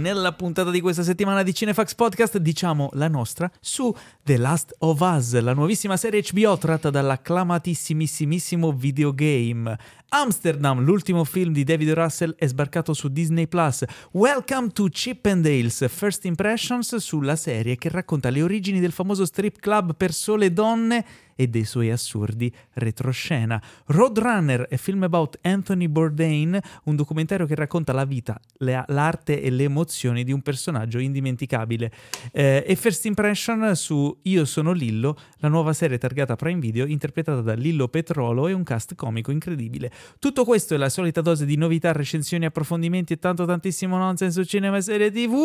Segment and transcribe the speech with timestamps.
[0.00, 4.98] nella puntata di questa settimana di Cinefax Podcast diciamo la nostra su The Last of
[5.00, 9.78] Us, la nuovissima serie HBO tratta dall'acclamatissimissimo videogame.
[10.08, 13.84] Amsterdam, l'ultimo film di David Russell, è sbarcato su Disney Plus.
[14.12, 19.24] Welcome to Chip and Dale's First Impressions sulla serie che racconta le origini del famoso
[19.24, 21.04] strip club per sole donne
[21.40, 23.62] e dei suoi assurdi retroscena.
[23.86, 29.48] Roadrunner, a film about Anthony Bourdain, un documentario che racconta la vita, le, l'arte e
[29.48, 31.90] le emozioni di un personaggio indimenticabile.
[32.30, 37.40] Eh, e First Impression su Io sono Lillo, la nuova serie targata Prime Video, interpretata
[37.40, 39.90] da Lillo Petrolo e un cast comico incredibile.
[40.18, 44.46] Tutto questo è la solita dose di novità, recensioni, approfondimenti e tanto tantissimo nonsense su
[44.46, 45.38] cinema e serie tv,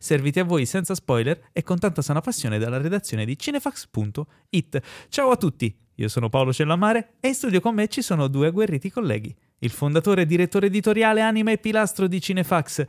[0.00, 4.80] serviti a voi senza spoiler e con tanta sana passione dalla redazione di cinefax.it.
[5.08, 8.26] Ciao a a tutti, io sono Paolo Cellamare e in studio con me ci sono
[8.26, 12.84] due agguerriti colleghi, il fondatore e direttore editoriale Anima e Pilastro di Cinefax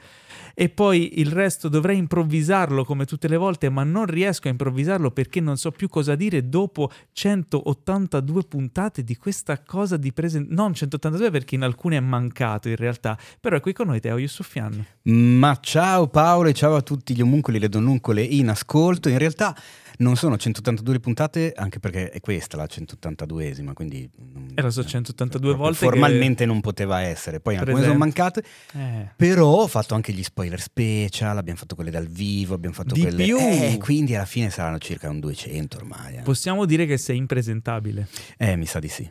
[0.53, 5.11] e poi il resto dovrei improvvisarlo come tutte le volte, ma non riesco a improvvisarlo
[5.11, 10.61] perché non so più cosa dire dopo 182 puntate di questa cosa di presentazione.
[10.61, 14.17] Non 182 perché in alcune è mancato in realtà, però è qui con noi Teo
[14.17, 14.85] Yusufian.
[15.03, 19.09] Ma ciao Paolo e ciao a tutti gli omuncoli e le donnuncole in ascolto.
[19.09, 19.55] In realtà
[19.97, 24.09] non sono 182 puntate, anche perché è questa la 182esima, quindi...
[24.53, 29.09] Era so 182 volte Formalmente non poteva essere, poi alcune sono mancate, eh.
[29.15, 33.01] però ho fatto anche gli spoiler special, abbiamo fatto quelle dal vivo, abbiamo fatto Di
[33.01, 33.23] quelle...
[33.23, 33.37] Più.
[33.37, 36.17] Eh, quindi alla fine saranno circa un 200 ormai.
[36.17, 36.21] Eh.
[36.21, 38.07] Possiamo dire che sei impresentabile.
[38.37, 39.09] Eh, mi sa di sì.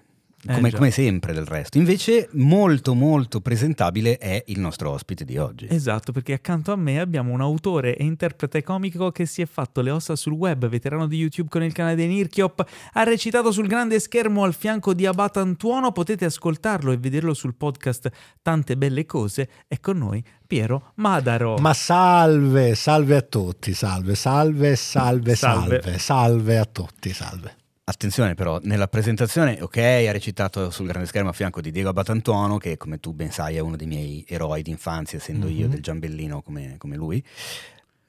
[0.48, 1.78] Eh, come, come, sempre del resto.
[1.78, 5.66] Invece molto molto presentabile è il nostro ospite di oggi.
[5.68, 9.80] Esatto, perché accanto a me abbiamo un autore e interprete comico che si è fatto
[9.80, 13.66] le ossa sul web, veterano di YouTube con il canale dei Nirchiop, ha recitato sul
[13.66, 18.10] grande schermo al fianco di Abata Antuono, potete ascoltarlo e vederlo sul podcast
[18.42, 21.56] Tante belle cose, è con noi Piero Madaro.
[21.58, 27.56] Ma salve, salve a tutti, salve, salve, salve, salve, salve, salve a tutti, salve.
[27.88, 32.58] Attenzione però, nella presentazione, ok, ha recitato sul grande schermo a fianco di Diego Abatantuono,
[32.58, 35.56] che come tu ben sai è uno dei miei eroi d'infanzia, essendo mm-hmm.
[35.56, 37.22] io del Giambellino come, come lui,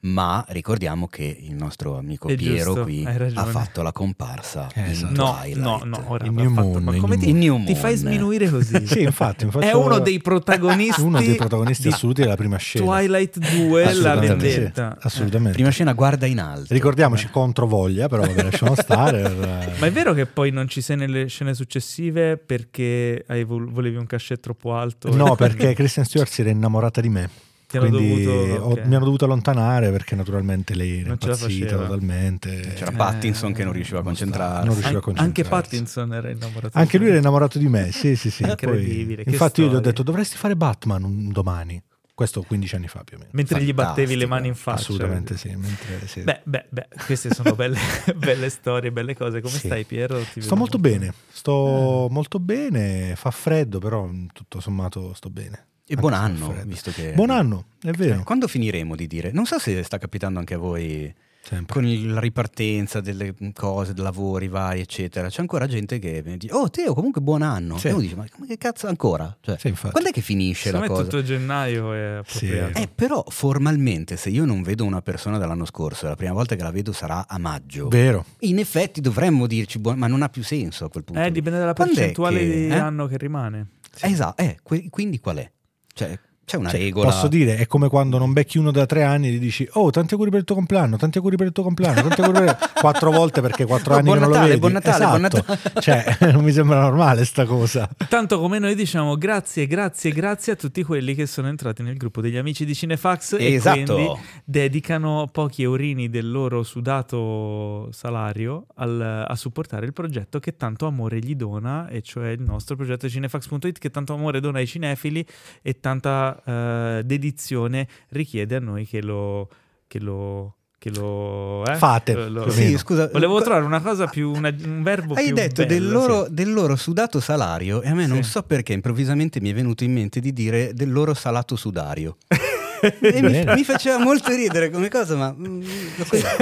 [0.00, 4.90] ma ricordiamo che il nostro amico È Piero giusto, qui ha fatto la comparsa eh,
[4.92, 5.14] esatto.
[5.14, 5.56] no, Twilight.
[5.60, 8.78] no, no, ora in New Moon, ma come ti, New ti fai sminuire così?
[8.86, 12.84] sì, infatti, infatti è uno dei protagonisti uno dei protagonisti assoluti della prima scena.
[12.84, 14.96] Twilight 2 la vendetta.
[15.00, 15.54] Sì, assolutamente.
[15.54, 16.72] Prima scena guarda in alto.
[16.72, 17.30] Ricordiamoci eh.
[17.30, 19.74] contro voglia però vabbè lasciamo stare.
[19.78, 24.38] Ma è vero che poi non ci sei nelle scene successive perché volevi un cachet
[24.38, 25.12] troppo alto?
[25.14, 27.30] No perché Christian Stewart si era innamorata di me
[27.68, 28.82] quindi dovuto, okay.
[28.82, 32.72] ho, mi hanno dovuto allontanare perché naturalmente lei era impazzita totalmente.
[32.74, 34.64] C'era Pattinson eh, che non riusciva a concentrarsi.
[34.64, 35.40] Non riusciva a concentrarsi.
[35.40, 36.78] Anche Pattinson era innamorato.
[36.78, 38.46] Anche lui era innamorato di me, sì, sì, sì.
[38.58, 41.82] Poi, infatti io gli ho detto dovresti fare Batman un domani.
[42.14, 43.30] Questo 15 anni fa più o meno.
[43.32, 43.82] Mentre Fantastico.
[43.82, 44.80] gli battevi le mani in faccia.
[44.80, 45.54] Assolutamente sì.
[45.54, 46.22] Mentre, sì.
[46.22, 47.78] Beh, beh, beh, queste sono belle,
[48.16, 49.40] belle, storie, belle cose.
[49.40, 49.66] Come sì.
[49.66, 50.20] stai Piero?
[50.32, 52.12] Ti sto molto bene, sto eh.
[52.12, 55.66] molto bene, fa freddo però tutto sommato sto bene.
[55.90, 57.12] E buon anno, visto che...
[57.14, 58.16] Buon anno, è vero.
[58.16, 59.32] Cioè, quando finiremo di dire?
[59.32, 61.10] Non so se sta capitando anche a voi
[61.40, 61.72] Sempre.
[61.72, 65.30] con il, la ripartenza delle cose, dei lavori vari, eccetera.
[65.30, 67.78] C'è ancora gente che dice, oh Teo, comunque buon anno.
[67.78, 67.86] Sì.
[67.88, 69.34] E uno dice, ma che cazzo ancora?
[69.40, 71.02] Cioè, sì, quando è che finisce Secondo la cosa?
[71.04, 72.76] tutto gennaio è appropriato.
[72.76, 72.82] Sì.
[72.82, 76.62] Eh, però formalmente se io non vedo una persona dall'anno scorso, la prima volta che
[76.62, 77.88] la vedo sarà a maggio.
[77.88, 78.26] Vero.
[78.40, 81.22] In effetti dovremmo dirci, buon, ma non ha più senso a quel punto.
[81.22, 82.74] Eh, dipende dalla percentuale che, di eh?
[82.74, 83.68] anno che rimane.
[84.00, 84.58] Esatto, eh,
[84.90, 85.50] quindi qual è?
[85.98, 86.16] Cioè,
[86.48, 87.10] c'è una cioè, regola.
[87.10, 89.90] Posso dire, è come quando non becchi uno da tre anni e gli dici oh
[89.90, 92.58] tanti auguri per il tuo compleanno, tanti auguri per il tuo compleanno, tanti auguri per...
[92.80, 94.60] quattro volte perché quattro oh, anni che non Natale, lo vedi.
[94.60, 95.18] Buon Natale, esatto.
[95.18, 95.58] buon Natale.
[95.82, 97.86] cioè, non mi sembra normale sta cosa.
[98.08, 102.22] Tanto come noi diciamo grazie, grazie, grazie a tutti quelli che sono entrati nel gruppo
[102.22, 103.78] degli amici di Cinefax esatto.
[103.78, 110.56] e quindi dedicano pochi eurini del loro sudato salario al, a supportare il progetto che
[110.56, 114.66] tanto amore gli dona, e cioè il nostro progetto cinefax.it che tanto amore dona ai
[114.66, 115.26] cinefili
[115.60, 119.48] e tanta uh, dedicazione edizione richiede a noi che lo,
[119.86, 121.74] che lo che lo eh?
[121.74, 122.14] fate.
[122.28, 125.90] Lo, sì, scusa, volevo trovare una cosa più una, un verbo hai detto bello, del,
[125.90, 126.34] loro, sì.
[126.34, 128.10] del, loro, sudato salario e a me sì.
[128.10, 132.16] non so perché improvvisamente mi è venuto in mente di dire del loro salato sudario
[133.00, 135.62] mi, mi, faceva molto ridere come cosa, ma mm,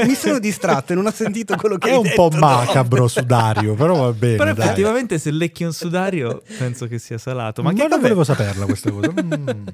[0.06, 3.08] mi sono distratto e non ho sentito quello che è hai un po' macabro no.
[3.08, 4.36] sudario, però va bene.
[4.36, 4.64] Però dai.
[4.64, 7.62] effettivamente se lecchi un sudario penso che sia salato.
[7.62, 9.12] Ma, ma che non volevo saperla questa cosa.
[9.12, 9.66] Mm.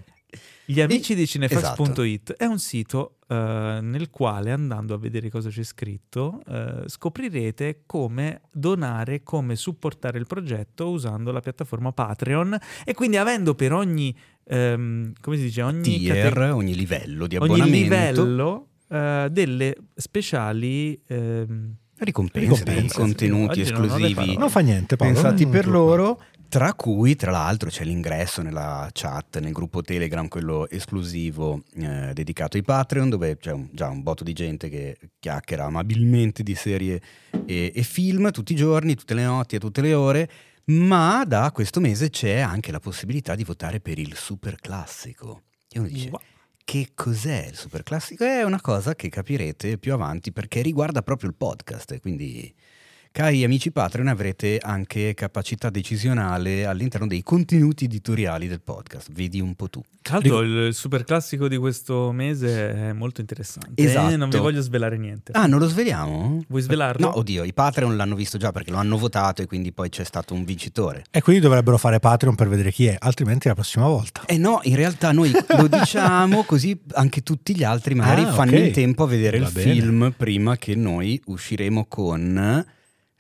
[0.65, 2.45] Gli amici di cinefax.it esatto.
[2.45, 8.43] è un sito uh, nel quale andando a vedere cosa c'è scritto uh, scoprirete come
[8.53, 15.13] donare, come supportare il progetto usando la piattaforma Patreon e quindi avendo per ogni ehm,
[15.21, 17.71] come si dice, ogni tier, cate- ogni livello di abbonamento.
[17.71, 21.01] Ogni livello uh, delle speciali...
[21.07, 24.27] Ehm, ricompense, dei contenuti esclusivi.
[24.27, 25.15] Non, non, fa niente, Paolo.
[25.15, 30.69] Pensati per loro, tra cui, tra l'altro, c'è l'ingresso nella chat, nel gruppo Telegram, quello
[30.69, 35.65] esclusivo eh, dedicato ai Patreon, dove c'è un, già un botto di gente che chiacchiera
[35.65, 37.01] amabilmente di serie
[37.47, 40.31] e, e film tutti i giorni, tutte le notti e tutte le ore
[40.67, 45.43] ma da questo mese c'è anche la possibilità di votare per il super classico.
[45.69, 46.21] E uno dice, wow.
[46.65, 48.25] che cos'è il super classico?
[48.25, 52.55] È una cosa che capirete più avanti perché riguarda proprio il podcast, quindi
[53.13, 59.13] Cari amici Patreon, avrete anche capacità decisionale all'interno dei contenuti editoriali del podcast.
[59.13, 59.83] Vedi un po' tu.
[60.01, 63.83] Tra l'altro, il super classico di questo mese è molto interessante.
[63.83, 64.15] Eh, esatto.
[64.15, 65.33] Eh, non vi voglio svelare niente.
[65.33, 66.43] Ah, non lo sveliamo?
[66.49, 67.07] Vuoi svelarlo?
[67.07, 70.05] No, oddio, i Patreon l'hanno visto già perché lo hanno votato e quindi poi c'è
[70.05, 71.05] stato un vincitore.
[71.11, 74.23] E quindi dovrebbero fare Patreon per vedere chi è, altrimenti la prossima volta.
[74.25, 78.53] Eh no, in realtà noi lo diciamo così anche tutti gli altri magari ah, fanno
[78.53, 78.69] okay.
[78.69, 79.73] in tempo a vedere Va il bene.
[79.75, 82.65] film prima che noi usciremo con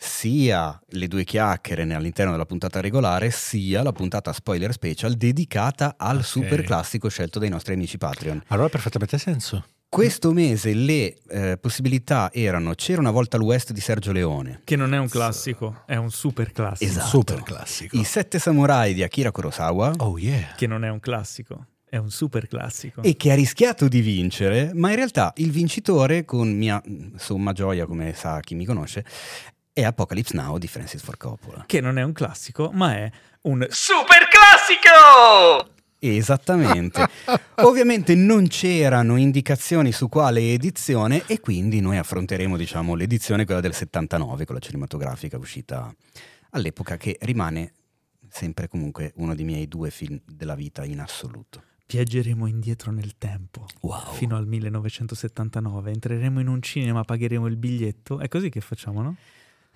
[0.02, 6.16] sia le due chiacchiere all'interno della puntata regolare, sia la puntata spoiler special dedicata al
[6.16, 6.28] okay.
[6.28, 8.42] super classico scelto dai nostri amici Patreon.
[8.48, 9.64] Allora ha perfettamente senso.
[9.88, 14.62] Questo mese le eh, possibilità erano C'era una volta l'West di Sergio Leone.
[14.64, 16.90] Che non è un classico, è un super classico.
[16.90, 17.06] Esatto.
[17.08, 17.96] Super classico.
[17.96, 19.92] I Sette Samurai di Akira Kurosawa.
[19.98, 20.54] Oh yeah.
[20.56, 21.66] Che non è un classico.
[21.92, 23.02] È un super classico.
[23.02, 26.82] E che ha rischiato di vincere, ma in realtà il vincitore, con mia
[27.16, 29.04] somma gioia, come sa chi mi conosce,
[29.72, 31.64] è Apocalypse Now di Francis Ford Coppola.
[31.66, 33.10] Che non è un classico, ma è
[33.42, 35.72] un super classico!
[35.98, 37.08] Esattamente.
[37.62, 43.72] Ovviamente non c'erano indicazioni su quale edizione e quindi noi affronteremo, diciamo, l'edizione quella del
[43.72, 45.94] 79, quella cinematografica uscita
[46.50, 47.72] all'epoca che rimane
[48.28, 51.62] sempre comunque uno dei miei due film della vita in assoluto.
[51.86, 54.12] Viaggeremo indietro nel tempo, wow.
[54.12, 59.16] fino al 1979, entreremo in un cinema, pagheremo il biglietto, è così che facciamo, no?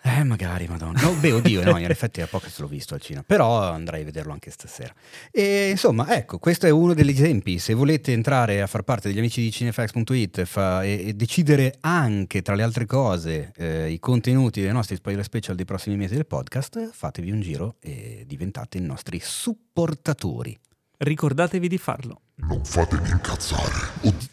[0.02, 1.00] Eh, magari, madonna.
[1.00, 4.02] No, beh, oddio, no, in effetti è poco che l'ho visto al cinema, però andrei
[4.02, 4.94] a vederlo anche stasera.
[5.32, 7.58] E insomma, ecco, questo è uno degli esempi.
[7.58, 12.42] Se volete entrare a far parte degli amici di cinefax.it fa, e, e, decidere anche,
[12.42, 16.26] tra le altre cose, eh, i contenuti dei nostri spoiler special dei prossimi mesi del
[16.26, 20.56] podcast, fatevi un giro e diventate i nostri supportatori.
[20.98, 22.20] Ricordatevi di farlo.
[22.38, 23.72] Non fatemi incazzare.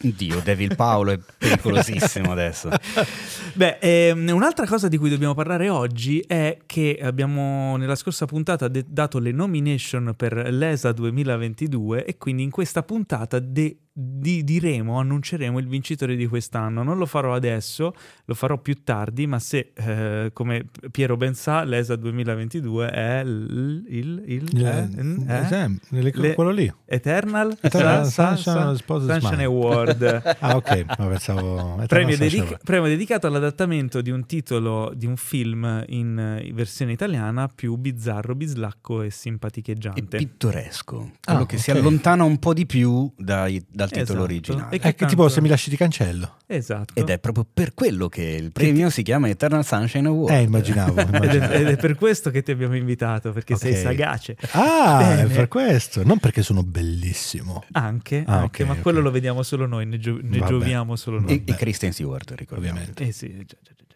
[0.02, 2.70] Oddio, Devil Paolo è pericolosissimo adesso.
[3.56, 8.68] Beh, ehm, un'altra cosa di cui dobbiamo parlare oggi è che abbiamo nella scorsa puntata
[8.68, 15.00] de- dato le nomination per l'ESA 2022 e quindi in questa puntata de- di- diremo,
[15.00, 16.82] annunceremo il vincitore di quest'anno.
[16.82, 17.94] Non lo farò adesso,
[18.26, 23.84] lo farò più tardi, ma se, eh, come Piero ben sa, l'ESA 2022 è il...
[23.88, 24.24] il,
[24.58, 26.72] eh, eh, quello lì.
[26.86, 30.36] Eternal, Eternal Sunshine, Sunshine, Sunshine Award.
[30.40, 31.84] ah ok, ma pensavo...
[31.88, 37.48] Premio, dedica- premio, dedicato all'adattamento di un titolo di un film in, in versione italiana
[37.48, 40.18] più bizzarro, bislacco e simpaticheggiante.
[40.18, 40.98] E pittoresco.
[40.98, 41.60] Quello ah, che okay.
[41.60, 44.24] si allontana un po' di più dai, da dal titolo esatto.
[44.24, 44.76] originale.
[44.76, 45.06] È tanto...
[45.06, 46.38] tipo se mi lasci ti cancello.
[46.48, 46.94] Esatto.
[46.96, 50.34] Ed è proprio per quello che il premio che si chiama Eternal Sunshine Award.
[50.34, 51.02] Eh, immaginavo.
[51.02, 51.24] immaginavo.
[51.24, 53.74] ed, è, ed, è, per questo che ti abbiamo invitato, perché okay.
[53.74, 54.38] sei sagace.
[54.52, 55.24] Ah, Bene.
[55.24, 57.64] è per questo, non perché sono bellissimo.
[57.72, 58.84] Anche, ah, anche okay, ma okay.
[58.84, 61.44] quello lo vediamo solo noi, ne, gio- ne gioviamo solo noi.
[61.46, 62.78] E, e Kristen Stewart, ricordiamo.
[62.78, 63.08] Ovviamente.
[63.08, 63.93] Eh sì, già, già, già.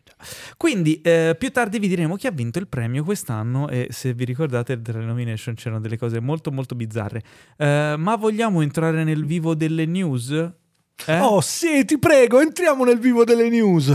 [0.58, 4.26] Quindi eh, più tardi vi diremo chi ha vinto il premio quest'anno e se vi
[4.26, 7.24] ricordate tra le nomination c'erano delle cose molto molto bizzarre.
[7.58, 10.30] Eh, ma vogliamo entrare nel vivo delle news?
[11.06, 11.20] Eh?
[11.20, 13.94] Oh sì, ti prego, entriamo nel vivo delle news.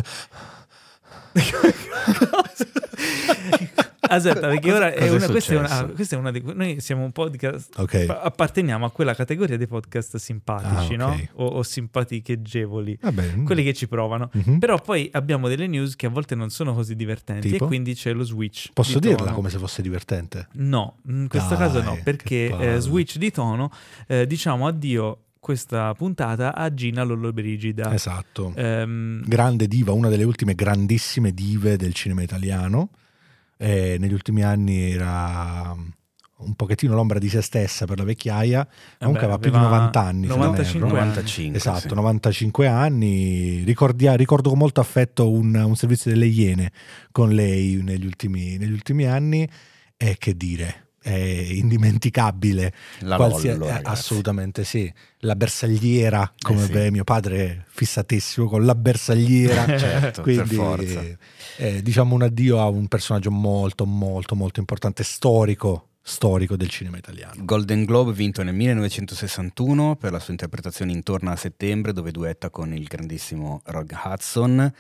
[4.17, 7.13] Aspetta, perché ora è una, questa, è una, questa, è una, di noi siamo un
[7.13, 8.07] podcast okay.
[8.07, 11.29] apparteniamo a quella categoria dei podcast simpatici, ah, okay.
[11.35, 11.45] no?
[11.45, 12.99] O, o simpaticheggievoli,
[13.45, 14.31] quelli che ci provano.
[14.37, 14.59] Mm-hmm.
[14.59, 17.65] Però poi abbiamo delle news che a volte non sono così divertenti tipo?
[17.65, 18.71] e quindi c'è lo switch.
[18.73, 20.49] Posso di dirla come se fosse divertente?
[20.53, 23.71] No, in questo Dai, caso no, perché eh, switch di tono,
[24.07, 27.93] eh, diciamo addio questa puntata a Gina Lollobrigida.
[27.93, 28.53] Esatto.
[28.55, 32.91] Um, Grande diva, una delle ultime grandissime dive del cinema italiano.
[33.63, 35.77] E negli ultimi anni era
[36.45, 38.67] un pochettino l'ombra di se stessa per la vecchiaia,
[38.99, 40.27] comunque aveva più di 90 anni.
[40.27, 41.95] 95, 95 esatto, sì.
[41.95, 43.63] 95 anni.
[43.63, 46.73] Ricordia, ricordo con molto affetto un, un, servizio delle Iene
[47.13, 49.49] con lei negli ultimi, negli ultimi anni.
[49.97, 52.73] E che dire, è indimenticabile.
[53.01, 54.93] La Qualsiasi, Lollo, assolutamente sì.
[55.19, 56.73] La bersagliera, come eh sì.
[56.73, 59.67] beh, mio padre fissatissimo con la bersagliera.
[59.77, 61.17] certo, Quindi,
[61.57, 66.97] eh, diciamo un addio a un personaggio molto, molto, molto importante, storico storico del cinema
[66.99, 67.45] italiano.
[67.45, 72.75] Golden Globe vinto nel 1961 per la sua interpretazione intorno a settembre dove duetta con
[72.75, 74.73] il grandissimo Rog Hudson.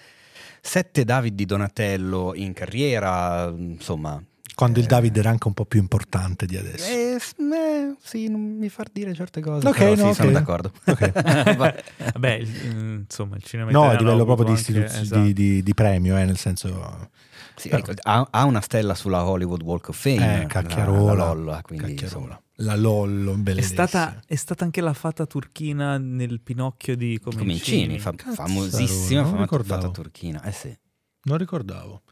[0.60, 4.22] Sette David di Donatello in carriera, insomma...
[4.54, 6.84] Quando il eh, David era anche un po' più importante di adesso.
[6.90, 9.66] Eh, eh, sì, non mi far dire certe cose.
[9.66, 10.34] Ok, però no, sì, sono ok.
[10.34, 10.72] d'accordo.
[10.86, 11.12] Ok.
[12.12, 15.20] Vabbè, il- mm, insomma, il cinema No, a livello proprio di, anche- esatto.
[15.20, 17.10] di, di- di premio, eh, nel senso...
[17.54, 20.42] Sì, ecco, ha, ha una stella sulla Hollywood Walk of Fame.
[20.42, 21.12] Eh, cacchiarola.
[21.12, 22.42] La, la Lolla, quindi, Cacchiarola.
[22.56, 23.86] La Lollo, È bellissima.
[23.86, 27.98] stata, è stata anche la fata turchina nel Pinocchio di Comencini.
[27.98, 30.42] Comencini, fa- famosissima fata turchina.
[30.42, 30.76] Eh sì.
[31.24, 32.02] Non ricordavo.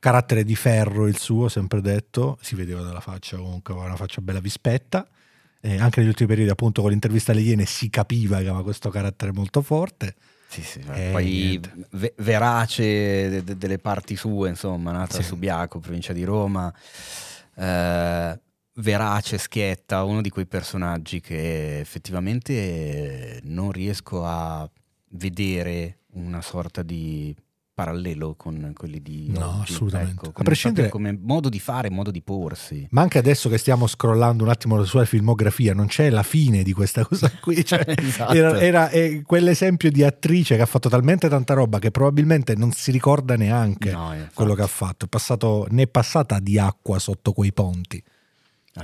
[0.00, 4.20] Carattere di ferro il suo, sempre detto, si vedeva dalla faccia comunque, aveva una faccia
[4.20, 5.06] bella vispetta.
[5.60, 8.90] E anche negli ultimi periodi, appunto, con l'intervista alle Iene si capiva che aveva questo
[8.90, 10.14] carattere molto forte.
[10.46, 15.20] Sì, sì, Eh, poi ve- verace de- de- delle parti sue, insomma, nata Sì.
[15.20, 16.72] a Subiaco, provincia di Roma.
[17.56, 18.40] Eh,
[18.74, 24.70] verace, schietta, uno di quei personaggi che effettivamente eh, non riesco a
[25.10, 27.34] vedere una sorta di
[27.78, 29.72] parallelo con quelli di No, oggi.
[29.72, 30.12] assolutamente.
[30.14, 32.84] Ecco, A come, prescindere- proprio come modo di fare, modo di porsi.
[32.90, 36.64] Ma anche adesso che stiamo scrollando un attimo la sua filmografia, non c'è la fine
[36.64, 37.62] di questa cosa qui.
[37.64, 38.32] Cioè, Esatto.
[38.32, 42.72] era era, eh, quell'esempio di attrice che ha fatto talmente tanta roba che probabilmente non
[42.72, 45.04] si ricorda neanche No, quello che ha fatto.
[45.04, 48.02] È passato, ne è passata di acqua sotto quei ponti.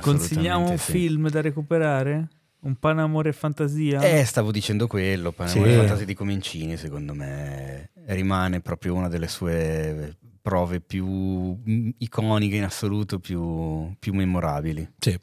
[0.01, 0.93] Consigliamo un sì.
[0.93, 2.29] film da recuperare?
[2.65, 4.01] Un pan, amore e fantasia?
[4.01, 5.77] Eh, stavo dicendo quello, Panamone Sì.
[5.77, 12.65] Fantasy di Comencini, secondo me rimane proprio una delle sue prove più mm, iconiche in
[12.65, 14.93] assoluto, più, più memorabili.
[14.99, 15.19] Sì.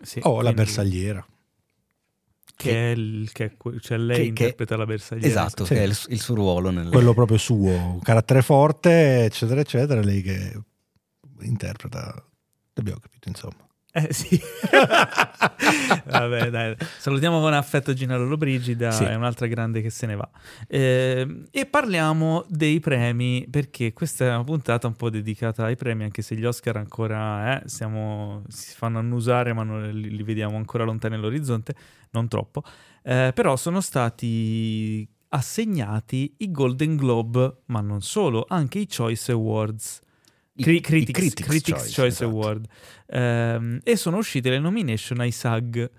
[0.00, 1.26] Sì, Oh, la bersagliera.
[2.54, 5.26] Che è il, che cioè lei Che- interpreta la bersagliera.
[5.28, 5.74] Esatto, Sì.
[5.74, 6.88] che è il, il suo ruolo nel...
[6.90, 10.00] Quello proprio suo, un carattere forte, eccetera, eccetera.
[10.02, 10.60] Lei che
[11.40, 12.22] interpreta.
[12.74, 13.66] Abbiamo capito, insomma.
[13.90, 14.38] Eh sì.
[16.04, 16.76] Vabbè, dai.
[16.98, 19.04] Salutiamo con affetto Gina Lollobrigida, Sì.
[19.04, 20.28] è un'altra grande che se ne va.
[20.66, 26.04] Eh, e parliamo dei premi, perché questa è una puntata un po' dedicata ai premi,
[26.04, 30.56] anche se gli Oscar ancora eh, siamo- si fanno annusare, ma non- li, li vediamo
[30.56, 31.74] ancora lontani all'orizzonte,
[32.10, 32.62] non troppo.
[33.02, 40.00] Eh, però sono stati assegnati i Golden Globe, ma non solo, anche i Choice Awards.
[40.62, 42.24] Cri- Critics, Critics Critics Choice, Choice, esatto.
[42.30, 42.66] Award
[43.10, 45.90] Ehm, e sono uscite le nomination ai SAG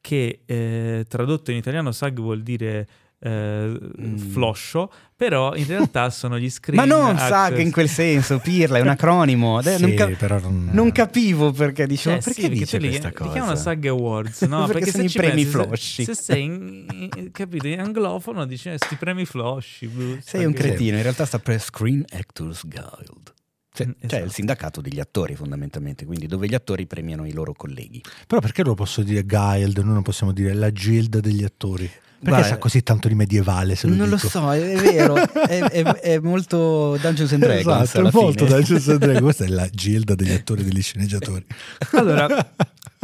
[0.00, 2.86] che eh, tradotto in italiano SAG vuol dire
[3.20, 4.16] eh, Mm.
[4.16, 8.76] floscio però in realtà sono gli screen Ma non Actors- SAG in quel senso, Pirla,
[8.78, 9.56] è un acronimo.
[9.56, 12.88] Adesso non, Sì, cap- non, non capivo perché dicevo, Eh, perché sì, dice tu li,
[12.90, 13.30] questa li cosa?
[13.32, 14.66] chiamano SAG Awards, no?
[14.68, 16.04] Perché sono se i premi pensi, se- flosci.
[16.04, 19.86] Se, sei in, in- capito, in anglofono dici eh, sti premi flosci.
[19.86, 23.32] blu, Sei un cretino, in realtà sta per Screen Actors Guild.
[23.76, 24.24] Cioè, Mm, cioè esatto.
[24.24, 28.00] il sindacato degli attori fondamentalmente, quindi dove gli attori premiano i loro colleghi.
[28.26, 31.90] Però perché lo posso dire Guild, noi non possiamo dire la Gilda degli attori?
[32.24, 34.28] Perché Guarda, sa così tanto di medievale se lo non lo dico?
[34.28, 35.14] so, è, vero,
[35.44, 38.56] è, è- è molto Dungeons and Dragons Esatto, alla è molto fine.
[38.56, 39.20] Dungeons and Dragons.
[39.24, 41.44] Questa è la Gilda degli attori e degli sceneggiatori.
[41.92, 42.46] Allora, eh,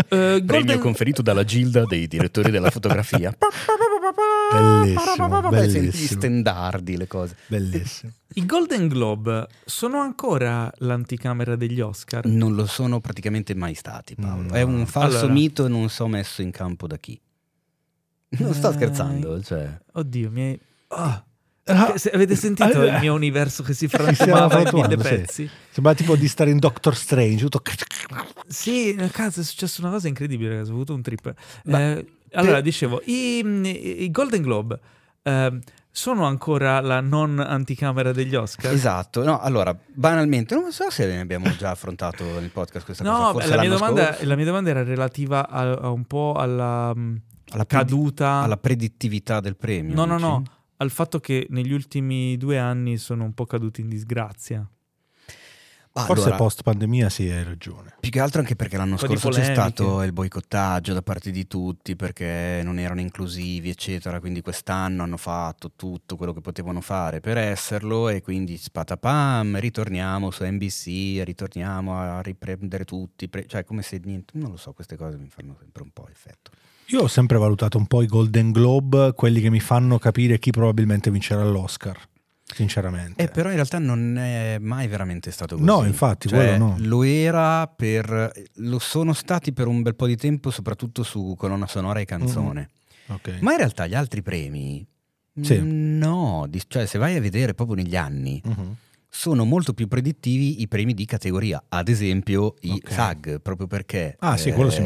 [0.09, 3.37] Premio Golden- conferito dalla Gilda dei direttori della fotografia.
[4.51, 6.21] Bellissimo, senti gli bellissimo.
[6.21, 7.37] stendardi, le cose.
[7.47, 8.13] Bellissimo.
[8.35, 12.25] I Golden Globe sono ancora l'anticamera degli Oscar?
[12.27, 14.49] Non lo sono praticamente mai stati, Paolo.
[14.49, 14.55] No.
[14.55, 15.33] È un falso Allora.
[15.33, 17.19] mito e non so messo in campo da chi.
[18.39, 19.79] Non sto Eh, scherzando, cioè.
[19.93, 20.61] Oddio, mi hai...
[20.89, 21.25] Ah.
[21.95, 22.95] Se- avete sentito Ah.
[22.97, 25.09] il mio universo che si frantumava in mille frantumando, sì.
[25.09, 25.51] pezzi?
[25.71, 27.43] Sembra tipo di stare in Doctor Strange.
[27.49, 27.63] Tutto...
[28.49, 31.33] Sì, cazzo, è successa una cosa incredibile, ragazzi, ho avuto un trip.
[31.65, 33.39] Ma- Eh, allora, dicevo, i,
[34.05, 34.79] i Golden Globe
[35.23, 35.61] ehm,
[35.91, 38.73] sono ancora la non anticamera degli Oscar?
[38.73, 43.33] Esatto, no, allora, banalmente, non so se ne abbiamo già affrontato nel podcast questa cosa.
[43.33, 47.23] No, la mia, domanda, la mia domanda era relativa a, a un po' alla mh,
[47.51, 49.95] alla, predi- caduta, alla predittività del premio.
[49.95, 50.43] no, no, no,
[50.77, 54.67] al fatto che negli ultimi due anni sono un po' caduti in disgrazia.
[55.95, 57.97] Ah, Forse allora, post pandemia sì, hai ragione.
[57.99, 61.97] Più che altro anche perché l'anno scorso c'è stato il boicottaggio da parte di tutti
[61.97, 64.21] perché non erano inclusivi, eccetera.
[64.21, 70.31] Quindi quest'anno hanno fatto tutto quello che potevano fare per esserlo e quindi spatapam, ritorniamo
[70.31, 73.29] su NBC, ritorniamo a riprendere tutti.
[73.29, 74.39] pre- cioè, come se niente.
[74.39, 76.53] Non lo so, queste cose mi fanno sempre un po' effetto.
[76.87, 80.51] Io ho sempre valutato un po' i Golden Globe, quelli che mi fanno capire chi
[80.51, 81.97] probabilmente vincerà l'Oscar.
[82.55, 83.23] Sinceramente.
[83.23, 85.67] Eh, però in realtà non è mai veramente stato così.
[85.67, 86.77] No, infatti, Cioè, quello no.
[86.79, 88.33] Lo era per.
[88.57, 92.71] Lo sono stati per un bel po' di tempo, soprattutto su colonna sonora e canzone.
[93.07, 93.39] Ok.
[93.41, 94.87] Ma in realtà gli altri premi.
[95.41, 95.59] Sì.
[95.63, 98.75] No, di- cioè se vai a vedere proprio negli anni, Mhm.
[99.09, 102.93] sono molto più predittivi i premi di categoria, ad esempio i Ok.
[102.93, 104.83] SAG, proprio perché Ah, sì, quello sì.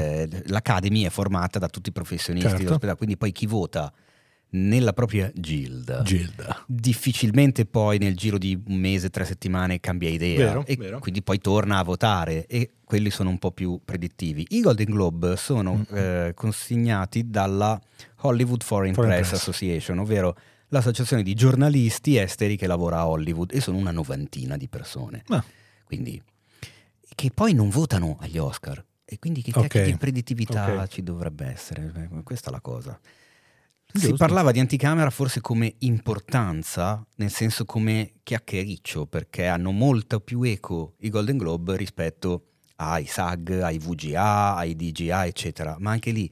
[0.47, 2.63] l'Academy è formata da tutti i professionisti Certo.
[2.63, 3.93] dello spettacolo, quindi poi chi vota
[4.57, 6.63] nella propria guild Gilda.
[6.67, 10.99] difficilmente poi nel giro di un mese, tre settimane cambia idea Vero, e vero.
[11.01, 14.47] quindi poi torna a votare e quelli sono un po' più predittivi.
[14.51, 15.97] I Golden Globe sono Mm.
[15.97, 17.81] eh, consegnati dalla
[18.21, 19.41] Hollywood Foreign, Foreign Press, Press.
[19.41, 20.37] Association, ovvero
[20.69, 25.25] l'associazione di giornalisti esteri che lavora a Hollywood e sono una novantina di persone.
[25.29, 25.45] Ah.
[25.85, 26.23] Quindi
[27.15, 30.89] che poi non votano agli Oscar e quindi che Ok, cacchio di predittività ok.
[30.89, 32.09] ci dovrebbe essere?
[32.23, 32.99] Questa è la cosa.
[33.97, 34.17] Si Giusto.
[34.17, 40.95] parlava di anticamera forse come importanza, nel senso come chiacchiericcio, perché hanno molto più eco
[41.03, 42.47] i Golden Globe rispetto
[42.77, 45.77] ai SAG, ai VGA, ai DGA, eccetera.
[45.79, 46.29] Ma anche lì,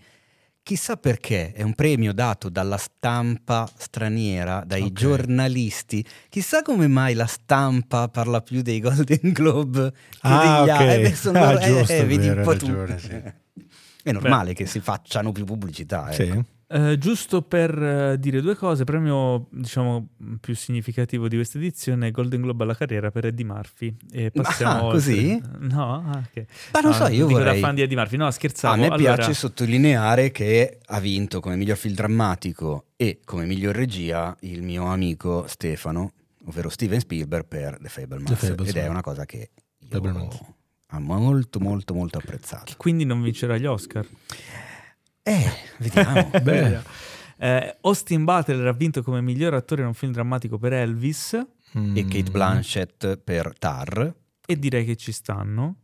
[0.60, 4.92] chissà perché, è un premio dato dalla stampa straniera, dai Ok.
[4.94, 6.04] giornalisti.
[6.30, 10.80] Chissà come mai la stampa parla più dei Golden Globe che Ah, degli ok.
[10.80, 10.94] altri.
[10.94, 12.66] Eh, beh, sono- Ah, eh, giusto, eh, vedi un po' tu.
[12.66, 13.22] ragione, sì.
[14.02, 16.10] È normale che si facciano più pubblicità.
[16.12, 16.24] ecco.
[16.24, 16.44] Sì.
[16.74, 20.08] Eh, giusto per eh, dire due cose, premio diciamo
[20.40, 23.94] più significativo di questa edizione è Golden Globe alla carriera per Eddie Murphy.
[24.10, 24.98] E passiamo Ah, oltre.
[24.98, 25.42] così?
[25.58, 26.44] No, ah, ok.
[26.72, 27.60] Ma non No, so, io vorrei...
[27.60, 28.74] fan di Eddie Murphy, no, scherzavo.
[28.74, 33.74] A me Allora, piace sottolineare che ha vinto come miglior film drammatico e come miglior
[33.74, 36.12] regia il mio amico Stefano,
[36.46, 38.30] ovvero Steven Spielberg per The Fablemans.
[38.30, 39.50] The Fablemans, ed è una cosa che
[39.90, 39.98] io
[40.94, 42.64] ho molto molto molto apprezzato.
[42.64, 44.06] che quindi non vincerà gli Oscar.
[45.22, 45.50] Eh,
[46.42, 46.82] vediamo.
[47.38, 52.04] Eh, Austin Butler ha vinto come miglior attore in un film drammatico per Elvis e
[52.04, 52.32] Kate Mm.
[52.32, 54.14] Blanchett per Tar.
[54.46, 55.76] e direi che ci stanno.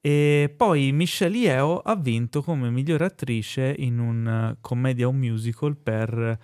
[0.00, 5.76] E poi Michelle Yeoh ha vinto come miglior attrice in un eh, commedia o musical
[5.76, 6.38] per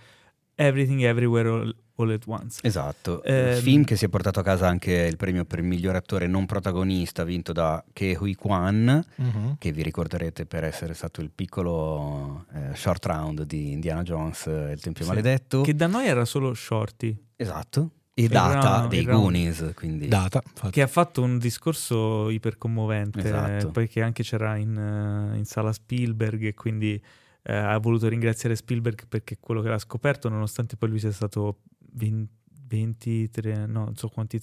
[0.55, 2.61] Everything Everywhere All, at Once.
[2.63, 6.27] Esatto, il film che si è portato a casa anche il premio per miglior attore
[6.27, 9.57] non protagonista vinto da Ke Hui Kwan, Mhm.
[9.59, 14.73] che vi ricorderete per essere stato il piccolo eh, short round di Indiana Jones e
[14.73, 15.11] il Tempio Sì.
[15.11, 15.63] Maledetto.
[15.63, 17.91] Che da noi era solo Shorty, Esatto.
[18.15, 19.07] E Il data round- dei il.
[19.07, 20.43] Goonies, quindi Data.
[20.45, 20.71] infatti.
[20.73, 23.69] che ha fatto un discorso ipercommovente, Esatto.
[23.69, 27.01] eh, poi che anche c'era in, eh, in sala Spielberg e quindi
[27.45, 31.61] eh, ha voluto ringraziare Spielberg perché quello che l'ha scoperto, nonostante poi lui sia stato
[31.93, 32.31] 20,
[32.69, 34.39] 23, no, non so quanti,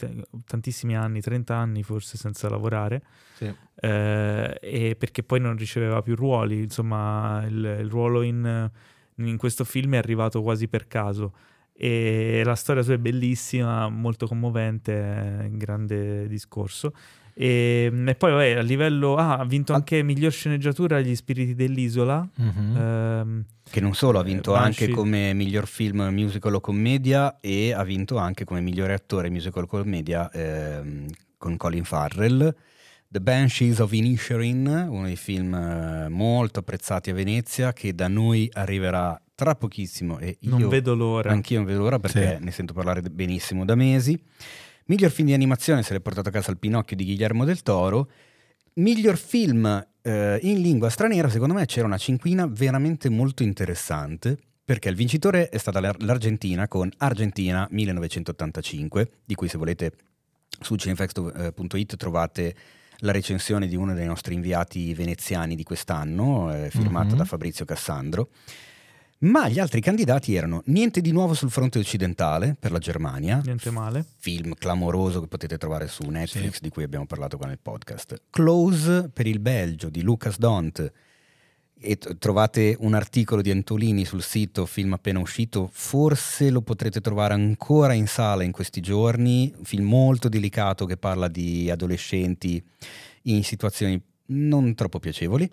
[0.45, 3.03] tantissimi anni, 30 anni forse senza lavorare,
[3.35, 3.53] Sì.
[3.81, 8.69] eh, e perché poi non riceveva più ruoli, insomma il, il ruolo in,
[9.17, 11.33] in questo film è arrivato quasi per caso.
[11.77, 14.91] E la storia sua è bellissima, molto commovente,
[15.49, 16.93] un grande discorso.
[17.37, 19.15] E, e poi vabbè, a livello...
[19.17, 22.27] Ah, ha vinto anche miglior sceneggiatura Gli spiriti dell'isola.
[22.35, 22.75] Mhm.
[22.77, 27.73] Ehm, che non solo ha vinto Eh, anche come miglior film musical o commedia e
[27.73, 32.55] ha vinto anche come migliore attore musical commedia ehm, con Colin Farrell.
[33.07, 38.49] The Banshees of Inisherin, uno dei film eh, molto apprezzati a Venezia che da noi
[38.53, 41.31] arriverà tra pochissimo e io non vedo l'ora.
[41.31, 42.43] Anch'io non vedo l'ora perché Sì.
[42.43, 44.17] ne sento parlare benissimo da mesi.
[44.87, 48.09] Miglior film di animazione se l'è portato a casa il Pinocchio di Guillermo del Toro.
[48.75, 49.65] Miglior film
[50.01, 54.37] eh, in lingua straniera, secondo me c'era una cinquina veramente molto interessante.
[54.63, 59.91] Perché il vincitore è stata l'Ar- l'Argentina con Argentina 1985, di cui se volete
[60.59, 62.55] su cinefx.it trovate
[62.99, 67.17] la recensione di uno dei nostri inviati veneziani di quest'anno, eh, firmata Mhm.
[67.17, 68.29] da Fabrizio Cassandro.
[69.25, 73.71] Ma gli altri candidati erano Niente di nuovo sul fronte occidentale per la Germania, Niente
[73.71, 74.05] male.
[74.17, 78.21] film clamoroso che potete trovare su Netflix di cui abbiamo parlato qua nel podcast.
[78.29, 80.91] Close per il Belgio di Lucas Dont.
[81.77, 87.01] E t- trovate un articolo di Antolini sul sito, film appena uscito, forse lo potrete
[87.01, 92.63] trovare ancora in sala in questi giorni, un film molto delicato che parla di adolescenti
[93.23, 95.49] in situazioni non troppo piacevoli.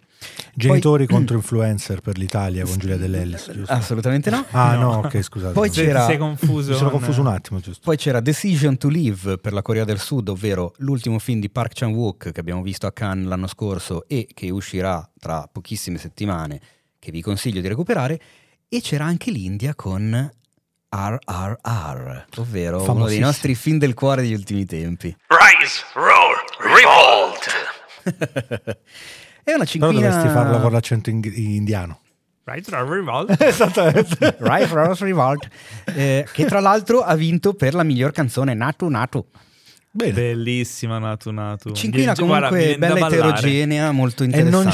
[0.55, 3.73] Genitori contro influencer per l'Italia con Giulia Dell'Ellis, giusto?
[3.73, 4.45] Assolutamente no.
[4.53, 4.81] Ah No.
[4.93, 5.53] no, ok, scusate.
[5.53, 5.75] Poi no.
[5.75, 6.71] C'era- sei confuso.
[6.71, 7.81] Mi sono con- confuso un attimo, giusto?
[7.85, 11.73] Poi c'era Decision to Live per la Corea del Sud, ovvero l'ultimo film di Park
[11.75, 16.61] Chan-wook che abbiamo visto a Cannes l'anno scorso e che uscirà tra pochissime settimane,
[16.99, 18.21] che vi consiglio di recuperare.
[18.69, 20.31] E c'era anche l'India con
[20.95, 25.15] RRR, ovvero uno dei nostri film del cuore degli ultimi tempi.
[25.27, 27.32] Rise, roar, revolt!
[28.05, 30.09] È una Però cinquina...
[30.09, 32.01] dovresti farlo con l'accento in- indiano.
[32.45, 33.37] Right, right, revolt.
[33.41, 34.37] Esattamente.
[34.41, 35.49] Right Rose Revolt,
[35.95, 39.25] eh, che tra l'altro ha vinto per la miglior canzone Natu Natu.
[39.95, 40.13] Bene.
[40.13, 41.73] Bellissima Natu Natu.
[41.73, 44.65] Cinquina Guarda, comunque viene da bella eterogenea, molto E interessante.
[44.65, 44.73] non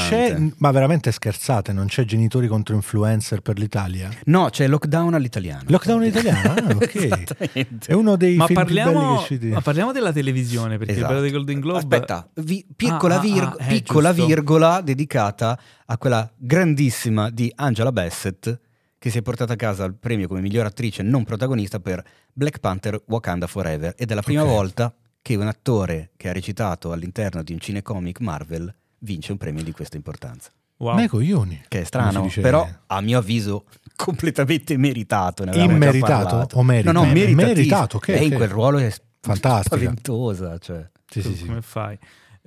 [0.49, 4.09] c'è, ma veramente scherzate, non c'è genitori contro influencer per l'Italia?
[4.25, 5.63] No, c'è lockdown all'italiano.
[5.67, 6.53] Lockdown italiano?
[6.53, 6.95] Ah, ok.
[6.95, 7.87] Esattamente.
[7.87, 10.93] È uno dei Ma film più belli che è parliamo, ma parliamo della televisione, perché
[10.93, 11.07] Esatto.
[11.09, 11.79] bello dei Golden Globe...
[11.79, 17.51] Aspetta, vi- piccola, Ah, ah, vir- ah, eh, piccola virgola dedicata a quella grandissima di
[17.55, 18.57] Angela Bassett
[18.97, 22.03] che si è portata a casa il premio come miglior attrice non protagonista per
[22.33, 24.47] Black Panther Wakanda Forever ed è la prima Ok.
[24.49, 29.63] volta che un attore che ha recitato all'interno di un cinecomic Marvel vince un premio
[29.63, 30.51] di questa importanza.
[30.77, 30.95] Wow.
[30.95, 31.61] Ma i coglioni.
[31.67, 35.43] Che è strano, dice- però a mio avviso completamente meritato.
[35.43, 36.91] Immeritato o merita?
[36.91, 37.47] No, no, meritatissimo.
[37.47, 39.75] Meritato, ok, Lei in quel ruolo è Fantastica.
[39.75, 40.57] spaventosa.
[40.57, 40.89] Cioè.
[41.05, 41.45] Sì, sì, sì.
[41.45, 41.97] Come fai?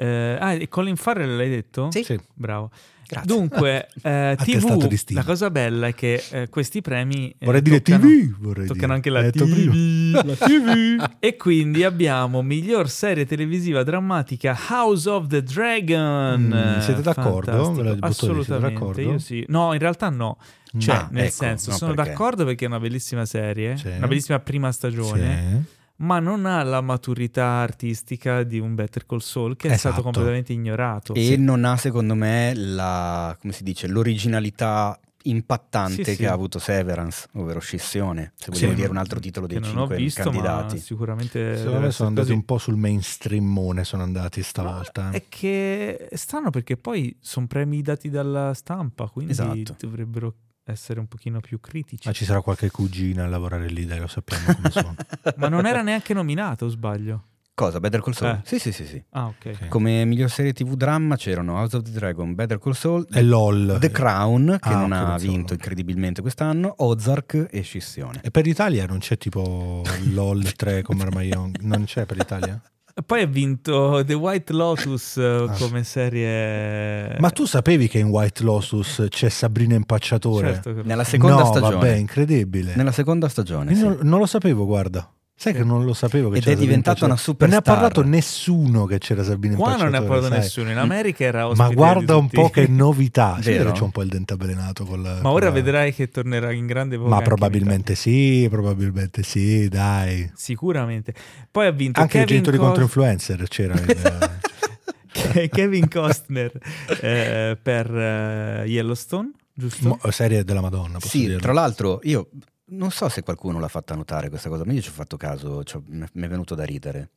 [0.05, 1.91] Eh, ah, e Colin Farrell l'hai detto?
[1.91, 2.03] Sì.
[2.03, 2.19] Sì.
[2.35, 2.71] Bravo.
[3.07, 3.37] Grazie.
[3.37, 8.05] Dunque, eh, TV, la cosa bella è che eh, questi premi eh, Vorrei dire toccano-
[8.07, 8.35] TV.
[8.39, 8.93] Vorrei toccano dire.
[8.95, 9.51] anche la TV.
[9.51, 10.23] prima.
[10.25, 11.17] La TV.
[11.19, 16.41] E quindi abbiamo miglior serie televisiva drammatica House of the Dragon.
[16.77, 17.73] Mm, siete d'accordo?
[17.73, 18.73] Ve la Assolutamente.
[18.73, 19.01] d'accordo?
[19.03, 19.45] Io sì.
[19.49, 20.39] No, in realtà no.
[20.79, 22.11] Cioè, Ah, nel ecco, senso, no, sono perché?
[22.11, 23.89] d'accordo perché è una bellissima serie, Sì.
[23.89, 25.81] una bellissima prima stagione, Sì.
[25.97, 30.03] Ma non ha la maturità artistica di un Better Call Saul che è stato Esatto.
[30.03, 31.15] completamente ignorato.
[31.15, 36.17] E non ha, secondo me, la, come si dice, l'originalità impattante Sì, sì.
[36.17, 38.51] che ha avuto Severance, ovvero Scissione, se Sì.
[38.51, 40.75] vogliamo dire un altro titolo dei che non ho cinque visto, candidati.
[40.75, 42.33] ma sicuramente sono essere andati così.
[42.33, 45.11] un po' sul mainstreamone, sono andati stavolta.
[45.11, 49.77] È che è strano perché poi sono premi dati dalla stampa, quindi Esatto.
[49.79, 52.07] dovrebbero essere un pochino più critici.
[52.09, 54.95] Ma ci sarà qualche cugina a lavorare lì, dai, lo sappiamo come sono.
[55.37, 57.25] Ma non era neanche nominato, o sbaglio?
[57.55, 57.81] Cosa?
[57.81, 58.31] Better Call Saul?
[58.37, 58.41] Eh.
[58.45, 59.05] Sì, sì, sì, sì.
[59.11, 59.51] Ah, ok.
[59.61, 59.69] Ok.
[59.69, 63.77] Come miglior serie TV dramma c'erano House of the Dragon, Better Call Saul, E LOL.
[63.79, 65.59] The Crown, che Ah, non ha solo, vinto ok.
[65.61, 68.21] incredibilmente quest'anno, Ozark e Scissione.
[68.23, 71.53] E per l'Italia non c'è tipo LOL 3 come Armaion?
[71.61, 72.61] Non c'è per l'Italia?
[73.07, 75.57] Poi ha vinto The White Lotus eh, Ah.
[75.59, 77.17] come serie.
[77.19, 80.55] Ma tu sapevi che in White Lotus c'è Sabrina Impacciatore?
[80.63, 81.75] Certo Nella seconda no, stagione.
[81.75, 82.75] vabbè, incredibile.
[82.77, 83.83] Nella seconda stagione, Io sì.
[83.85, 85.11] non, non lo sapevo, guarda.
[85.43, 87.39] Sai che non lo sapevo che Ed c'era è diventata una Impacciatore.
[87.41, 90.39] Non ne ha parlato nessuno che c'era Sabrina Qua non ne ha parlato sai.
[90.39, 90.71] nessuno.
[90.71, 93.39] In America era ospite Ma guarda un po' che novità.
[93.43, 96.53] Sì, c'è un po' il dente avvelenato col Ma con ora la- vedrai che tornerà
[96.53, 97.17] in grande voga.
[97.17, 100.31] Ma probabilmente sì, probabilmente sì, dai.
[100.37, 101.13] Sicuramente.
[101.51, 103.75] Poi ha vinto Anche i Kevin genitori Cos- contro influencer c'era.
[103.75, 106.53] il- Kevin Costner
[107.01, 109.89] eh, per eh, Yellowstone, giusto?
[109.89, 111.41] mo- serie della Madonna, posso Sì, dirlo.
[111.41, 112.29] tra l'altro io
[112.73, 115.63] non so se qualcuno l'ha fatta notare questa cosa, ma io ci ho fatto caso,
[115.65, 117.11] ci ho- mi è venuto da ridere.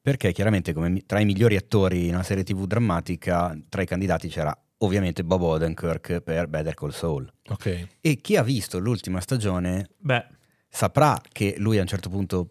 [0.00, 4.28] Perché chiaramente come tra i migliori attori in una serie tv drammatica, tra i candidati
[4.28, 7.30] c'era ovviamente Bob Odenkirk per Better Call Saul.
[7.48, 7.88] Ok.
[8.00, 10.26] E chi ha visto l'ultima stagione Beh,
[10.68, 12.50] saprà che lui a un certo punto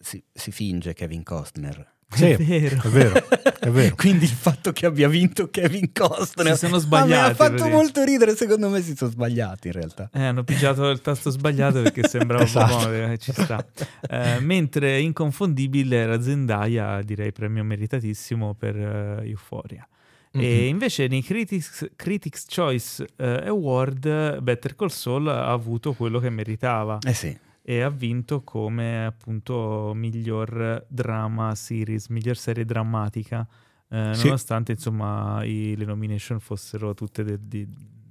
[0.00, 1.91] si, si finge Kevin Costner.
[2.14, 2.82] Sì, È vero.
[2.82, 3.24] È vero,
[3.60, 3.94] è vero.
[3.96, 8.04] Quindi il fatto che abbia vinto Kevin Costner Si sono sbagliati, me ha fatto molto
[8.04, 10.10] ridere, secondo me si sono sbagliati in realtà.
[10.12, 12.76] Eh, hanno pigiato il tasto sbagliato perché sembrava Esatto.
[12.76, 13.64] un po' eh, ci sta.
[14.08, 19.86] Eh, mentre inconfondibile era Zendaya, direi premio meritatissimo per eh, Euphoria.
[20.34, 26.30] E invece nei Critics, Critics Choice eh, Award Better Call Saul ha avuto quello che
[26.30, 33.46] meritava Eh sì, e ha vinto come appunto miglior drama series, miglior serie drammatica,
[33.88, 34.24] eh, Sì.
[34.24, 37.68] nonostante insomma i- le nomination fossero tutte de- di-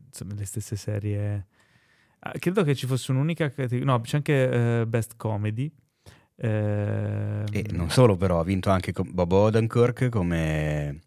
[0.08, 1.48] insomma, le stesse serie.
[2.20, 5.72] Ah, credo che ci fosse un'unica categoria, no, c'è anche eh, Best Comedy.
[6.38, 11.00] Ehm, E non solo però, ha vinto anche Bob Odenkirk come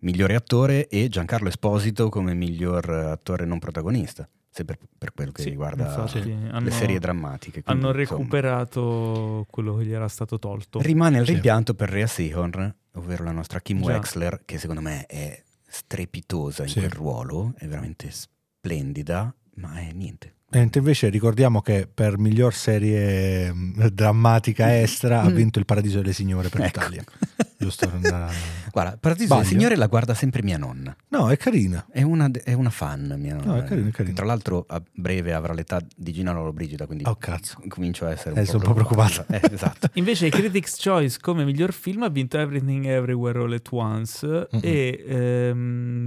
[0.00, 5.50] migliore attore e Giancarlo Esposito come miglior attore non protagonista, sempre per quello che sì,
[5.50, 7.62] riguarda infatti, le hanno- serie drammatiche.
[7.62, 10.80] quindi, Hanno insomma, recuperato quello che gli era stato tolto.
[10.80, 11.32] Rimane il Sì.
[11.32, 13.92] rimpianto per Rhea Seahorn, ovvero la nostra Kim Già.
[13.92, 16.78] Wexler, che secondo me è strepitosa in Sì.
[16.78, 20.34] quel ruolo, è veramente splendida, ma è niente.
[20.50, 26.14] Mentre invece ricordiamo che per miglior serie mh, drammatica estera ha vinto Il Paradiso delle
[26.14, 26.80] Signore per Ecco.
[26.80, 27.04] l'Italia.
[27.58, 27.86] Giusto?
[27.86, 28.32] per andare-
[28.72, 29.42] Guarda, Paradiso Sbaglio?
[29.42, 30.94] del Signore la guarda sempre mia nonna.
[31.08, 31.86] No, è carina.
[31.90, 33.52] È una, è una fan, mia nonna.
[33.52, 34.14] No, è carino, è carino.
[34.14, 37.60] Tra l'altro a breve avrà l'età di Gina Lollobrigida, quindi Oh, cazzo.
[37.68, 39.24] comincio a essere Eh, un, sono po un po' preoccupato.
[39.32, 39.88] Eh, esatto.
[39.98, 44.60] Invece i Critics' Choice come miglior film ha vinto Everything Everywhere All at Once Mm-mm.
[44.62, 45.58] e ehm,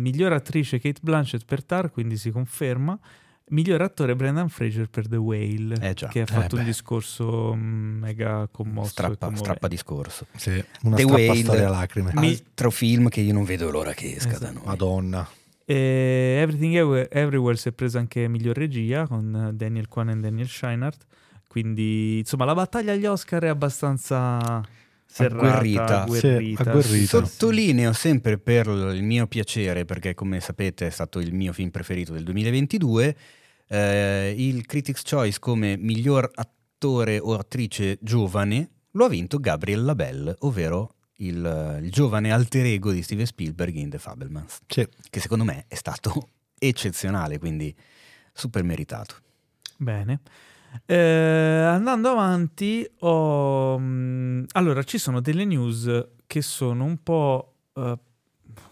[0.02, 2.98] miglior attrice Kate Blanchett per Tar, quindi si conferma.
[3.52, 6.08] Miglior attore Brendan Fraser per The Whale, Eh già.
[6.08, 6.68] che ha fatto un beh.
[6.68, 8.90] discorso mm, mega commosso.
[8.90, 9.44] Strappa, commovente.
[9.44, 10.26] strappa discorso.
[10.36, 11.40] Sì, una The strappa Whale.
[11.44, 12.12] storia a lacrime.
[12.16, 14.54] Mi- Altro film che io non vedo l'ora che esca da Esatto.
[14.54, 14.64] noi.
[14.66, 15.30] Madonna.
[15.66, 20.16] E Everything Everywhere, Everywhere si è presa anche miglior regia con eh, Daniel Kwan e
[20.18, 21.06] Daniel Scheinert.
[21.48, 24.62] Quindi, insomma, la battaglia agli Oscar è abbastanza
[25.06, 26.02] serrata, Agguerrita.
[26.04, 26.64] agguerrita.
[26.64, 27.26] Sì, agguerrita.
[27.26, 32.14] Sottolineo sempre per il mio piacere, perché come sapete è stato il mio film preferito
[32.14, 33.16] del 2022,
[33.72, 40.36] eh, il Critics' Choice come miglior attore o attrice giovane lo ha vinto Gabriel Labelle,
[40.40, 44.86] ovvero il, il giovane alter ego di Steven Spielberg in The Fablemans, Sì.
[45.10, 46.28] che secondo me è stato
[46.60, 47.74] eccezionale, quindi
[48.34, 49.16] super meritato.
[49.78, 50.20] Bene.
[50.86, 57.98] Eh, andando avanti, ho, mh, allora ci sono delle news che sono un po', eh,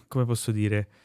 [0.08, 0.98] come posso dire, Eh,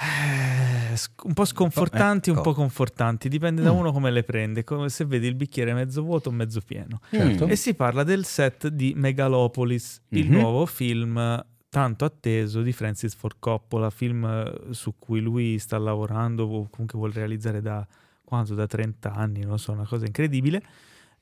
[0.00, 2.44] un po' sconfortanti, un ecco.
[2.50, 3.76] po' confortanti, dipende da Mm.
[3.76, 7.00] uno come le prende, come se vedi il bicchiere mezzo vuoto o mezzo pieno.
[7.10, 7.46] Certo.
[7.46, 10.32] E si parla del set di Megalopolis, il Mhm.
[10.32, 16.44] nuovo film tanto atteso di Francis Ford Coppola, film eh, su cui lui sta lavorando
[16.44, 17.86] o comunque vuole realizzare da
[18.24, 18.54] quanto?
[18.54, 20.62] Da 30 anni, non lo so, una cosa incredibile.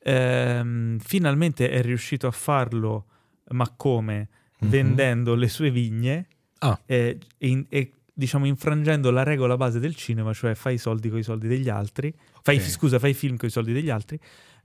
[0.03, 3.05] Ehm, finalmente è riuscito a farlo,
[3.51, 4.29] ma come?
[4.61, 4.69] Mhm.
[4.71, 6.27] Vendendo le sue vigne
[6.61, 6.79] Ah.
[6.87, 11.19] e, e e, diciamo infrangendo la regola base del cinema, cioè fai i soldi con
[11.19, 12.63] i soldi degli altri, fai, Ok.
[12.63, 14.19] scusa, fai i film con i soldi degli altri.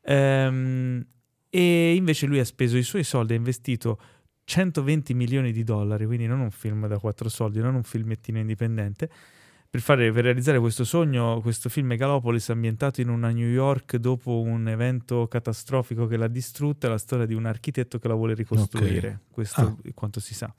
[0.03, 1.05] Ehm,
[1.49, 3.99] e invece lui ha speso i suoi soldi, ha investito
[4.45, 9.09] 120 milioni di dollari, quindi non un film da quattro soldi, non un filmettino indipendente,
[9.69, 14.39] per, fare, per realizzare questo sogno, questo film Megalopolis ambientato in una New York dopo
[14.39, 18.33] un evento catastrofico che l'ha distrutta, è la storia di un architetto che la vuole
[18.33, 19.75] ricostruire, questo Ah.
[19.83, 20.53] è quanto si sa.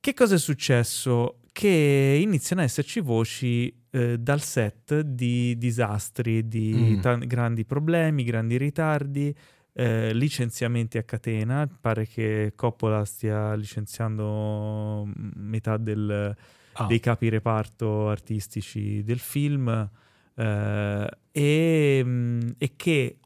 [0.00, 1.40] Che cosa è successo?
[1.58, 7.00] Che iniziano ad esserci voci eh, dal set di disastri, di Mm.
[7.00, 9.34] tan- grandi problemi, grandi ritardi,
[9.72, 11.66] eh, licenziamenti a catena.
[11.80, 16.36] Pare che Coppola stia licenziando mm, metà del-
[16.74, 16.84] Ah.
[16.84, 19.88] dei capi reparto artistici del film
[20.38, 23.18] eh, e, mm, e che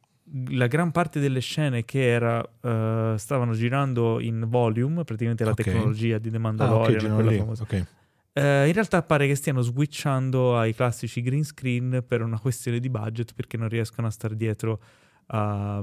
[0.50, 5.62] la gran parte delle scene che era, eh, stavano girando in volume, praticamente la Ok.
[5.64, 7.30] tecnologia di The Ah, Mandalorian, girano quella
[8.32, 12.88] eh, in realtà pare che stiano switchando ai classici green screen per una questione di
[12.88, 14.80] budget perché non riescono a star dietro
[15.32, 15.82] a-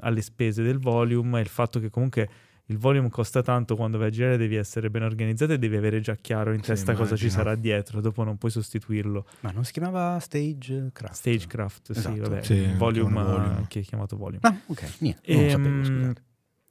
[0.00, 2.28] alle spese del volume e il fatto che comunque
[2.68, 6.00] il volume costa tanto quando vai a girare devi essere ben organizzato e devi avere
[6.00, 7.44] già chiaro in Sì, testa cosa ci immagino.
[7.44, 11.14] sarà dietro dopo non puoi sostituirlo Ma non si chiamava Stagecraft?
[11.14, 12.20] stagecraft sì Esatto.
[12.28, 13.64] vabbè Sì, volume, volume.
[13.68, 16.22] che è chiamato volume Ah, ok, niente, non lo sapevo, Ehm, scusate.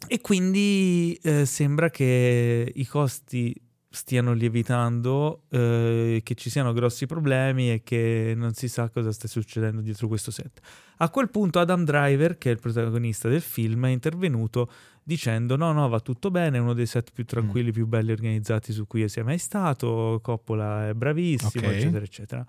[0.08, 3.56] e quindi eh, sembra che i costi
[3.96, 9.30] stiano lievitando, eh, che ci siano grossi problemi e che non si sa cosa stia
[9.30, 10.60] succedendo dietro questo set.
[10.98, 14.70] A quel punto Adam Driver, che è il protagonista del film, è intervenuto
[15.04, 18.72] dicendo no, no, va tutto bene, è uno dei set più tranquilli, più belli organizzati
[18.74, 21.74] su cui sia mai stato, Coppola è bravissimo, Ok.
[21.74, 22.46] eccetera, eccetera.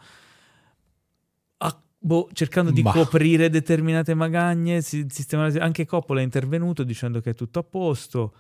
[1.58, 2.92] Ah, boh, cercando di Bah.
[2.92, 5.06] coprire determinate magagne, si-
[5.58, 8.34] anche Coppola è intervenuto dicendo che è tutto a posto.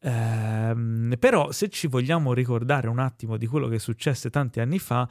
[0.00, 5.08] Ehm, però se ci vogliamo ricordare un attimo di quello che successe tanti anni fa,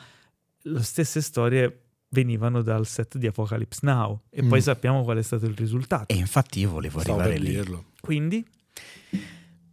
[0.62, 4.50] le stesse storie venivano dal set di Apocalypse Now e Mm.
[4.50, 6.14] poi sappiamo qual è stato il risultato.
[6.14, 7.50] E infatti io volevo Stavo arrivare lì.
[7.50, 7.86] dirlo.
[8.00, 8.46] Quindi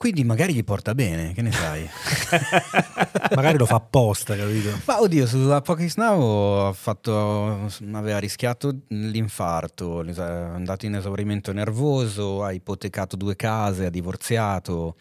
[0.04, 1.88] Quindi magari gli porta bene, che ne sai?
[3.34, 4.78] Magari lo fa apposta, capito?
[4.84, 12.44] Ma oddio, su Apocalypse Now ha fatto, aveva rischiato l'infarto, è andato in esaurimento nervoso,
[12.44, 14.96] ha ipotecato due case, ha divorziato,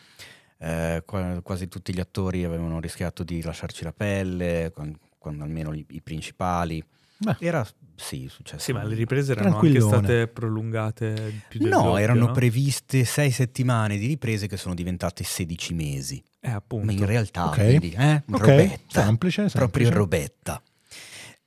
[0.60, 5.74] eh, qua- quasi tutti gli attori avevano rischiato di lasciarci la pelle, quan- quando almeno
[5.74, 6.82] i, i principali.
[7.18, 7.36] Beh.
[7.39, 8.60] Era, sì, successo.
[8.64, 12.32] sì, ma le riprese erano anche state prolungate più del No, doppio, erano no?
[12.32, 16.24] previste sei settimane di riprese che sono diventate 16 mesi.
[16.40, 16.86] Eh, appunto.
[16.86, 17.56] Ma in realtà, Ok.
[17.56, 19.90] quindi, eh, Ok, robetta, semplice, proprio semplice.
[19.92, 20.62] robetta.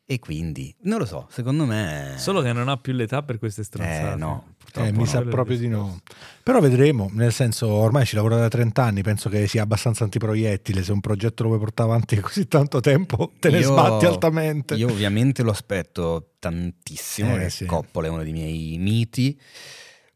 [0.08, 2.14] E quindi, non lo so, secondo me...
[2.16, 4.12] Solo che non ha più l'età per queste stronzate.
[4.12, 5.04] Eh, no, Purtroppo Eh, mi no.
[5.04, 5.98] sa proprio di no.
[6.44, 10.84] Però vedremo, nel senso, ormai ci lavora da 30 anni, penso che sia abbastanza antiproiettile.
[10.84, 14.74] Se un progetto lo vuoi portare avanti così tanto tempo, te ne Io- sbatti altamente.
[14.76, 17.64] Io ovviamente lo aspetto tantissimo, Eh, sì.
[17.66, 19.36] Coppola è uno dei miei miti.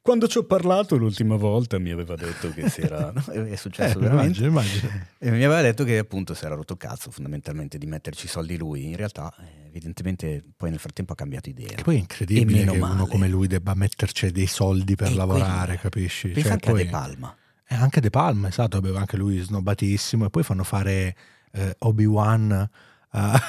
[0.02, 3.12] Quando ci ho parlato l'ultima volta mi aveva detto che si era...
[3.12, 4.42] no, è è Eh, successo veramente.
[4.44, 5.06] immagino, immagino.
[5.18, 8.56] E mi aveva detto che appunto si era rotto cazzo fondamentalmente di metterci i soldi
[8.56, 8.86] lui.
[8.86, 9.30] In realtà,
[9.66, 11.74] evidentemente, poi nel frattempo ha cambiato idea.
[11.74, 13.08] Che poi è incredibile che uno male.
[13.08, 15.80] come lui debba metterci dei soldi per E lavorare, quello.
[15.82, 16.28] capisci?
[16.28, 17.36] Pensa Cioè, anche a poi- De Palma.
[17.68, 20.24] Eh, anche De Palma, esatto, aveva anche lui snobbatissimo.
[20.24, 21.14] E poi fanno fare
[21.52, 22.70] eh, Obi-Wan
[23.10, 23.40] a...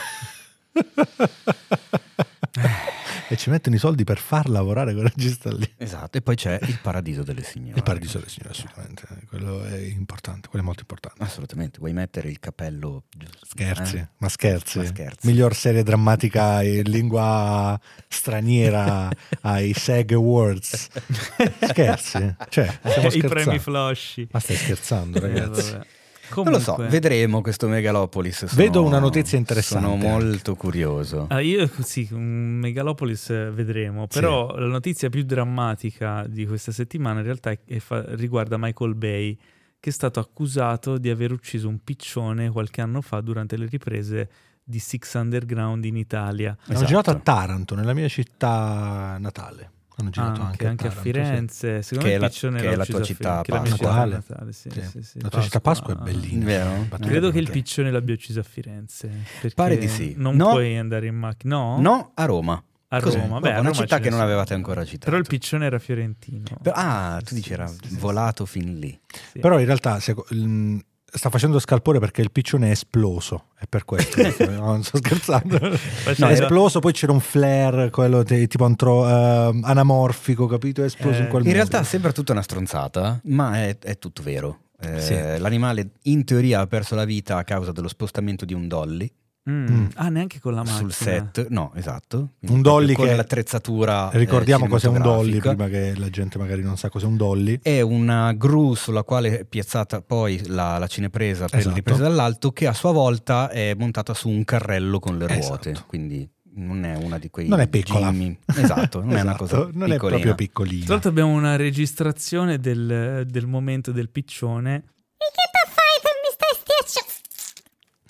[3.32, 5.65] e ci mettono i soldi per far lavorare quel regista lì.
[5.78, 7.78] Esatto, e poi c'è il paradiso delle signore.
[7.78, 9.04] Il paradiso delle signore, assolutamente.
[9.30, 11.24] Quello è importante, quello è molto importante.
[11.24, 13.46] Assolutamente, vuoi mettere il cappello giusto?
[13.46, 14.08] Scherzi, eh?
[14.17, 14.80] ma scherzi.
[14.80, 15.28] Ma scherzi.
[15.28, 19.10] Miglior serie drammatica in lingua straniera
[19.41, 20.89] ai SEG Awards.
[21.70, 22.36] Scherzi?
[22.50, 24.28] Cioè, stiamo I premi flosci.
[24.30, 26.00] Ma stai scherzando, Eh,
[26.36, 26.50] vabbè.
[26.50, 28.46] Non lo so, Comunque- vedremo questo Megalopolis.
[28.46, 31.26] sono- Vedo una notizia interessante Sono molto curioso.
[31.30, 37.26] Ah, io sì, un Megalopolis vedremo, però la notizia più drammatica di questa settimana in
[37.26, 39.38] realtà è- è fa- riguarda Michael Bay,
[39.80, 44.30] che è stato accusato di aver ucciso un piccione qualche anno fa durante le riprese
[44.63, 46.50] di Six Underground in Italia.
[46.52, 46.86] Hanno Esatto.
[46.86, 49.72] girato a Taranto, nella mia città natale.
[49.97, 52.62] Hanno girato anche, anche, anche a Taranto, Firenze, secondo Che me è la- il piccione
[52.62, 54.12] che è la tua a città Firenze, è la Natale.
[54.13, 54.82] natale, sì, Sì.
[54.82, 56.45] sì, sì, La tua città Pasqua è bellina.
[56.45, 56.88] Vero?
[56.99, 59.08] Credo che il piccione l'abbia ucciso a Firenze.
[59.41, 60.13] Perché Pare di sì.
[60.17, 60.49] Non No.
[60.49, 61.56] puoi andare in macchina.
[61.56, 61.80] No?
[61.82, 62.63] No, a Roma.
[62.93, 63.39] A Roma.
[63.39, 65.06] Beh, a una Roma città che non avevate ancora citato.
[65.06, 66.43] Però il piccione era fiorentino.
[66.73, 68.99] Ah, tu dici era sì, sì, volato fin lì.
[69.32, 69.39] sì.
[69.39, 70.77] Però in realtà seco- mm,
[71.13, 73.47] sta facendo scalpore perché il piccione è esploso.
[73.58, 74.21] È per questo.
[74.50, 75.58] no, non sto scherzando.
[76.17, 80.82] No, è esploso, poi c'era un flare, quello te- tipo antro- eh, anamorfico, capito?
[80.82, 81.58] È esploso Eh, in quel In modo.
[81.58, 84.60] realtà sembra tutta una stronzata, ma è, è tutto vero.
[84.80, 85.13] Eh, Sì.
[85.38, 89.12] L'animale in teoria ha perso la vita a causa dello spostamento di un dolly
[89.49, 89.65] Mm.
[89.67, 89.86] Mm.
[89.95, 90.77] Ah, neanche con la macchina.
[90.77, 91.47] sul set.
[91.49, 92.34] No, esatto.
[92.41, 94.12] Un dolly con che- l'attrezzatura.
[94.12, 97.60] eh, Ricordiamo cos'è un dolly prima che la gente magari non sa cos'è un dolly.
[97.62, 101.69] È una gru sulla quale è piazzata poi la, la cinepresa per Esatto.
[101.69, 105.69] le riprese dall'alto, che a sua volta è montata su un carrello con le ruote.
[105.71, 105.86] Esatto.
[105.88, 107.47] Quindi non è una di quei.
[107.47, 108.12] Non è piccola.
[108.12, 108.38] Jimmy.
[108.56, 109.97] Esatto, non è una Esatto, cosa non è piccolina.
[109.97, 110.84] proprio piccolina.
[110.86, 114.84] Tra l'altro abbiamo una registrazione del, del momento del piccione.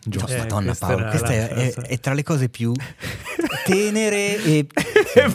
[0.04, 0.32] Giusto.
[0.32, 2.72] Eh, Madonna questa Paolo, questa è, è- è tra le cose più
[3.66, 4.68] tenere e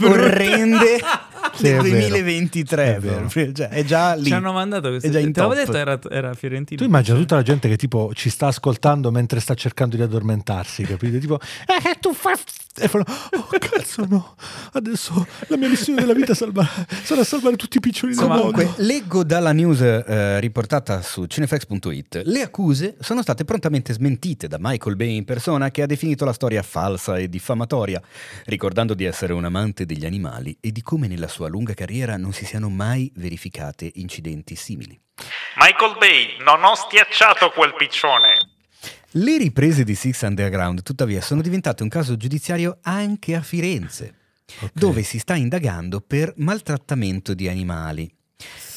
[0.03, 0.99] orrende
[1.55, 1.89] Sì, del vero.
[1.89, 2.97] 2023.
[2.97, 4.25] È proprio, cioè, è già lì.
[4.25, 5.11] Ci hanno mandato questo.
[5.11, 6.81] Te l'avevo detto, era, era fiorentino.
[6.81, 10.85] Tu immagina tutta la gente che tipo ci sta ascoltando mentre sta cercando di addormentarsi,
[10.85, 11.19] capito?
[11.19, 12.35] Tipo, eh, tu fai...
[12.79, 14.35] E fanno, oh cazzo no,
[14.73, 18.51] adesso la mia missione della vita è salvare, sarà salvare tutti i piccioni del mondo.
[18.51, 22.23] Comunque, leggo dalla news eh, riportata su cineflex.it.
[22.25, 26.33] Le accuse sono state prontamente smentite da Michael Bay in persona, che ha definito la
[26.33, 28.01] storia falsa e diffamatoria,
[28.45, 32.33] ricordando di essere un amante degli animali e di come nella sua lunga carriera non
[32.33, 34.99] si siano mai verificate incidenti simili.
[35.57, 38.33] Michael Bay, non ho schiacciato quel piccione.
[39.11, 44.15] Le riprese di Six Underground, tuttavia, sono diventate un caso giudiziario anche a Firenze,
[44.61, 44.71] Ok.
[44.75, 48.13] dove si sta indagando per maltrattamento di animali.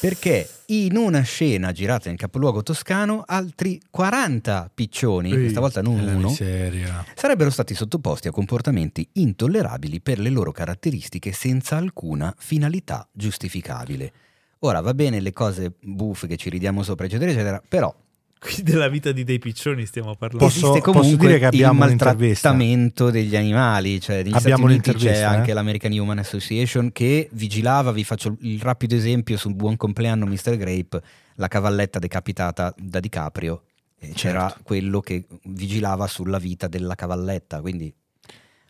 [0.00, 5.98] Perché in una scena girata nel capoluogo toscano, altri 40 piccioni, Ehi, questa volta non
[5.98, 7.04] uno, miseria.
[7.14, 14.12] sarebbero stati sottoposti a comportamenti intollerabili per le loro caratteristiche senza alcuna finalità giustificabile.
[14.60, 17.92] Ora va bene le cose buffe che ci ridiamo sopra, eccetera, eccetera, però
[18.40, 20.46] Qui della vita di dei piccioni stiamo parlando.
[20.46, 24.62] Posso- esiste posso comunque dire che abbiamo il maltrattamento degli animali, cioè negli Abbiamo Stati
[24.62, 25.54] Uniti c'è un'intervista, anche eh?
[25.54, 30.56] l'American Human Association che vigilava, vi faccio il rapido esempio sul buon compleanno Mr.
[30.56, 31.02] Grape,
[31.34, 33.62] la cavalletta decapitata da DiCaprio,
[33.98, 34.62] e c'era Certo.
[34.62, 37.92] quello che vigilava sulla vita della cavalletta, quindi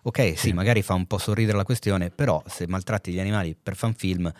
[0.02, 0.52] ok, sì, Sì.
[0.52, 4.32] magari fa un po' sorridere la questione, però se maltratti gli animali per fan film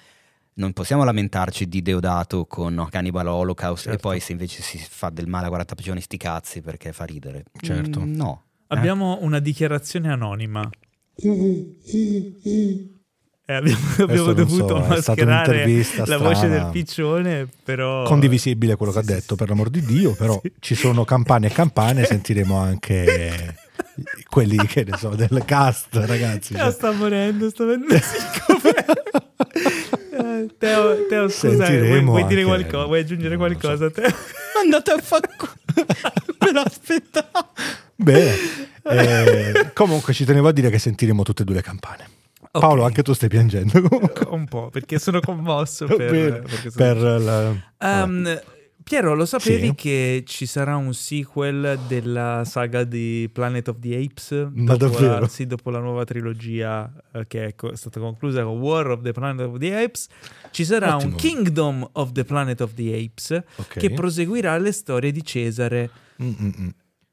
[0.60, 4.08] non possiamo lamentarci di Deodato con Cannibal Holocaust e Certo.
[4.08, 7.44] poi se invece si fa del male a 40 piccioni sti cazzi perché fa ridere.
[7.58, 8.00] Certo.
[8.02, 8.42] Mm, no.
[8.68, 10.68] Abbiamo una dichiarazione anonima.
[13.46, 18.04] E abbiamo, abbiamo dovuto so, mascherare la voce del piccione, però...
[18.04, 19.36] Condivisibile quello che Sì, ha sì, detto, sì.
[19.36, 20.52] per l'amor di Dio, però Sì.
[20.60, 23.56] ci sono campane e campane, sentiremo anche
[24.28, 26.54] quelli che ne so, del cast, ragazzi.
[26.54, 26.70] Cioè.
[26.70, 27.94] sta morendo, sta venendo.
[30.58, 32.84] Teo, Teo, scusa, vuoi, Sentiremo vuoi dire qualcosa?
[32.86, 33.58] Vuoi aggiungere lo so.
[33.58, 33.90] qualcosa?
[33.90, 34.08] Teo?
[34.62, 35.20] Andate a fa
[36.40, 37.48] Me l'aspettavo.
[37.96, 38.34] Bene,
[38.84, 42.08] eh, comunque ci tenevo a dire che sentiremo tutte e due le campane.
[42.52, 42.60] Ok.
[42.60, 44.26] Paolo, anche tu stai piangendo comunque.
[44.28, 46.42] Un po', perché sono commosso per...
[46.48, 48.40] Sono- per la- Ehm,
[48.82, 49.74] Piero, lo sapevi Sì.
[49.74, 54.48] che ci sarà un sequel della saga di Planet of the Apes?
[54.52, 55.20] Ma dopo davvero?
[55.20, 59.02] La, sì, dopo la nuova trilogia eh, che è co- stata conclusa con War of
[59.02, 60.08] the Planet of the Apes,
[60.50, 61.12] ci sarà Ottimo.
[61.12, 63.78] un Kingdom of the Planet of the Apes Ok.
[63.78, 65.90] che proseguirà le storie di Cesare.
[66.22, 66.68] Mm,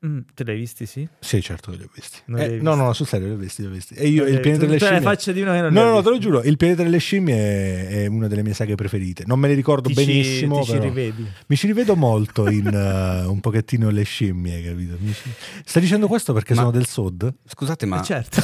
[0.08, 1.08] mm, te l'hai visti, sì?
[1.20, 2.20] Sì, certo che li ho visti.
[2.26, 2.86] Non Eh, hai no, visti?
[2.86, 3.94] no, sul serio li ho visti, li ho visti.
[3.96, 5.02] E io, Eh, il pianeta delle la scimmie...
[5.02, 6.26] faccia di uno che non No, no, no, te lo visti.
[6.26, 9.24] giuro, il pianeta delle scimmie è, è una delle mie saghe preferite.
[9.26, 11.26] Non me le ricordo Ti ci- benissimo, ti ci rivedi.
[11.48, 14.96] mi ci rivedo molto in eh, un pochettino le scimmie, capito?
[15.00, 15.30] Mi ci-
[15.66, 17.34] Stai dicendo questo perché Ma- sono del Sud?
[17.46, 18.42] Scusate, ma, Eh, certo.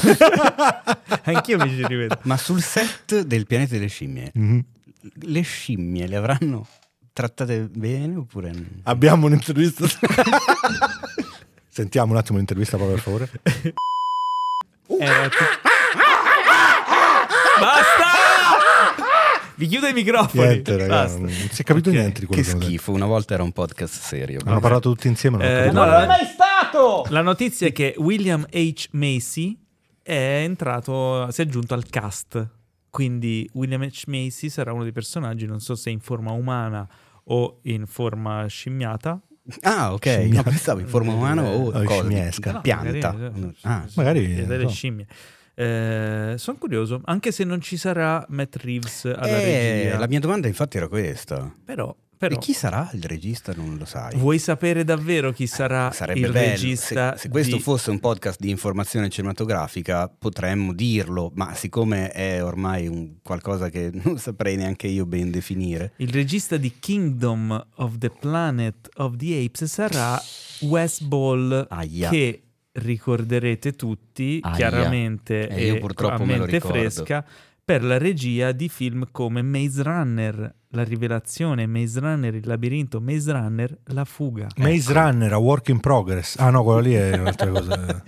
[1.26, 2.20] Anch'io mi ci rivedo.
[2.24, 4.64] ma sul set del pianeta delle scimmie, Mhm.
[5.22, 6.68] le scimmie le avranno
[7.14, 8.64] trattate bene oppure no?
[8.84, 9.86] Abbiamo un'intervista.
[11.74, 13.30] Sentiamo un attimo l'intervista, poi, per favore.
[15.00, 15.38] Era tu-
[17.60, 18.06] Basta!
[19.56, 20.48] Vi chiudo i microfoni.
[20.48, 21.96] Niente, ragazzi, non si è capito Ok.
[21.96, 24.40] niente di quello Che che schifo, una volta era un podcast serio.
[24.46, 25.38] Hanno parlato tutti insieme.
[25.38, 26.06] Non Eh, capito no, nulla.
[26.06, 28.90] la- La notizia è che William H.
[28.92, 29.58] Macy
[30.04, 32.48] è entrato, si è aggiunto al cast.
[32.92, 34.04] Quindi William H.
[34.08, 36.88] Macy sarà uno dei personaggi, non so se in forma umana
[37.26, 39.20] o in forma scimmiata.
[39.62, 40.34] Ah, ok, Scimmia.
[40.36, 42.52] no, pensavo in forma umana o Oh, cosa, scimmiesca.
[42.54, 43.12] No, pianta.
[43.12, 44.70] magari, Ah, magari, delle so.
[44.70, 45.06] scimmie.
[46.38, 49.44] sono curioso, anche se non ci sarà Matt Reeves alla eh,
[49.84, 49.98] regia.
[50.00, 51.54] la mia domanda infatti era questa.
[51.66, 54.16] Però, però E chi sarà il regista non lo sai.
[54.18, 56.50] vuoi sapere davvero chi sarà Sarebbe il bello.
[56.52, 57.14] regista?
[57.14, 62.44] Se, se questo di- fosse un podcast di informazione cinematografica potremmo dirlo, ma siccome è
[62.44, 65.94] ormai un qualcosa che non saprei neanche io ben definire.
[65.98, 70.22] Il regista di Kingdom of the Planet of the Apes sarà
[70.62, 72.10] Wes Ball, Aia.
[72.10, 72.44] che
[72.74, 74.56] ricorderete tutti, Aia.
[74.56, 76.78] chiaramente Eh, io e purtroppo a me mente ricordo.
[76.78, 77.26] fresca,
[77.66, 83.32] per la regia di film come Maze Runner, La Rivelazione, Maze Runner, Il Labirinto, Maze
[83.32, 84.48] Runner, La Fuga.
[84.58, 86.38] Maze Runner, a work in progress.
[86.40, 88.04] Ah no, quello lì è un'altra cosa.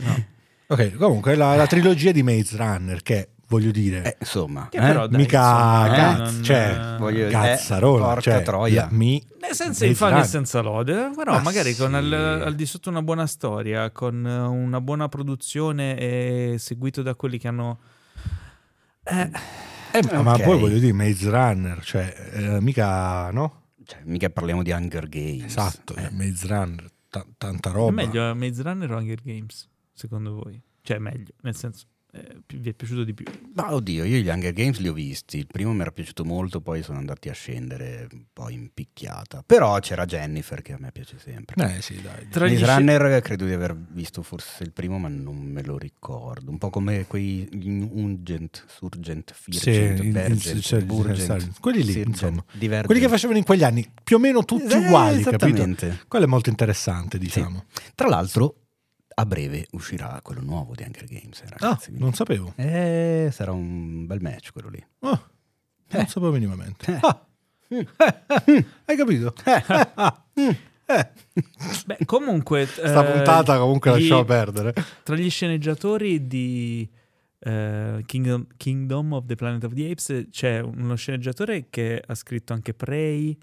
[0.68, 4.82] Ok, comunque la, la trilogia di Maze Runner che voglio dire Eh, insomma, Che eh?
[4.82, 8.88] però, dai, mica insomma, eh, cazzo, non- cioè Voglio- eh, cazzarola, porca cioè, troia.
[8.90, 11.96] mi Eh, senza infamia e senza lode, però Ma magari con sì.
[11.96, 17.14] al, al di sotto una buona storia, con eh, una buona produzione e seguito da
[17.14, 17.78] quelli che hanno...
[19.04, 19.30] Eh,
[19.98, 23.64] Eh, ma- ma poi voglio dire Maze Runner, cioè eh, mica no?
[23.84, 25.46] Cioè, mica parliamo di Hunger Games.
[25.46, 27.92] Esatto, Eh, eh, Maze Runner, ta- tanta è roba.
[27.92, 30.62] meglio Maze Runner o Hunger Games, secondo voi?
[30.82, 31.86] Cioè, meglio, nel senso,
[32.16, 33.26] eh, vi è piaciuto di più?
[33.56, 35.38] Ma oddio, io gli Hunger Games li ho visti.
[35.38, 39.44] Il primo mi era piaciuto molto, poi sono andati a scendere un po' in picchiata.
[39.46, 41.56] Però c'era Jennifer che a me piace sempre.
[41.76, 42.28] Eh sì, dai.
[42.30, 45.78] Tra Maze sci- Runner credo di aver visto forse il primo, ma non me lo
[45.78, 46.50] ricordo.
[46.52, 52.44] Un po' come quei Ungent, Surgent, Sì, Firgent, in- Vergent, cioè, Burgent, quelli lì, insomma.
[52.52, 52.86] Divergent.
[52.86, 55.64] Quelli che facevano in quegli anni, più o meno tutti Eh, uguali, capito?
[56.08, 57.66] Quello è molto interessante, diciamo.
[57.96, 58.56] Tra l'altro,
[59.18, 61.92] a breve uscirà quello nuovo di Hunger Games, eh, Ah, ragazzi.
[61.98, 62.54] non sapevo.
[62.58, 64.86] Eh, sarà un bel match quello lì.
[65.00, 65.22] Ah,
[65.92, 66.08] non Eh.
[66.08, 66.92] sapevo minimamente.
[66.94, 67.00] Eh.
[67.02, 67.26] Ah.
[68.86, 69.34] Hai capito?
[69.46, 70.58] Eh.
[71.86, 72.66] Beh, comunque...
[72.68, 74.74] Sta eh, puntata comunque gli- lasciamo perdere.
[75.04, 76.88] Tra gli sceneggiatori di
[77.40, 82.54] eh, Kingdom, Kingdom of the Planet of the Apes c'è uno sceneggiatore che ha scritto
[82.54, 83.36] anche Prey,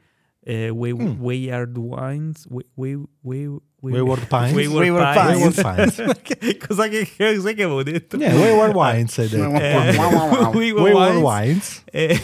[0.45, 1.21] eh, Way, Mm.
[1.21, 3.47] Wayward Wines, Way, Way, Way-
[3.81, 4.53] Way- Wayward Pines?
[4.55, 5.61] Wayward Wayward Pines.
[5.61, 6.19] Pines.
[6.23, 8.17] Che- cosa, che, cos'è che avevo detto?
[8.17, 9.53] Yeah, Wayward Wines hai detto.
[9.61, 11.23] Eh, Wayward Wayward Wines.
[11.23, 11.83] Wines.
[11.91, 12.21] e,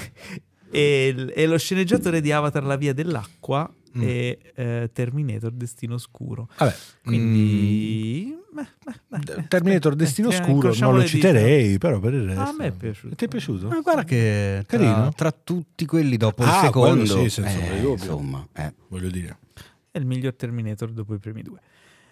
[0.70, 4.02] e e lo sceneggiatore di Avatar La Via dell'Acqua Mm.
[4.02, 6.48] e eh, Terminator Destino Oscuro.
[6.58, 8.34] Vabbè, Quindi...
[8.36, 8.37] mm,
[9.48, 12.40] Terminator eh, Destino eh, Oscuro non lo citerei, però per il resto.
[12.40, 13.14] A me è piaciuto.
[13.14, 13.68] Ti è piaciuto?
[13.68, 15.12] Ma guarda che tra, Carino.
[15.14, 17.92] tra tutti quelli dopo Ah, il secondo, quello sì, senza eh, dubbio.
[17.92, 18.72] insomma, eh.
[18.88, 19.38] Voglio dire.
[19.90, 21.58] È il miglior Terminator dopo i primi due.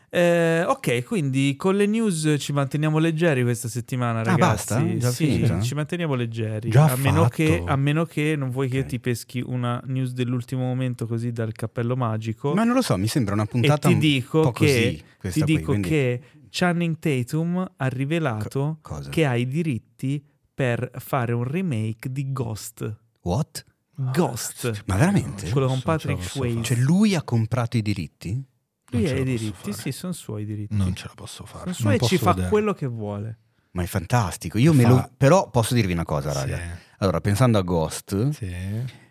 [0.08, 4.38] Eh, ok, quindi con le news ci manteniamo leggeri questa settimana, Ah, ragazzi.
[4.74, 4.96] basta?
[4.96, 5.60] Già sì, finita?
[5.60, 6.70] ci manteniamo leggeri.
[6.70, 8.88] Già a, meno che, a meno che non vuoi che io Ok.
[8.88, 12.54] ti peschi una news dell'ultimo momento così dal cappello magico.
[12.54, 15.40] Ma non lo so, mi sembra una e puntata ti un dico po' che, così.
[15.40, 21.32] ti dico quindi- che Channing Tatum ha rivelato Co- che ha i diritti per fare
[21.34, 22.96] un remake di Ghost.
[23.22, 23.64] What?
[23.94, 24.82] Ghost.
[24.86, 25.50] Ma veramente?
[25.50, 26.62] Quello con Patrick Swayze.
[26.62, 28.42] Cioè lui ha comprato i diritti?
[28.90, 29.72] Lui ha i diritti, fare.
[29.72, 30.74] sì, sono suoi i diritti.
[30.76, 31.72] Non ce la posso fare.
[31.72, 32.48] Sono Non suoi e ci fa vedere.
[32.50, 33.38] quello che vuole.
[33.72, 34.58] Ma è fantastico.
[34.58, 35.10] Io me Fa- lo...
[35.16, 36.56] Però posso dirvi una cosa, raga.
[36.56, 36.62] Sì,
[36.98, 38.50] Allora, pensando a Ghost, sì.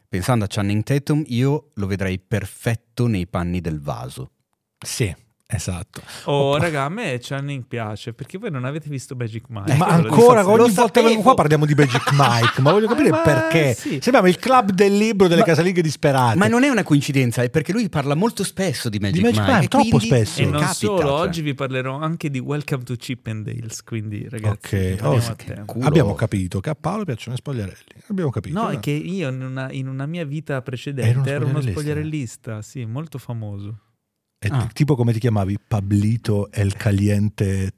[0.07, 4.31] pensando a Channing Tatum, io lo vedrei perfetto nei panni del vaso.
[4.79, 5.13] Sì,
[5.47, 6.01] esatto.
[6.25, 9.75] Oh, raga, a me Channing piace perché voi non avete visto Magic Mike.
[9.75, 12.87] ma Ve lo ancora, dico ogni volta che qua parliamo di Magic Mike, ma voglio
[12.87, 13.73] capire Ma perché.
[13.73, 13.99] sì.
[14.01, 16.37] Sembriamo il club del libro delle Ma- casalinghe disperate.
[16.37, 19.51] Ma non è una coincidenza, è perché lui parla molto spesso di Magic, Magic Mike.
[19.51, 20.41] Mike, e troppo quindi spesso.
[20.41, 21.09] E non capita, solo, cioè.
[21.11, 25.85] oggi vi parlerò anche di Welcome to Chippendales, quindi ragazzi, Ok, parliamo oh, culo.
[25.85, 28.03] Abbiamo capito che a Paolo piacciono i spogliarelli.
[28.07, 28.59] Abbiamo capito.
[28.59, 28.75] No, eh.
[28.75, 31.71] è che io in una, in una mia vita precedente ero uno spogliarellista?
[31.71, 33.79] spogliarellista, sì, molto famoso.
[34.37, 34.69] È Ah.
[34.73, 35.57] tipo come ti chiamavi?
[35.67, 37.71] Pablito El Caliente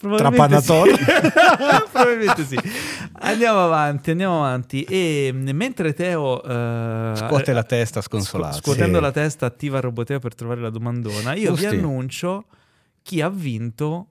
[0.00, 0.96] Trapanatore.
[0.96, 1.04] sì.
[1.92, 2.56] Probabilmente sì.
[3.20, 4.82] Andiamo avanti, andiamo avanti.
[4.84, 8.56] E mh, mentre Teo eh, Scuote la testa scu- sconsolato.
[8.56, 9.02] scuotendo Sì.
[9.02, 11.76] la testa attiva Roboteo per trovare la domandona, io vi Giusti.
[11.76, 12.44] annuncio
[13.02, 14.06] chi ha vinto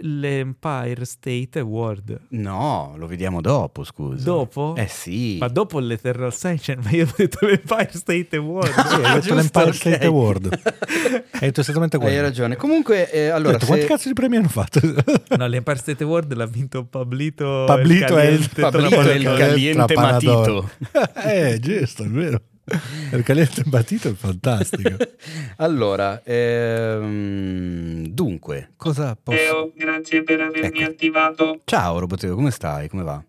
[0.00, 2.20] l'Empire State Award.
[2.30, 4.24] No, lo vediamo dopo, scusa.
[4.24, 4.74] Dopo?
[4.76, 5.36] Eh sì.
[5.38, 8.70] Ma dopo l'Eternal Sunshine, ma io ho detto l'Empire State Award.
[8.86, 9.74] Sì, hai detto l'Empire ok.
[9.74, 10.60] State Award.
[11.32, 12.14] Hai detto esattamente quello.
[12.16, 12.56] Hai ragione.
[12.56, 14.80] Comunque, eh, Ho allora, detto, se- quanti cazzo di premi hanno fatto?
[15.36, 17.64] no, l'Empire State Award l'ha vinto Pablito.
[17.66, 20.70] Pablito è il- Caliente Pablito è il caliente matito.
[21.24, 22.40] eh, giusto, è vero.
[23.12, 24.96] Il caliente imbatito è fantastico.
[25.56, 29.36] Allora, ehm, dunque, cosa posso...
[29.36, 30.90] Teo, grazie per avermi Ecco.
[30.90, 31.60] attivato.
[31.64, 32.88] Ciao Roboteo, come stai?
[32.88, 33.22] Come va?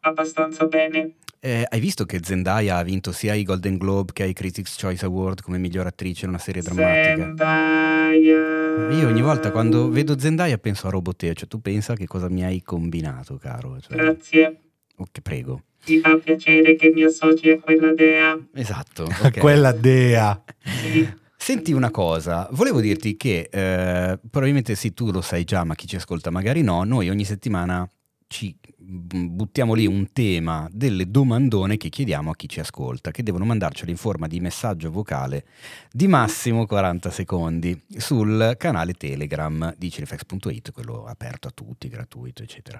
[0.00, 1.14] Abbastanza bene.
[1.40, 5.04] Eh, hai visto che Zendaya ha vinto sia i Golden Globe che i Critics' Choice
[5.04, 7.24] Award come miglior attrice in una serie drammatica?
[7.24, 8.90] Zendaya.
[8.90, 12.44] Io ogni volta quando vedo Zendaya penso a Roboteo, cioè tu pensa che cosa mi
[12.44, 13.78] hai combinato, caro?
[13.80, 14.60] Cioè, Grazie.
[14.96, 15.62] ok, prego.
[15.88, 18.38] Mi fa piacere che mi associ a quella dea.
[18.54, 19.04] Esatto.
[19.24, 19.38] ok.
[19.38, 20.42] Quella dea.
[20.62, 21.26] Sì.
[21.40, 25.86] Senti una cosa, volevo dirti che eh, probabilmente sì, tu lo sai già, ma chi
[25.86, 27.88] ci ascolta magari no, noi ogni settimana
[28.26, 33.22] ci mm, buttiamo lì un tema delle domandone che chiediamo a chi ci ascolta, che
[33.22, 35.46] devono mandarcelo in forma di messaggio vocale
[35.90, 42.78] di massimo 40 secondi sul canale Telegram di cinefax.it, quello aperto a tutti, gratuito, eccetera.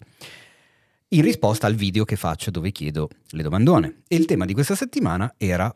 [1.12, 4.02] In risposta al video che faccio dove chiedo le domandone.
[4.08, 5.74] E il tema di questa settimana era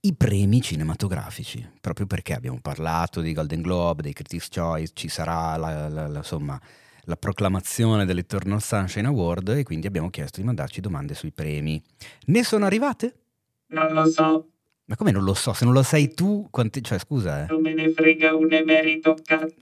[0.00, 5.56] i premi cinematografici, proprio perché abbiamo parlato di Golden Globe, dei Critics' Choice, ci sarà
[5.56, 6.60] la, la- la- insomma,
[7.02, 11.80] la proclamazione dell'Eternal Sunshine Award e quindi abbiamo chiesto di mandarci domande sui premi.
[12.26, 13.14] Ne sono arrivate?
[13.68, 14.48] Non lo so,
[14.90, 15.52] Ma come non lo so?
[15.52, 16.82] Se non lo sai tu, quanti...
[16.82, 17.46] cioè scusa, eh.
[17.48, 19.54] non me ne frega un emerito cazzo.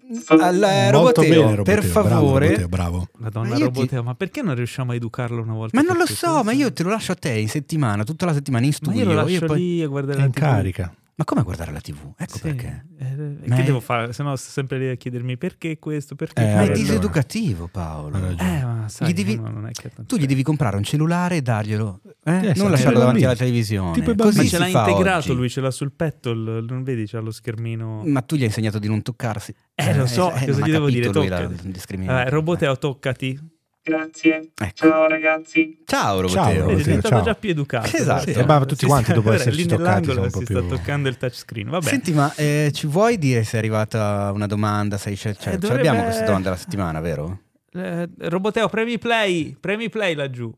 [0.43, 2.47] Allora, Molto Roboteo, bene, Roboteo, per bravo, favore...
[2.47, 3.09] Roboteo, bravo.
[3.19, 5.79] Madonna Ma io ti- Roboteo, ma perché non riusciamo a educarlo una volta?
[5.79, 8.33] Ma non lo so, ma io te lo lascio a te in settimana, tutta la
[8.33, 9.01] settimana in Ma studio.
[9.03, 10.95] io lo lascio io poi- lì a guardare la in carica.
[11.19, 12.13] Ma come guardare la TV?
[12.17, 12.87] Ecco Sì, perché.
[12.97, 14.13] eh, che è- devo fare?
[14.13, 18.17] Se no sto sempre lì a chiedermi perché questo, perché Eh, Ma è diseducativo, Paolo.
[18.39, 20.77] Eh, ma sai, Gli devi- uno non è che ha tanto Tu gli devi comprare
[20.77, 22.03] un cellulare e darglielo.
[22.23, 22.51] eh?
[22.51, 23.95] Eh, sì, non lasciarlo davanti alla televisione.
[23.95, 25.35] Tipo Così Ma ce l'ha integrato oggi.
[25.35, 28.03] lui, ce l'ha sul petto, il- non vedi, c'ha lo schermino.
[28.05, 29.53] Ma tu gli hai insegnato di non toccarsi.
[29.75, 31.11] Eh, lo so, cosa non ha gli devo dire?
[31.11, 31.71] lui la- Toccati.
[31.73, 32.17] discriminato.
[32.19, 33.57] Vabbè, Roboteo, toccati.
[33.89, 34.51] Grazie.
[34.55, 34.71] Ecco.
[34.75, 35.79] Ciao ragazzi.
[35.87, 36.43] Ciao Roboteo.
[36.43, 37.25] Ciao, Vedi, è Roboteo, diventato ciao.
[37.25, 37.97] già più educato.
[37.97, 38.33] Esatto.
[38.33, 40.69] Sì, ma tutti Si quanti sta- dopo esserci toccati sono un si po' sta più-
[40.69, 41.69] toccando il touchscreen.
[41.71, 44.97] Vabbè, Senti, ma eh, ci vuoi dire se è arrivata una domanda?
[44.99, 47.41] Sei, cioè, Eh, ce dovrebbe- l'abbiamo questa domanda della settimana, vero?
[47.73, 50.53] eh, Roboteo, premi play, premi play laggiù.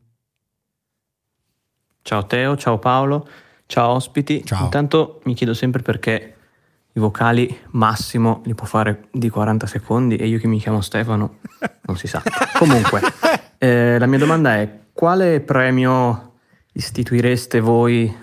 [2.03, 3.27] Ciao Teo, ciao Paolo,
[3.67, 4.43] ciao ospiti.
[4.43, 4.63] Ciao.
[4.63, 6.35] Intanto mi chiedo sempre perché
[6.93, 11.39] i vocali massimo li può fare di 40 secondi e io che mi chiamo Stefano
[11.85, 12.21] non si sa.
[12.57, 13.01] Comunque,
[13.57, 16.33] eh, la mia domanda è quale premio
[16.73, 18.13] istituireste voi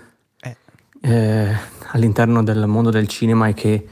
[0.41, 0.57] Eh.
[1.01, 1.57] eh,
[1.93, 3.89] all'interno del mondo del cinema e che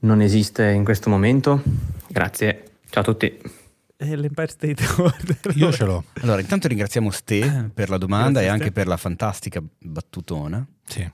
[0.00, 1.62] non esiste in questo momento?
[2.06, 3.56] Grazie, ciao a tutti.
[4.00, 5.52] Eh, L'Empire State Award.
[5.56, 6.04] Io ce l'ho.
[6.22, 8.62] Allora, intanto ringraziamo Ste per la domanda Grazie, e Ste.
[8.62, 10.64] anche per la fantastica battutona.
[10.86, 11.10] Sì.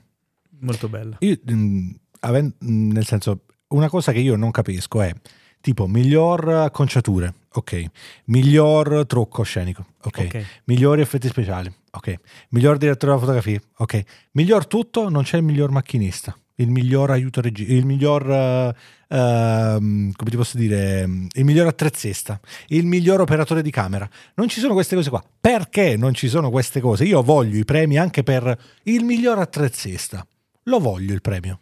[0.59, 1.15] Molto bella.
[1.21, 1.95] Io, mh, mh,
[2.31, 5.13] nel senso, una cosa che io non capisco è
[5.61, 7.85] tipo miglior acconciature, ok,
[8.25, 10.45] miglior trucco scenico, ok, Ok.
[10.65, 12.13] migliori effetti speciali, ok,
[12.49, 14.03] miglior direttore della fotografia, ok,
[14.33, 18.75] miglior tutto, non c'è il miglior macchinista, il miglior aiuto regista, il miglior, eh,
[19.09, 24.07] ehm, come ti posso dire, mm, il miglior attrezzista, il miglior operatore di camera.
[24.35, 25.23] Non ci sono queste cose qua.
[25.41, 27.03] Perché non ci sono queste cose?
[27.05, 30.25] Io voglio i premi anche per il miglior attrezzista.
[30.63, 31.59] Lo voglio il premio.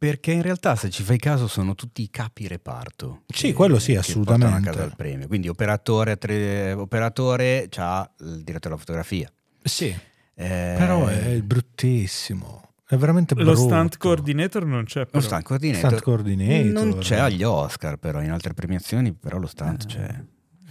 [0.00, 3.24] Perché in realtà, se ci fai caso, sono tutti i capi reparto.
[3.26, 4.46] Sì, quello sì, che assolutamente.
[4.50, 5.26] portano a casa il premio.
[5.26, 9.30] Quindi, operatore, tre- operatore c'ha il direttore della fotografia.
[9.62, 9.88] Sì.
[10.34, 12.70] Eh, Però è bruttissimo.
[12.88, 13.60] È veramente Lo brutto.
[13.60, 15.20] stunt coordinator non c'è Lo però.
[15.22, 15.86] stunt coordinator.
[15.88, 16.72] Stunt coordinator.
[16.84, 20.24] Non c'è agli Oscar, però, in altre premiazioni, però lo stunt Eh, c'è.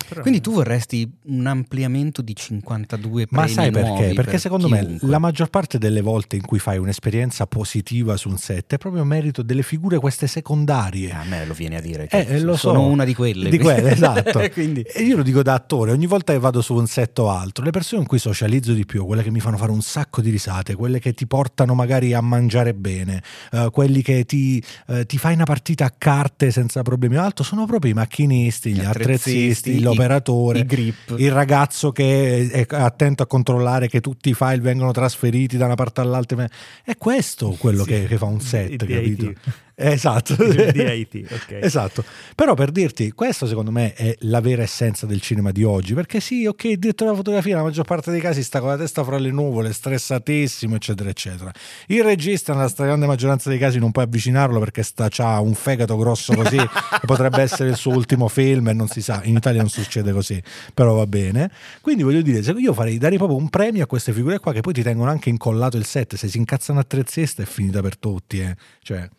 [0.08, 3.88] Però- Quindi tu vorresti un ampliamento di 52 premi Ma sai perché?
[3.88, 5.08] nuovi Perché per secondo me chiunque.
[5.08, 9.04] la maggior parte delle volte in cui fai un'esperienza positiva su un set è proprio
[9.04, 11.10] merito delle figure queste secondarie.
[11.10, 12.08] Eh, a me lo vieni a dire.
[12.08, 12.86] Che eh, lo sono so.
[12.88, 13.50] una di quelle.
[13.50, 14.40] Di quelle, esatto.
[14.52, 17.30] Quindi, E io lo dico da attore, ogni volta che vado su un set o
[17.30, 20.22] altro, le persone con cui socializzo di più, quelle che mi fanno fare un sacco
[20.22, 23.22] di risate, quelle che ti portano magari a mangiare bene,
[23.52, 27.44] eh, quelli che ti, eh, ti fai una partita a carte senza problemi o altro,
[27.44, 31.16] sono proprio i macchinisti, gli, Gli attrezzisti, attrezzisti, l'operatore, i grip.
[31.18, 35.76] il ragazzo che è attento a controllare che tutti i file vengono trasferiti da una
[35.76, 36.48] parte all'altra.
[36.84, 37.90] È questo quello Sì.
[37.90, 39.34] che, che fa un set, capito?
[39.80, 40.36] Esatto.
[40.36, 41.60] di IT, ok.
[41.62, 42.04] Esatto.
[42.36, 46.20] Però per dirti, questo secondo me è la vera essenza del cinema di oggi, perché
[46.20, 49.04] sì, ok, il direttore della fotografia la maggior parte dei casi sta con la testa
[49.04, 51.52] fra le nuvole, stressatissimo, eccetera, eccetera.
[51.88, 55.96] Il regista nella stragrande maggioranza dei casi non puoi avvicinarlo perché sta, c'ha un fegato
[55.96, 56.58] grosso così,
[57.06, 60.42] potrebbe essere il suo ultimo film e non si sa, in Italia non succede così,
[60.74, 61.50] però va bene.
[61.82, 64.74] Quindi voglio dire, io farei dare proprio un premio a queste figure qua che poi
[64.74, 68.40] ti tengono anche incollato il set, se si incazzano a trezzesta è finita per tutti,
[68.40, 68.56] eh.
[68.82, 69.10] Cioè,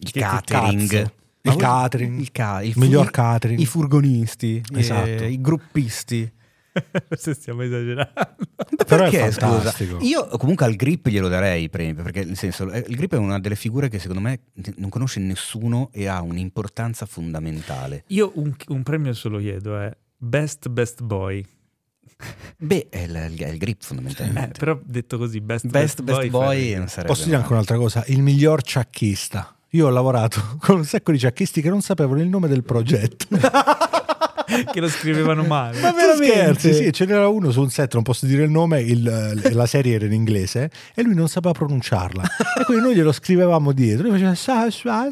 [0.00, 0.92] Il che- catering.
[1.46, 2.18] Ma Il voi- catering.
[2.20, 3.60] il, ca- il Miglior fu- catering.
[3.60, 5.06] I furgonisti, Esatto.
[5.06, 6.32] eh, i gruppisti.
[7.16, 8.12] Se stiamo esagerando.
[8.86, 9.94] Però è Perché, fantastico.
[9.94, 10.04] scusa?
[10.06, 13.16] Io comunque al grip glielo darei i premi, perché nel senso, eh, il grip è
[13.16, 14.40] una delle figure che secondo me
[14.76, 18.04] non conosce nessuno e ha un'importanza fondamentale.
[18.08, 21.46] Io un, un premio solo chiedo, è Best Best Boy.
[22.58, 24.58] Beh, è il, è il grip Eh, fondamentalmente.
[24.58, 27.52] però detto così, Best Best, Best, best Boy, fa boy non sarebbe Posso dire anche
[27.52, 28.04] un'altra cosa?
[28.08, 29.55] Il miglior ciacchista.
[29.76, 33.26] Io ho lavorato con un sacco di ciacchisti che non sapevano il nome del progetto.
[34.72, 35.80] che lo scrivevano male.
[35.80, 36.72] Ma scherzi?
[36.72, 39.94] Sì, ce n'era uno su un set, non posso dire il nome, il- la serie
[39.96, 42.22] era in inglese e lui non sapeva pronunciarla.
[42.60, 44.04] e quindi noi glielo scrivevamo dietro.
[44.04, 45.08] Lui faceva sa, sa,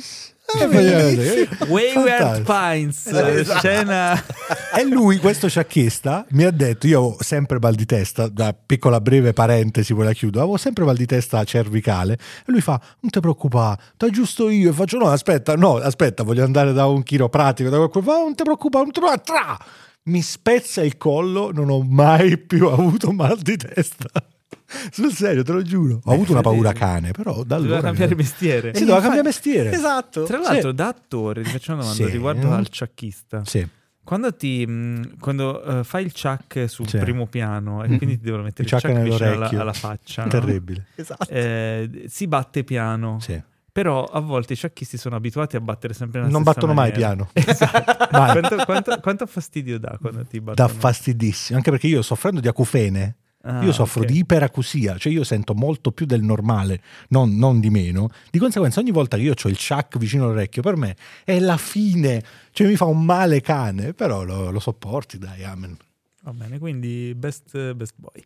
[0.46, 1.70] E così.
[1.70, 2.52] Wayward Fantastico.
[2.52, 3.58] Pines, Esatto.
[3.58, 4.24] scena...
[4.76, 9.00] E lui, questo ciacchista, mi ha detto: Io avevo sempre mal di testa, da piccola
[9.00, 10.40] breve parentesi, poi la chiudo.
[10.40, 12.14] Avevo sempre mal di testa cervicale.
[12.14, 14.70] E lui fa: Non ti preoccupare, ti aggiusto io.
[14.70, 17.70] E faccio: No, aspetta, no, aspetta, voglio andare da un chiropratico.
[17.70, 18.04] Da qualcuno.
[18.04, 19.40] Fa, non ti preoccupare, non ti preoccupare.
[19.40, 19.64] Tra!
[20.06, 24.08] Mi spezza il collo, non ho mai più avuto mal di testa.
[24.90, 26.00] Sul serio, te lo giuro.
[26.04, 27.80] Ho avuto una paura cane, però da Doveva allora.
[27.88, 28.72] cambiare mestiere.
[28.74, 29.72] Sì, doveva cambiare mestiere.
[29.72, 30.24] Esatto.
[30.24, 32.10] Tra l'altro, da attore, ti faccio una domanda Sì.
[32.10, 33.42] riguardo al ciacchista.
[33.44, 33.66] Sì.
[34.02, 36.98] Quando, ti, mh, quando eh, fai il chuck sul Sì.
[36.98, 39.60] primo piano e quindi ti devono mettere Il il chuck vicino alla, nell'orecchio.
[39.60, 40.28] alla faccia, no?
[40.28, 40.86] Terribile.
[40.94, 41.26] Esatto.
[41.30, 43.18] Eh, si batte piano.
[43.20, 43.40] Sì.
[43.72, 46.90] Però a volte i sciacchisti sono abituati a battere sempre nella Non stessa battono mai
[46.90, 47.14] maniera.
[47.14, 47.30] piano.
[47.50, 48.08] Esatto.
[48.12, 48.30] Mai.
[48.40, 50.68] quanto, quanto- quanto fastidio dà quando ti Dà battono?
[50.78, 54.06] fastidissimo, anche perché io soffrendo di acufene, Ah, io soffro ok.
[54.06, 58.08] di iperacusia, cioè io sento molto più del normale, non, non di meno.
[58.30, 61.58] Di conseguenza ogni volta che io ho il chuck vicino all'orecchio, per me è la
[61.58, 62.22] fine,
[62.52, 65.76] cioè mi fa un male cane, però lo, lo sopporti, dai, amen.
[66.22, 68.22] Va bene, quindi best, best boy.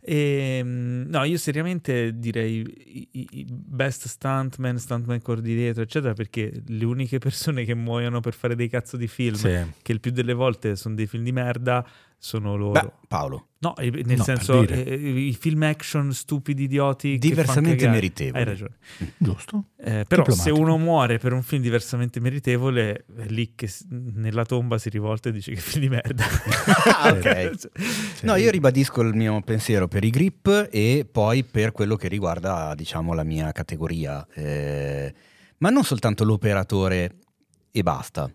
[0.00, 7.18] Ehm, no, io seriamente direi i, i- best stuntman, stuntman coordinator, eccetera, perché le uniche
[7.18, 9.36] persone che muoiono per fare dei cazzo di film,
[9.82, 11.84] che il più delle volte sono dei film di merda,
[12.24, 12.70] sono loro.
[12.80, 14.84] Beh, Paolo, no, eh, nel No, senso, dire.
[14.84, 17.18] eh, i film action stupidi, idioti.
[17.18, 18.38] diversamente meritevoli.
[18.38, 18.76] Hai ragione.
[19.18, 19.64] Giusto?
[19.76, 24.78] Eh, però se uno muore per un film diversamente meritevole, è lì che nella tomba
[24.78, 26.24] si rivolta e dice che film di merda.
[27.00, 27.20] Ah, ok.
[27.58, 27.70] Cioè,
[28.22, 32.72] No, io ribadisco il mio pensiero per i grip e poi per quello che riguarda,
[32.76, 34.24] diciamo, la mia categoria.
[34.32, 35.12] Eh,
[35.58, 37.16] ma non soltanto l'operatore
[37.72, 38.32] e basta.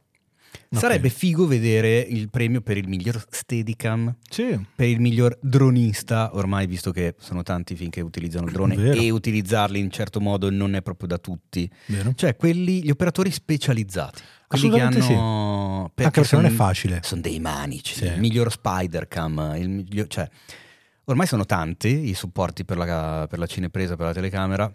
[0.69, 6.67] Sarebbe figo vedere il premio per il miglior Steadicam, Sì, per il miglior dronista, ormai
[6.67, 8.99] visto che sono tanti film che utilizzano il drone Vero.
[8.99, 11.69] e utilizzarli in certo modo non è proprio da tutti.
[11.87, 12.13] vero?
[12.15, 14.21] Cioè, quelli, gli operatori specializzati.
[14.47, 15.91] Quelli che hanno...
[15.95, 16.99] Anche perché non è facile.
[17.03, 17.95] sono dei manici.
[17.95, 18.05] Sì.
[18.05, 20.29] Il miglior Spider-Cam, il miglior- cioè,
[21.05, 24.73] ormai sono tanti i supporti per la, per la cinepresa, per la telecamera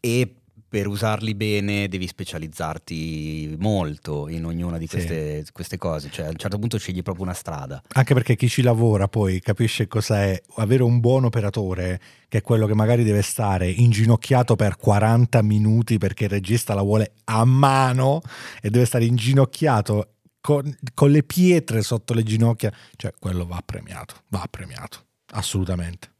[0.00, 0.34] e
[0.68, 4.96] per usarli bene devi specializzarti molto in ognuna di Sì.
[4.96, 6.10] queste, queste cose.
[6.10, 7.82] Cioè, a un certo punto scegli proprio una strada.
[7.94, 12.42] Anche perché chi ci lavora poi capisce cosa è avere un buon operatore, che è
[12.42, 17.44] quello che magari deve stare inginocchiato per 40 minuti perché il regista la vuole a
[17.44, 18.20] mano
[18.60, 22.72] e deve stare inginocchiato con, con le pietre sotto le ginocchia.
[22.96, 26.10] Cioè, quello va premiato, va premiato, assolutamente.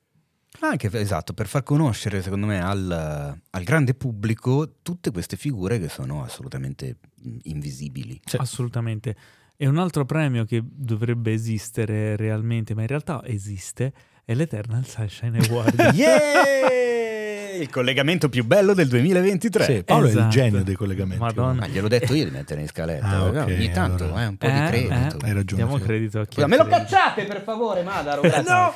[0.60, 5.88] Anche esatto, per far conoscere, secondo me, al, al grande pubblico tutte queste figure che
[5.88, 8.20] sono assolutamente mh, invisibili.
[8.36, 9.16] Assolutamente.
[9.56, 13.92] E un altro premio che dovrebbe esistere realmente, ma in realtà esiste,
[14.24, 15.92] è l'Eternal Sunshine Award.
[15.94, 17.27] Yeah!
[17.58, 19.64] Il collegamento più bello del 2023.
[19.64, 20.28] Sì, Paolo è il Esatto.
[20.30, 21.22] genio dei collegamenti.
[21.22, 21.52] Madonna.
[21.60, 23.06] Ma gliel'ho detto io di mettere in scaletta.
[23.08, 24.22] Ah, ok, Ogni tanto, allora.
[24.22, 24.92] eh, un po' Eh, di credito.
[24.94, 25.84] eh, Hai ragione, Diamo sì.
[25.84, 28.22] credito a chi me lo cacciate per favore, Madaro.
[28.48, 28.72] No!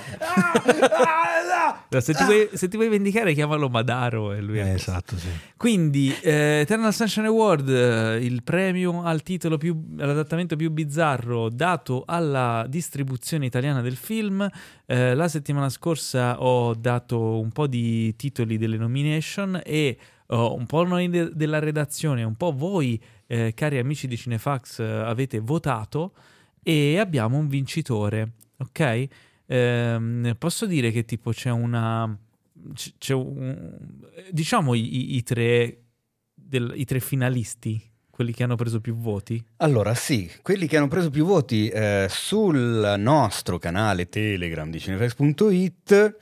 [0.82, 5.28] Allora, Se ti, vuoi, se ti vuoi vendicare, chiamalo Madaro e lui Eh, esatto, sì.
[5.56, 12.02] Quindi, eh, Eternal Sunshine Award, eh, il premio al titolo più, all'adattamento più bizzarro dato
[12.06, 14.48] alla distribuzione italiana del film.
[14.86, 19.96] Eh, la settimana scorsa ho dato un po' di titoli delle nomination e
[20.26, 24.80] oh, un po' noi de- della redazione, un po' voi, eh, cari amici di Cinefax,
[24.80, 26.12] eh, avete votato
[26.62, 29.06] e abbiamo un vincitore, ok?
[29.46, 32.16] Ehm, posso dire che tipo c'è una...
[32.98, 33.76] C'è un,
[34.30, 35.78] diciamo i, i- tre
[36.32, 39.42] del- i tre finalisti, quelli che hanno preso più voti?
[39.56, 46.16] Allora, sì, quelli che hanno preso più voti eh, sul nostro canale Telegram di cinefx.it,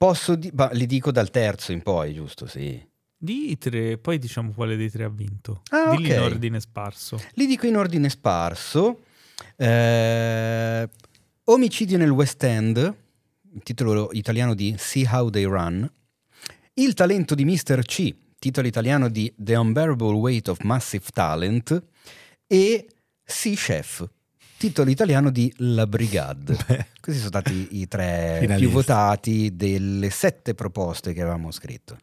[0.00, 2.46] posso di- ma li dico dal terzo in poi, giusto?
[2.46, 2.82] Sì.
[3.22, 5.60] Di i tre, poi diciamo quale dei tre ha vinto.
[5.72, 6.16] Ah, Dilli ok.
[6.16, 7.22] in ordine sparso.
[7.34, 9.00] Li dico in ordine sparso.
[9.56, 10.88] Eh,
[11.44, 12.94] Omicidio nel West End,
[13.62, 15.86] titolo italiano di See How They Run.
[16.74, 17.82] Il talento di Mr.
[17.84, 21.82] C, titolo italiano di The Unbearable Weight of Massive Talent.
[22.46, 22.88] E
[23.22, 24.08] Sea Chef,
[24.60, 26.54] titolo italiano di La Brigade.
[27.00, 28.66] Questi sono stati i tre Finalisti.
[28.66, 31.96] più votati delle sette proposte che avevamo scritto.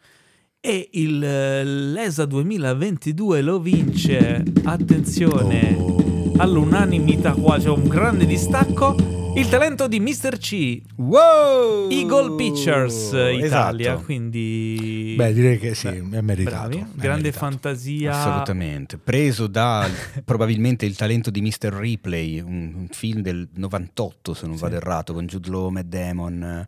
[0.59, 6.33] E il eh, l'ESA 2022 lo vince, attenzione, Oh.
[6.37, 8.95] all'unanimità qua c'è un grande distacco,
[9.39, 10.37] il talento di Mr.
[10.37, 11.89] C, Wow!
[11.91, 14.01] Eagle Pictures Italia, Esatto.
[14.03, 15.13] quindi...
[15.15, 16.67] Beh, direi che sì, Beh, è meritato.
[16.69, 17.37] bravi, è grande meritato.
[17.45, 18.11] fantasia.
[18.19, 19.87] Assolutamente, preso da
[20.25, 21.71] probabilmente il talento di Mr.
[21.73, 26.67] Ripley, un, un film del 98 se non vado errato, con Jude Law, Matt Damon,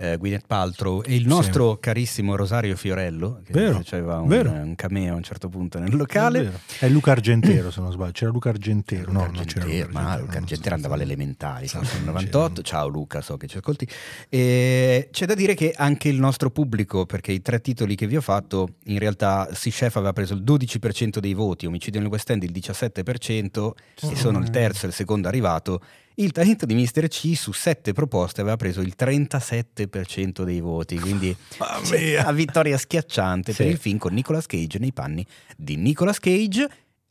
[0.00, 5.14] eh, Gwyneth Paltrow e il nostro carissimo Rosario Fiorello, che Vero, faceva un, un cameo
[5.14, 6.42] a un certo punto nel È locale.
[6.42, 6.60] vero.
[6.78, 8.12] È Luca Argentero, se non sbaglio.
[8.12, 9.10] C'era Luca Argentero.
[9.10, 10.20] No, Luca c'era Argentero, Luca ma Argentero.
[10.20, 11.10] Luca non Argentero andava alle sì.
[11.10, 12.62] elementari, Sì, forse nel sì, 98.
[12.62, 13.88] Ciao Luca, so che ci ascolti.
[14.28, 18.16] E c'è da dire che anche il nostro pubblico, perché i tre titoli che vi
[18.16, 22.30] ho fatto, in realtà Sea Chef aveva preso il 12% dei voti, Omicidio nel West
[22.30, 23.70] End il 17%,
[24.12, 25.80] e sono il terzo e il secondo arrivato.
[26.18, 27.06] Il talento di Mr.
[27.08, 31.34] C su sette proposte aveva preso il 37% dei voti, quindi
[32.18, 33.70] a vittoria schiacciante per Sì.
[33.72, 35.24] il film con Nicolas Cage nei panni
[35.56, 36.68] di Nicolas Cage,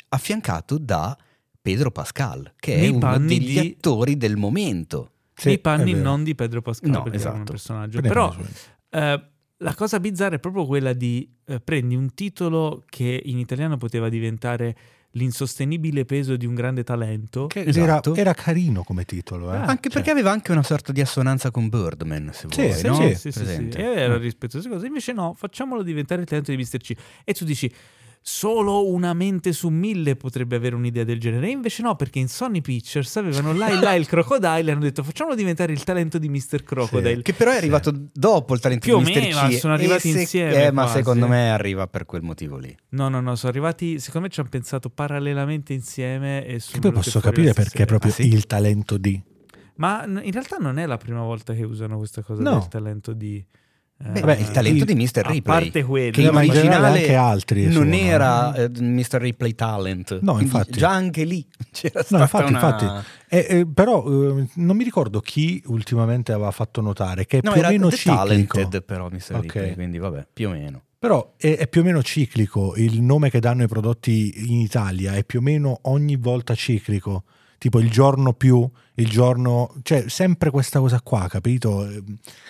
[0.10, 1.18] affiancato da
[1.62, 5.12] Pedro Pascal, che è Nei uno panni degli di- attori del momento.
[5.34, 7.52] Sì, I panni è non di Pedro Pascal, No, perché era un esatto.
[7.52, 8.02] personaggio.
[8.02, 8.46] Però- Però
[8.90, 9.24] eh,
[9.58, 14.10] la cosa bizzarra è proprio quella di eh, prendi un titolo che in italiano poteva
[14.10, 14.76] diventare
[15.18, 17.48] l'insostenibile peso di un grande talento.
[17.48, 18.12] Che Esatto.
[18.12, 19.52] era, era carino come titolo.
[19.54, 19.58] Eh?
[19.58, 22.94] Anche perché aveva anche una sorta di assonanza con Birdman, se Sì, vuoi, sì, no?
[22.96, 23.16] sì.
[23.16, 24.86] Sì, sì, sì, era rispettoso cose.
[24.88, 26.78] Invece no, facciamolo diventare il talento di Mr.
[26.78, 26.94] C.
[27.24, 27.72] E tu dici,
[28.30, 31.48] solo una mente su mille potrebbe avere un'idea del genere.
[31.48, 34.82] E invece no, perché in Sony Pictures avevano là e là il Crocodile e hanno
[34.82, 36.62] detto facciamolo diventare il talento di Mr.
[36.64, 37.22] Crocodile.
[37.22, 39.20] Che però è arrivato dopo il talento Più o di Mr.
[39.22, 39.54] meno, C.
[39.54, 40.98] sono arrivati se- insieme eh, ma quasi.
[40.98, 42.76] secondo me arriva per quel motivo lì.
[42.90, 46.92] No, no, no, sono arrivati, secondo me ci hanno pensato parallelamente insieme e Che poi
[46.92, 48.28] posso capire perché è proprio Ah, sì?
[48.28, 49.24] il talento di.
[49.76, 52.58] Ma in realtà non è la prima volta che usano questa cosa No.
[52.60, 53.46] del talento di...
[54.00, 55.26] eh, Beh, il talento di Mr.
[55.26, 55.42] A Ripley.
[55.42, 59.20] parte quello, che ma in generale anche altri non sono, era eh, Mr.
[59.20, 60.20] Ripley Talent.
[60.22, 60.78] No, infatti.
[60.78, 62.62] Già anche lì c'era No, infatti, una...
[62.68, 63.06] infatti.
[63.30, 67.52] Eh, eh, però eh, non mi ricordo chi ultimamente aveva fatto notare che è No,
[67.54, 68.18] più o meno The ciclico.
[68.58, 69.36] Talented però Mr.
[69.36, 69.42] Ok.
[69.42, 70.82] Ripley, quindi vabbè, più o meno.
[71.00, 72.76] Però è, è più o meno ciclico.
[72.76, 77.24] Il nome che danno ai prodotti in Italia è più o meno ogni volta ciclico.
[77.60, 79.74] Tipo il giorno più, il giorno...
[79.82, 81.88] Cioè, sempre questa cosa qua, capito?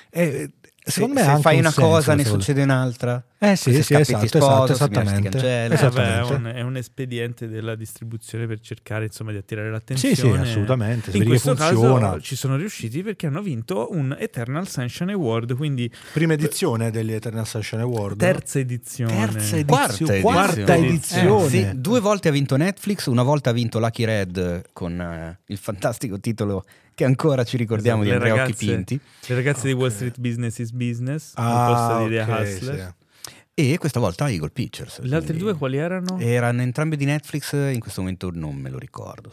[0.09, 0.51] Eh,
[0.89, 3.23] secondo me se ha anche fai un una senso cosa ne succede un'altra.
[3.39, 5.29] Eh sì, Se sì, esatto, sposo, esatto, se esattamente.
[5.29, 5.73] cancello.
[5.73, 6.33] Eh, vabbè, è, Esattamente.
[6.33, 10.15] un, è un espediente della distribuzione per cercare insomma di attirare l'attenzione.
[10.15, 11.11] Sì, sì, assolutamente.
[11.11, 12.09] Se In questo funziona.
[12.09, 17.11] caso ci sono riusciti perché hanno vinto un Eternal Sunshine Award, quindi Prima edizione degli
[17.11, 18.17] Eternal Sunshine Award.
[18.17, 19.13] terza edizione.
[19.13, 19.65] Terza edizione.
[19.65, 20.21] Quarta edizione.
[20.21, 21.45] Quarta edizione.
[21.45, 25.39] Eh, sì, due volte ha vinto Netflix, una volta ha vinto Lucky Red con eh,
[25.45, 26.65] il fantastico titolo
[26.97, 28.99] che ancora ci ricordiamo Esatto, di Andrea ragazze- Occhi Pinti.
[29.27, 29.91] Le ragazze di Wall.
[29.91, 32.95] Street Business is Business Ah, di The ok, Hustler.
[32.95, 33.33] sì.
[33.53, 34.99] E questa volta Eagle Pictures.
[35.01, 36.17] Le altre due quali erano?
[36.17, 39.31] Erano entrambe di Netflix, in questo momento non me lo ricordo.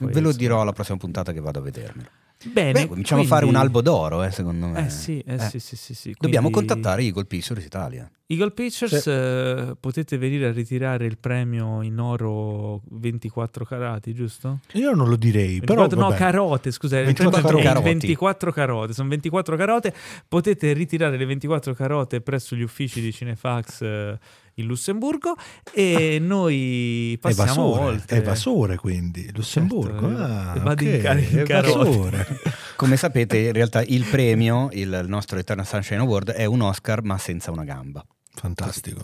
[0.00, 2.08] Ve lo dirò alla prossima puntata che vado a vedermelo.
[2.50, 4.86] Bene, Beh, cominciamo a fare un quindi- albo d'oro, eh, secondo me.
[4.86, 6.14] Eh sì, eh, sì, sì, sì, sì.
[6.18, 8.10] Dobbiamo quindi- contattare Eagle Pictures Italia.
[8.26, 9.10] Eagle Pictures Sì.
[9.10, 14.60] eh, potete venire a ritirare il premio in oro 24 carati, giusto?
[14.72, 16.18] Io non lo direi, però 24 no, vabbè.
[16.18, 17.84] carote, scusa, il 24 premio è caroti.
[17.84, 19.94] 24 carote, sono 24 carote,
[20.26, 24.18] potete ritirare le 24 carote presso gli uffici di Cinefax eh,
[24.54, 25.34] in Lussemburgo
[25.72, 28.16] e noi passiamo evasore, oltre.
[28.16, 32.26] evasore quindi Lussemburgo Certo, ah, vado in car- in evasore.
[32.76, 37.02] Come sapete, in realtà il premio, il il nostro Eternal Sunshine Award, è un Oscar
[37.02, 38.04] ma senza una gamba.
[38.34, 39.02] fantastico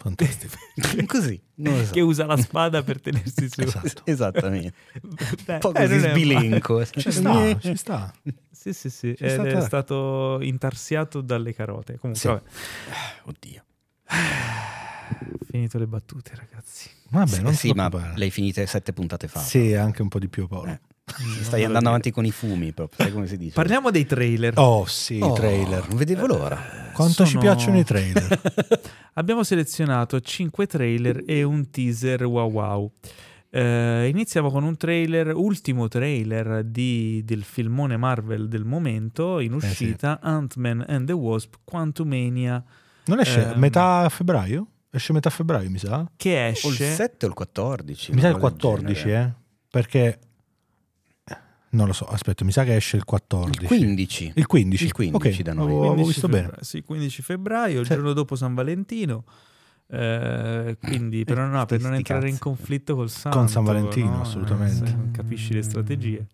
[0.00, 0.56] fantastico
[1.06, 1.92] Così, so.
[1.92, 3.60] che usa la spada per tenersi su.
[3.60, 4.00] Esatto.
[4.10, 4.72] Esattamente.
[5.44, 6.86] Beh, Un po' eh, così è sbilenco.
[6.86, 8.12] ci sta ci sta
[8.50, 11.98] Sì, sì, sì, ed stata- è stato intarsiato dalle carote.
[11.98, 12.28] Comunque, Sì.
[12.28, 12.42] vabbè,
[13.24, 13.64] Oddio.
[15.48, 16.88] Finito le battute, ragazzi.
[17.10, 19.40] vabbè Sì, non sì, ma le hai finite sette puntate fa.
[19.40, 20.80] sì anche un po' di più Paolo Eh.
[21.42, 23.52] Stai andando avanti con i fumi, proprio, sai come si dice?
[23.54, 24.52] Parliamo dei trailer.
[24.58, 25.88] Oh sì, Oh, trailer.
[25.88, 26.56] Non vedevo l'ora.
[26.92, 28.40] Quanto ci sono- piacciono i trailer.
[29.14, 32.92] Abbiamo selezionato 5 trailer e un teaser wow wow.
[33.50, 39.60] Eh, iniziamo con un trailer, ultimo trailer di- del filmone Marvel del momento, in Eh,
[39.62, 39.66] sì.
[39.66, 42.62] uscita Ant-Man and the Wasp Quantumania,
[43.06, 43.58] Non esce Ehm.
[43.58, 44.66] metà febbraio?
[44.92, 46.04] Esce metà febbraio, mi sa?
[46.16, 46.92] che O il esce...
[46.94, 48.12] 7 o il 14?
[48.12, 49.22] Mi sa il cosa del 14, genere.
[49.24, 49.32] eh?
[49.70, 50.18] Perché...
[51.72, 53.60] Non lo so, aspetta, mi sa che esce il 14.
[53.60, 54.32] Il 15.
[54.34, 54.84] Il 15.
[54.86, 55.66] Il 15 Ok, da noi.
[55.66, 56.62] Avevo 15 visto febbraio, bene.
[56.64, 57.94] Sì, 15 febbraio, il Sì.
[57.94, 59.24] giorno dopo San Valentino.
[59.86, 64.20] Eh, quindi per, non, per non entrare in conflitto col santo, Con San Valentino, no?
[64.22, 64.82] assolutamente.
[64.84, 66.26] Eh, se non capisci le strategie.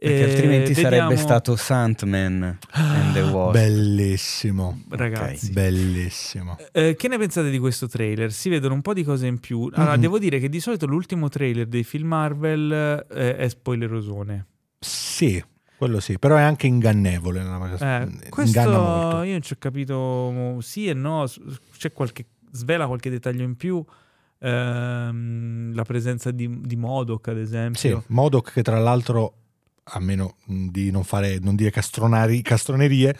[0.00, 3.52] Perché Eh, altrimenti sarebbe vediamo- stato Sandman and the Wasp.
[3.52, 4.80] Bellissimo.
[4.88, 6.56] Ragazzi, Bellissimo.
[6.72, 8.32] Eh, che ne pensate di questo trailer?
[8.32, 9.68] Si vedono un po' di cose in più.
[9.74, 10.00] Allora, Mhm.
[10.00, 12.72] devo dire che di solito l'ultimo trailer dei film Marvel
[13.10, 14.46] eh, è spoilerosone.
[14.78, 15.44] Sì,
[15.76, 17.40] quello sì, però è anche ingannevole.
[17.78, 19.22] Eh, questo molto.
[19.22, 21.26] io non ci ho capito sì e no.
[21.76, 23.84] C'è qualche, svela qualche dettaglio in più.
[24.38, 28.04] Ehm, la presenza di, di Modok, ad Sì, esempio.
[28.08, 29.34] Modok che tra l'altro,
[29.82, 33.14] a meno mh, di non, fare, non dire castronerie,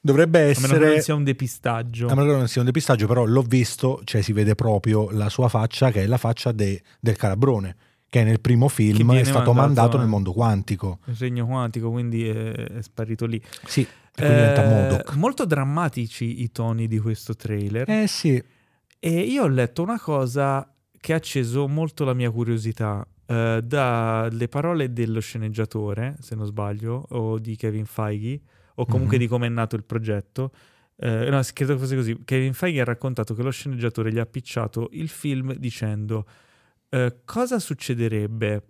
[0.00, 0.86] dovrebbe A meno che essere...
[0.92, 2.06] non sia un depistaggio.
[2.08, 5.28] A meno che non sia un depistaggio, però l'ho visto, cioè si vede proprio la
[5.28, 7.76] sua faccia, che è la faccia de- del calabrone,
[8.08, 10.98] che nel primo film è stato mandato, nel mondo quantico.
[11.06, 13.42] Il regno quantico, quindi è, è sparito lì.
[13.66, 17.88] Sì, e Eh, molto drammatici i toni di questo trailer.
[17.88, 18.42] Eh sì,
[19.04, 20.66] E io ho letto una cosa
[21.00, 23.04] che ha acceso molto la mia curiosità.
[23.26, 28.40] Eh, dalle parole dello sceneggiatore, se non sbaglio, o di Kevin Feige,
[28.76, 29.22] o comunque Mhm.
[29.22, 30.52] di come è nato il progetto.
[30.96, 32.18] Eh, no, credo che fosse così.
[32.24, 36.26] Kevin Feige ha raccontato che lo sceneggiatore gli ha appicciato il film dicendo
[36.90, 38.66] eh, cosa succederebbe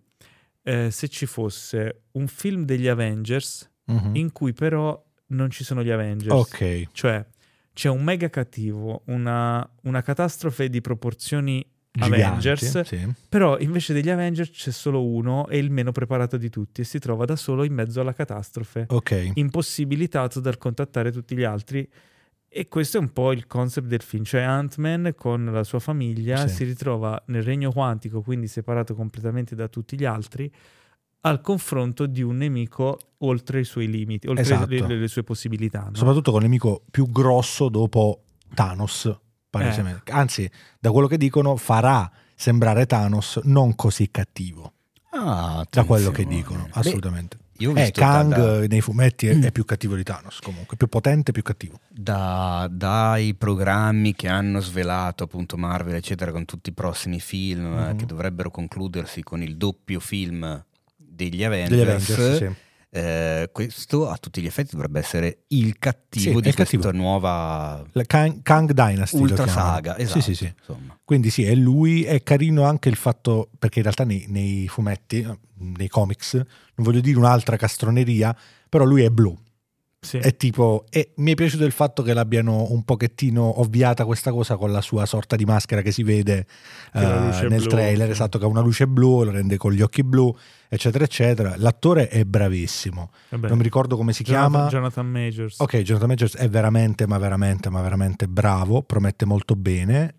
[0.63, 4.15] eh, se ci fosse un film degli Avengers mhm.
[4.15, 6.33] in cui però non ci sono gli Avengers.
[6.33, 6.89] ok.
[6.93, 7.27] Cioè,
[7.73, 13.13] c'è un mega cattivo, una, una catastrofe di proporzioni Giganti, Avengers, sì.
[13.29, 16.99] però invece degli Avengers c'è solo uno e il meno preparato di tutti e si
[16.99, 21.87] trova da solo in mezzo alla catastrofe, Ok, impossibilitato dal contattare tutti gli altri.
[22.55, 26.47] E questo è un po' il concept del film, cioè Ant-Man con la sua famiglia
[26.49, 26.55] Sì.
[26.57, 30.51] si ritrova nel regno quantico, quindi separato completamente da tutti gli altri,
[31.23, 34.67] al confronto di un nemico oltre i suoi limiti, oltre Esatto.
[34.69, 35.85] le, le sue possibilità.
[35.85, 35.95] no?
[35.95, 38.25] soprattutto con il nemico più grosso dopo
[38.55, 39.19] Thanos,
[39.63, 40.11] palesemente.
[40.11, 40.51] Anzi,
[40.81, 44.73] da quello che dicono, farà sembrare Thanos non così cattivo.
[45.11, 47.37] Ah, Da quello che dicono, Beh, assolutamente.
[47.59, 50.77] io ho Eh, Kang da- eh, nei fumetti è, è più cattivo di Thanos comunque,
[50.79, 51.79] più potente, più cattivo.
[51.91, 57.91] da- dai programmi che hanno svelato appunto Marvel eccetera con tutti i prossimi film eh,
[57.93, 57.97] Mhm.
[57.99, 60.65] che dovrebbero concludersi con il doppio film
[60.97, 62.51] degli Degli Avengers, Avengers, sì.
[62.95, 66.91] Eh, questo a tutti gli effetti dovrebbe essere il cattivo Sì, di questa cattivo.
[66.93, 70.53] nuova La Kang, Kang Dynasty ultra saga esatto, Sì, sì.
[71.03, 75.27] Quindi sì, è lui, è carino anche il fatto, perché in realtà nei, nei fumetti,
[75.55, 76.45] nei comics, non
[76.87, 78.37] voglio dire un'altra castroneria,
[78.69, 79.37] però lui è blu.
[80.05, 80.17] Sì.
[80.19, 84.57] È tipo, e mi è piaciuto il fatto che l'abbiano un pochettino ovviata questa cosa
[84.57, 86.45] con la sua sorta di maschera che si vede
[86.93, 89.81] Che luce nel blu, trailer, esatto, che ha una luce blu, lo rende con gli
[89.81, 90.35] occhi blu,
[90.69, 91.55] eccetera, eccetera.
[91.57, 93.47] L'attore è bravissimo, Vabbè.
[93.47, 94.69] non mi ricordo come si Jonathan, chiama.
[94.69, 95.61] Jonathan Majors.
[95.61, 100.15] Ok, Jonathan Majors è veramente, ma veramente, ma veramente bravo, promette molto bene.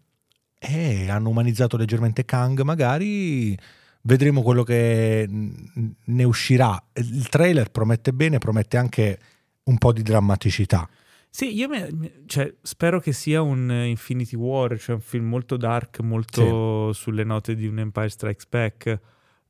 [0.60, 3.58] E hanno umanizzato leggermente Kang, magari
[4.04, 6.82] vedremo quello che ne uscirà.
[6.94, 9.20] Il trailer promette bene, promette anche
[9.66, 10.88] un po' di drammaticità.
[11.30, 15.58] Sì, io me- cioè, spero che sia un eh, Infinity War, cioè un film molto
[15.58, 19.00] dark, molto sulle note di un Empire Strikes Back.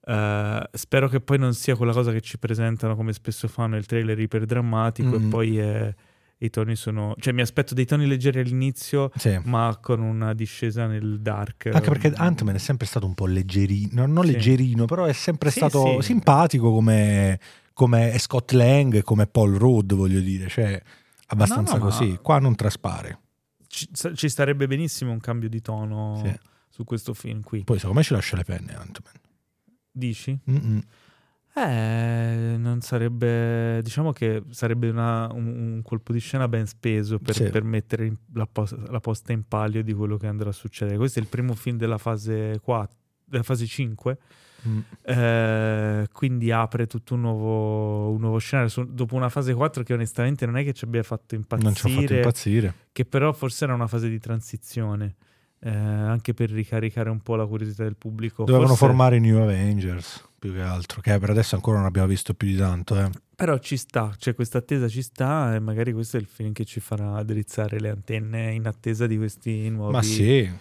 [0.06, 3.86] Eh, spero che poi non sia quella cosa che ci presentano come spesso fanno il
[3.86, 5.14] trailer iperdrammatico Mm.
[5.26, 5.96] e poi eh,
[6.38, 7.16] i toni sono...
[7.20, 9.38] Cioè mi aspetto dei toni leggeri all'inizio, Sì.
[9.46, 11.70] ma con una discesa nel dark.
[11.74, 14.32] Anche perché Ant-Man è sempre stato un po' leggerino, non Sì.
[14.34, 16.08] leggerino, però è sempre Sì, stato sì.
[16.08, 17.40] simpatico come,
[17.74, 20.82] come Scott Lang, come Paul Rudd, voglio dire, cioè
[21.28, 22.20] abbastanza No, no, così.
[22.22, 23.20] Qua non traspare.
[23.68, 26.40] Ci, ci starebbe benissimo un cambio di tono Sì.
[26.70, 27.64] su questo film qui.
[27.64, 29.14] Poi secondo me ci lascia le penne Ant-Man.
[29.92, 30.40] Dici?
[30.50, 30.82] Mm-mm.
[31.56, 37.36] Eh, non sarebbe, diciamo che sarebbe una- un, un colpo di scena ben speso per,
[37.36, 37.44] Sì.
[37.50, 40.98] per mettere la, pos- la posta in palio di quello che andrà a succedere.
[40.98, 44.18] Questo è il primo film della fase 4, della fase 5,
[44.68, 44.80] Mm.
[45.02, 49.94] eh, quindi apre tutto un nuovo, un nuovo scenario su- dopo una fase 4 che
[49.94, 52.74] onestamente non è che ci abbia fatto impazzire, Non ci ho fatto impazzire.
[52.92, 55.16] che però forse era una fase di transizione.
[55.66, 58.44] eh, anche per ricaricare un po' la curiosità del pubblico.
[58.44, 62.10] Dovevano Forse- formare i New Avengers più che altro, che per adesso ancora non abbiamo
[62.10, 63.00] visto più di tanto.
[63.00, 63.10] Eh.
[63.34, 66.66] Però ci sta, cioè questa attesa ci sta e magari questo è il film che
[66.66, 69.94] ci farà drizzare le antenne in attesa di questi nuovi...
[69.94, 70.52] Ma sì,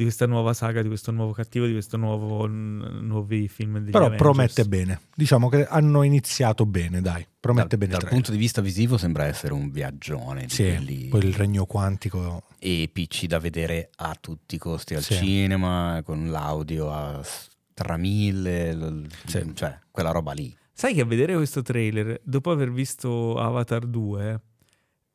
[0.00, 3.90] Di questa nuova saga, di questo nuovo cattivo, di questo nuovo n- nuovi film degli
[3.90, 4.22] però Avengers.
[4.32, 5.00] promette bene.
[5.14, 7.26] Diciamo che hanno iniziato bene, dai.
[7.38, 11.08] Promette Dal, bene dal punto di vista visivo sembra essere un viaggione di Sì, quelli
[11.08, 12.44] poi il regno quantico.
[12.58, 15.16] epici da vedere a tutti i costi al Sì.
[15.16, 19.50] cinema, con l'audio a stramille, l- Sì.
[19.52, 20.56] cioè quella roba lì.
[20.72, 24.40] Sai che a vedere questo trailer, dopo aver visto Avatar 2,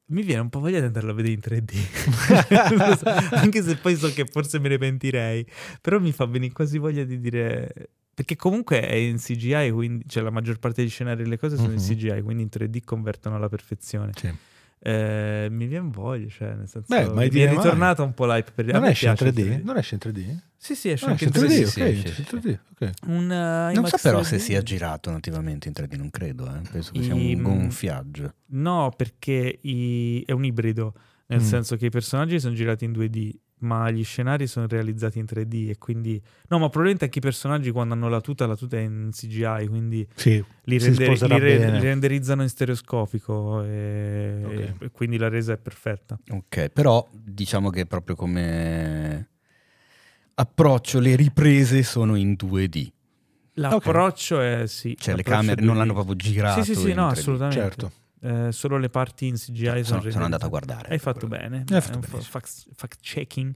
[0.08, 2.76] mi viene un po' voglia di andarlo a vedere in 3D.
[2.78, 5.46] Lo so, Anche se poi so che forse me ne pentirei.
[5.82, 7.72] Però mi fa venire quasi voglia di dire...
[8.16, 11.58] Perché comunque è in CGI, quindi cioè la maggior parte degli scenari e le cose
[11.58, 11.86] sono in Mhm.
[11.86, 14.12] CGI, quindi in 3D convertono alla perfezione.
[14.16, 14.32] Sì.
[14.88, 16.86] Eh, mi viene voglia, cioè nel senso...
[16.88, 17.56] Beh, ma mi è mai.
[17.56, 19.64] ritornato un po' l'hype per Non esce in piace il 3D?
[19.64, 20.38] Non esce in 3D?
[20.58, 21.48] Sì, sì, esce anche in in 3D.
[21.48, 22.92] 3D, sì, sì, esce in sì, 3D, ok.
[23.08, 24.24] Un, uh, Non so però 3D.
[24.24, 26.60] se sia girato nativamente in 3D, non credo, eh.
[26.72, 28.34] penso che sia I- un gonfiaggio.
[28.50, 30.94] No, perché i- è un ibrido,
[31.28, 31.46] nel Mm.
[31.46, 35.70] senso che i personaggi sono girati in 2D, ma gli scenari sono realizzati in 3D
[35.70, 36.22] e quindi...
[36.50, 39.68] No, ma probabilmente anche i personaggi quando hanno la tuta, la tuta è in CGI,
[39.68, 44.76] quindi Sì, li, si render- li re- li renderizzano in stereoscopico e, Ok.
[44.84, 46.20] e quindi la resa è perfetta.
[46.30, 49.30] Ok, però diciamo che proprio come
[50.36, 52.92] approccio le riprese sono in 2D.
[53.58, 54.98] L'approccio è sì.
[55.00, 55.78] Cioè le camere non 2D.
[55.78, 56.62] l'hanno proprio girato.
[56.62, 57.12] Sì, sì, sì, in no, 3D.
[57.12, 57.60] assolutamente.
[57.62, 57.92] certo.
[58.26, 60.90] Eh, solo le parti in CGI sono, Sono, sono andato a guardare.
[60.90, 61.44] Hai fatto quello.
[61.44, 62.22] bene, Hai fatto benissimo.
[62.22, 63.54] fact, fact checking.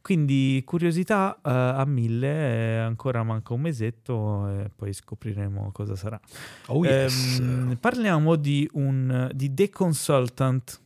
[0.00, 6.20] Quindi curiosità eh, a mille, eh, ancora manca un mesetto e poi scopriremo cosa sarà.
[6.66, 7.38] Oh yes.
[7.40, 10.80] Ehm, parliamo di un di The Consultant.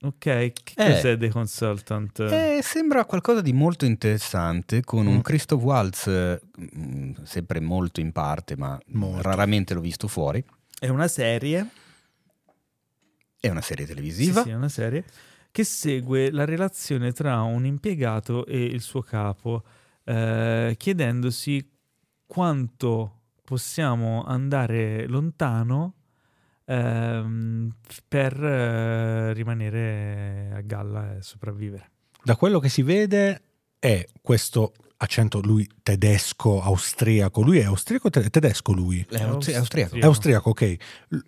[0.00, 0.92] Ok, che Eh.
[0.92, 2.20] cos'è The Consultant?
[2.20, 5.08] Eh, sembra qualcosa di molto interessante con Mm.
[5.08, 6.40] un Christoph Waltz, eh,
[6.78, 9.22] mm, sempre molto in parte, ma Molto.
[9.22, 10.42] raramente l'ho visto fuori.
[10.78, 11.66] È una serie
[13.40, 14.42] È una serie Sì, televisiva.
[14.42, 15.04] sì, è una serie
[15.50, 19.64] che segue la relazione tra un impiegato e il suo capo,
[20.04, 21.70] eh, chiedendosi
[22.26, 23.14] quanto
[23.44, 25.94] possiamo andare lontano
[26.64, 27.70] ehm,
[28.06, 31.90] per eh, rimanere a galla e sopravvivere.
[32.22, 33.40] Da quello che si vede
[33.78, 37.40] è questo accento, lui tedesco, austriaco.
[37.42, 39.04] Lui è austriaco te- tedesco lui?
[39.08, 39.96] È austri- austriaco.
[39.96, 40.76] È austriaco, ok.
[41.08, 41.18] L-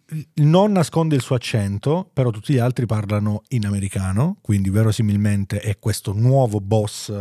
[0.42, 5.78] Non nasconde il suo accento, però tutti gli altri parlano in americano, quindi verosimilmente è
[5.78, 7.12] questo nuovo boss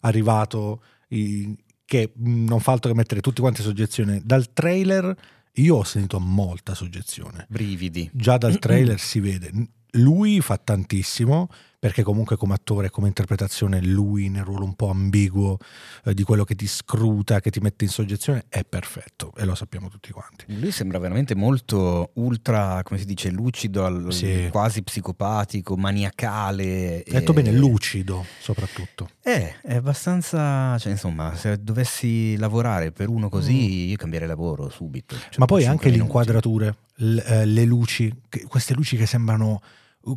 [0.00, 4.20] arrivato i- che non fa altro che mettere tutti quanti in soggezione.
[4.24, 5.14] Dal trailer
[5.56, 7.46] io ho sentito molta soggezione.
[7.48, 8.10] Brividi.
[8.12, 9.50] Già dal trailer si vede.
[9.96, 15.58] Lui fa tantissimo perché comunque come attore, come interpretazione, lui nel ruolo un po' ambiguo
[16.04, 19.54] eh, di quello che ti scruta, che ti mette in soggezione, è perfetto e lo
[19.56, 20.44] sappiamo tutti quanti.
[20.60, 24.48] Lui sembra veramente molto ultra, come si dice, lucido, al- Sì.
[24.50, 27.02] quasi psicopatico, maniacale.
[27.06, 29.08] Detto e- bene, lucido soprattutto.
[29.22, 35.16] Eh, è abbastanza, cioè insomma, se dovessi lavorare per uno così, io cambierei lavoro subito.
[35.16, 35.38] Cioè, Mm.
[35.38, 38.10] Ma poi anche le inquadrature, l- eh, le luci,
[38.46, 39.60] queste luci che sembrano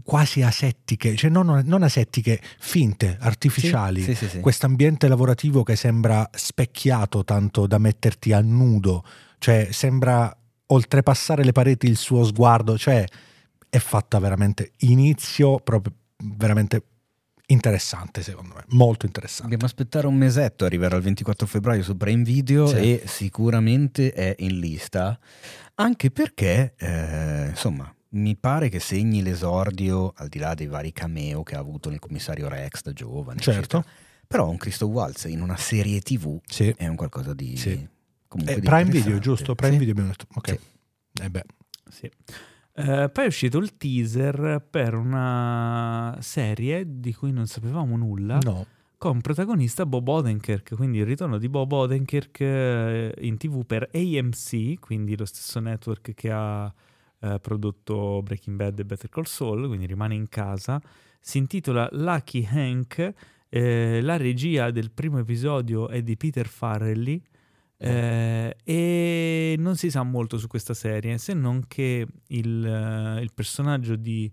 [0.04, 4.02] quasi asettiche, cioè non, non asettiche, finte, artificiali.
[4.02, 4.40] Sì, sì, sì.
[4.40, 9.04] Quest'ambiente lavorativo che sembra specchiato tanto da metterti a nudo,
[9.38, 10.36] cioè sembra
[10.68, 13.06] oltrepassare le pareti il suo sguardo, cioè
[13.70, 16.84] è fatta veramente inizio proprio veramente
[17.48, 19.44] interessante secondo me, molto interessante.
[19.44, 24.60] Dobbiamo aspettare un mesetto, arriverà il 24 febbraio su Prime Video e sicuramente è in
[24.60, 25.18] lista,
[25.76, 31.44] anche perché, eh, insomma, mi pare che segni l'esordio, al di là dei vari cameo
[31.44, 33.40] che ha avuto nel commissario Rex da giovane.
[33.40, 33.78] Certo.
[33.80, 33.86] eccetera.
[34.28, 36.74] Però un Christoph Waltz in una serie tv Sì.
[36.78, 37.56] è un qualcosa di...
[37.58, 37.88] Sì.
[38.28, 38.90] comunque Eh, di Prime.
[38.90, 39.54] Video, giusto?
[39.56, 39.78] Prime Sì.
[39.80, 40.26] Video abbiamo detto.
[40.34, 40.50] Ok.
[40.50, 41.24] Sì.
[41.24, 41.44] Eh beh.
[41.90, 42.12] Sì.
[42.78, 48.38] Eh, poi è uscito il teaser per una serie di cui non sapevamo nulla.
[48.42, 48.66] No.
[48.98, 54.80] con protagonista Bob Odenkirk, quindi il ritorno di Bob Odenkirk eh, in tv per AMC,
[54.80, 56.74] quindi lo stesso network che ha
[57.20, 60.82] eh, prodotto Breaking Bad e Better Call Saul, quindi rimane in casa.
[61.20, 63.14] Si intitola Lucky Hank,
[63.50, 67.22] eh, la regia del primo episodio è di Peter Farrelly.
[67.78, 73.34] eh, e non si sa molto su questa serie se non che il, eh, il
[73.34, 74.32] personaggio di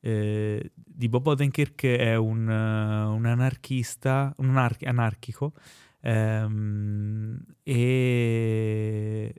[0.00, 5.52] eh, di Bob Odenkirk è un, eh, un anarchista, un anar- anarchico,
[6.00, 9.34] ehm, e,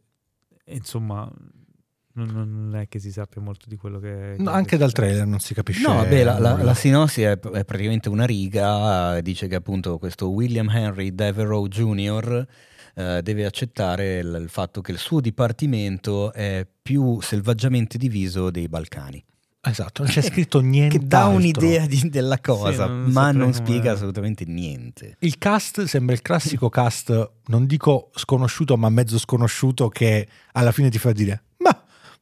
[0.63, 1.31] e insomma
[2.13, 2.27] non,
[2.69, 4.35] non è che si sappia molto di quello che...
[4.37, 5.81] No, che- anche dal trailer non si capisce.
[5.87, 10.29] No, vabbè, la, la- la sinossi è, è praticamente una riga, dice che appunto questo
[10.29, 12.45] William Henry Devereux Jr.
[12.95, 18.67] eh, deve accettare il, il fatto che il suo dipartimento è più selvaggiamente diviso dei
[18.67, 19.23] Balcani.
[19.63, 20.97] Esatto, non c'è scritto niente.
[20.99, 25.17] Che dà un'idea di- della cosa, non ma non come- spiega assolutamente niente.
[25.19, 30.89] Il cast sembra il classico cast, non dico sconosciuto, ma mezzo sconosciuto, che alla fine
[30.89, 31.43] ti fa dire: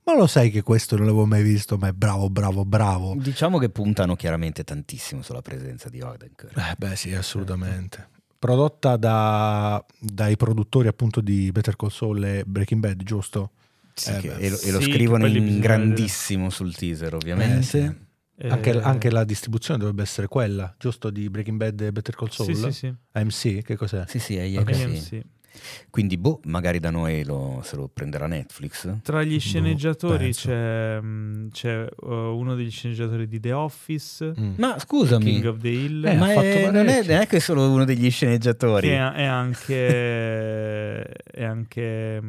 [0.09, 3.15] Ma, lo sai che questo non l'avevo mai visto, ma è bravo, bravo, bravo.
[3.15, 6.57] Diciamo che puntano chiaramente tantissimo sulla presenza di Odenkirk.
[6.57, 8.09] Eh, beh, sì, assolutamente.
[8.39, 13.51] Prodotta da- dai produttori appunto di Better Call Saul e Breaking Bad, giusto?
[13.93, 17.57] Sì, Eh e, lo, e lo Sì, scrivono in grandissimo sul teaser, ovviamente.
[17.57, 18.07] Eh, sì.
[18.41, 21.09] Eh, Anche, anche la distribuzione dovrebbe essere quella, giusto?
[21.09, 22.55] Di Breaking Bad e Better Call Saul?
[22.55, 22.93] Sì, sì, sì.
[23.11, 24.05] AMC, che cos'è?
[24.07, 24.71] Sì, sì, è Ok.
[24.71, 25.21] AMC.
[25.89, 29.01] Quindi, boh, magari da noi lo- se lo prenderà Netflix.
[29.01, 30.47] Tra gli Boh, sceneggiatori penso.
[30.47, 34.53] c'è, mh, c'è, uh, uno degli sceneggiatori di The Office, Mm.
[34.57, 37.13] Ma scusami, King of the Hill, Eh, ma è- non, è, parecchio.
[37.13, 38.87] non è che solo uno degli sceneggiatori.
[38.87, 41.03] che è, è anche...
[41.31, 42.21] è anche...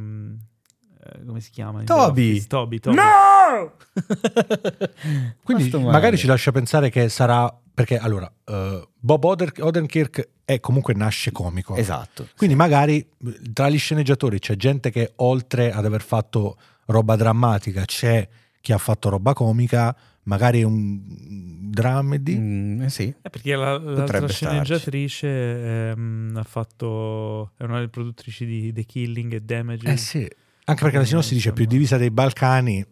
[1.26, 1.82] come si chiama?
[1.84, 2.46] Toby!
[2.46, 2.96] Toby, Toby.
[2.96, 3.72] No!
[5.42, 10.92] Quindi magari ci lascia pensare che sarà perché allora eh, Bob Oder- Odenkirk è comunque
[10.94, 11.76] nasce comico.
[11.76, 12.28] Esatto.
[12.36, 17.84] Quindi magari eh, tra gli sceneggiatori c'è gente che oltre ad aver fatto roba drammatica
[17.84, 18.28] c'è
[18.60, 21.00] chi ha fatto roba comica, magari un
[21.70, 22.36] dramedy.
[22.36, 23.14] Mm, eh sì.
[23.22, 27.52] Eh, perché la, l'altra sceneggiatrice ehm, ha fatto...
[27.56, 29.88] è una delle produttrici di The Killing e Damage.
[29.88, 30.28] Eh sì,
[30.70, 32.84] anche perché la sinossi dice più divisa dei Balcani,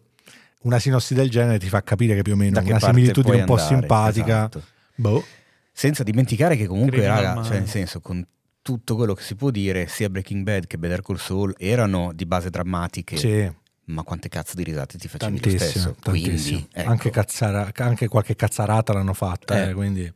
[0.61, 3.45] una sinossi del genere ti fa capire che più o meno Da una similitudine un
[3.45, 4.37] po' andare, simpatica.
[4.37, 4.63] esatto.
[4.95, 5.23] Boh.
[5.71, 8.25] Senza dimenticare che comunque, raga, cioè nel senso, con
[8.61, 12.25] tutto quello che si può dire, sia Breaking Bad che Better Call Saul erano di
[12.25, 13.49] base drammatiche, Sì,
[13.85, 15.95] ma quante cazzo di risate ti facevi lo tantissimo, stesso?
[16.03, 16.89] Quindi, ecco.
[16.89, 19.69] Anche, cazzara- anche qualche cazzarata l'hanno fatta, Eh.
[19.69, 20.11] eh, quindi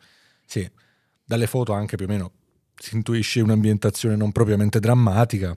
[0.45, 0.69] sì.
[1.25, 2.31] Dalle foto anche più o meno
[2.75, 5.55] si intuisce un'ambientazione non propriamente drammatica.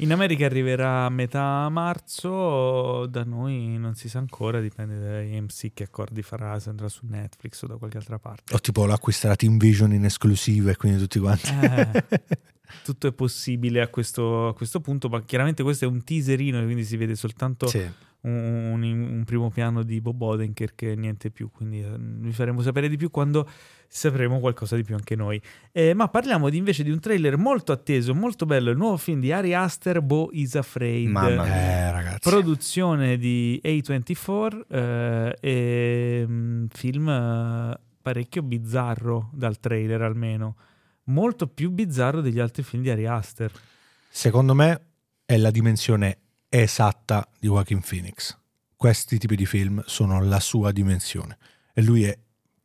[0.00, 5.74] In America arriverà a metà marzo, da noi non si sa ancora, dipende da AMC
[5.74, 8.54] che accordi farà, se andrà su Netflix o da qualche altra parte.
[8.54, 11.50] O tipo l'acquisterà Team Vision in esclusiva e quindi tutti quanti.
[11.50, 12.04] Eh.
[12.82, 16.84] Tutto è possibile a questo, a questo punto, ma chiaramente questo è un teaserino, quindi
[16.84, 17.86] si vede soltanto Sì.
[18.22, 22.88] Un, un- primo piano di Bob Odenkirk e niente più, quindi eh, vi faremo sapere
[22.88, 23.48] di più quando
[23.88, 25.40] sapremo qualcosa di più anche noi.
[25.72, 29.20] Eh, ma parliamo di- invece di un trailer molto atteso, molto bello, il nuovo film
[29.20, 31.08] di Ari Aster, Bo is Afraid.
[31.08, 31.54] Mamma mia.
[31.54, 32.28] Eh, ragazzi.
[32.28, 40.56] Produzione di A24 eh, e mm, film eh, parecchio bizzarro dal trailer almeno,
[41.04, 43.50] molto più bizzarro degli altri film di Ari Aster.
[44.08, 44.80] Secondo me
[45.24, 46.18] è la dimensione
[46.50, 48.36] esatta di Joaquin Phoenix.
[48.76, 51.38] Questi tipi di film sono la sua dimensione
[51.72, 52.18] e lui è,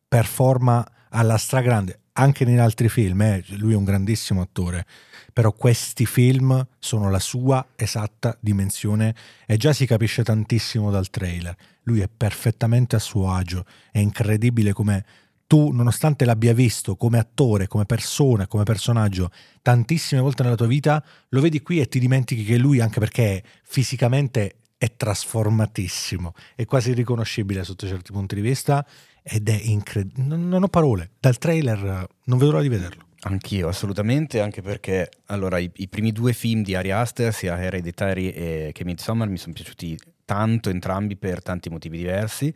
[0.07, 4.85] performa alla stragrande anche negli altri film, eh, lui è un grandissimo attore,
[5.33, 9.13] però questi film sono la sua esatta dimensione
[9.45, 11.55] e già si capisce tantissimo dal trailer.
[11.83, 15.05] Lui è perfettamente a suo agio, è incredibile come
[15.47, 19.29] tu, nonostante l'abbia visto come attore, come persona, come personaggio
[19.61, 23.43] tantissime volte nella tua vita, lo vedi qui e ti dimentichi che lui, anche perché
[23.63, 28.85] fisicamente è trasformatissimo, è quasi riconoscibile sotto certi punti di vista
[29.23, 30.35] ed è incredibile.
[30.35, 33.03] Non, ho parole, dal trailer non vedo l'ora di vederlo.
[33.21, 38.71] Anch'io, assolutamente, anche perché allora i, i primi due film di Ari Aster, sia Hereditary
[38.71, 42.53] che Midsommar, mi sono piaciuti tanto entrambi per tanti motivi diversi.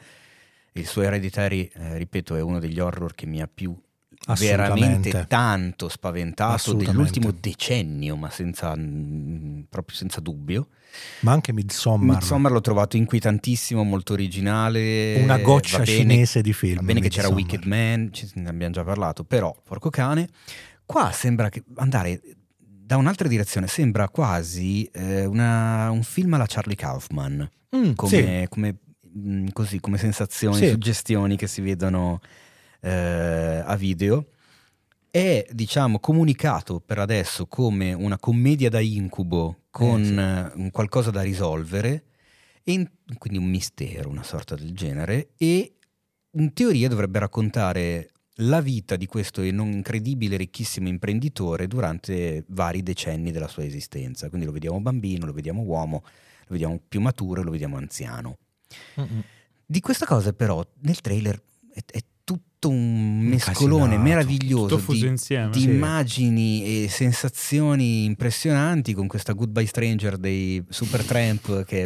[0.74, 3.76] Il suo Hereditary, eh, ripeto, è uno degli horror che mi ha più
[4.38, 10.68] veramente tanto spaventato dell'ultimo decennio, ma senza, mm, proprio senza dubbio.
[11.22, 15.16] Ma anche Midsommar, Midsommar l'ho trovato inquietantissimo, molto originale.
[15.22, 16.76] una goccia bene- cinese di film.
[16.76, 17.52] Va bene che c'era Midsommar.
[17.52, 20.28] Wicked Man, ci- ne abbiamo già parlato, però, porco cane,
[20.86, 22.22] qua sembra andare
[22.58, 28.48] da un'altra direzione, sembra quasi eh, una- un film alla Charlie Kaufman, Mm, come, sì.
[28.50, 28.76] come,
[29.20, 30.70] mm, così, come sensazioni, Sì.
[30.70, 32.20] suggestioni che si vedono
[32.82, 32.90] eh,
[33.66, 34.28] a video.
[35.12, 40.62] È, diciamo, comunicato per adesso come una commedia da incubo con Eh, sì.
[40.66, 42.04] eh, qualcosa da risolvere,
[42.64, 45.74] e in- quindi un mistero, una sorta del genere, e
[46.32, 48.12] in teoria dovrebbe raccontare
[48.42, 54.30] la vita di questo non incredibile, ricchissimo imprenditore durante vari decenni della sua esistenza.
[54.30, 58.38] Quindi lo vediamo bambino, lo vediamo uomo, lo vediamo più maturo e lo vediamo anziano.
[59.00, 59.24] Mm-mm.
[59.66, 61.40] Di questa cosa però nel trailer
[61.74, 64.02] è, è tutto un mescolone Incasinato.
[64.04, 65.52] meraviglioso di, insieme.
[65.52, 65.70] di sì.
[65.70, 71.86] immagini e sensazioni impressionanti con questa Goodbye Stranger dei Supertramp che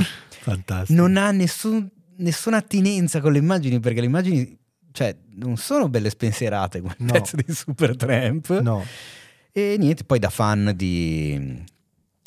[0.90, 4.58] non ha nessun- nessuna attinenza con le immagini perché le immagini
[4.92, 7.12] cioè, non sono belle spensierate come No.
[7.12, 8.84] pezzo di Supertramp No,
[9.52, 11.62] e niente poi da fan di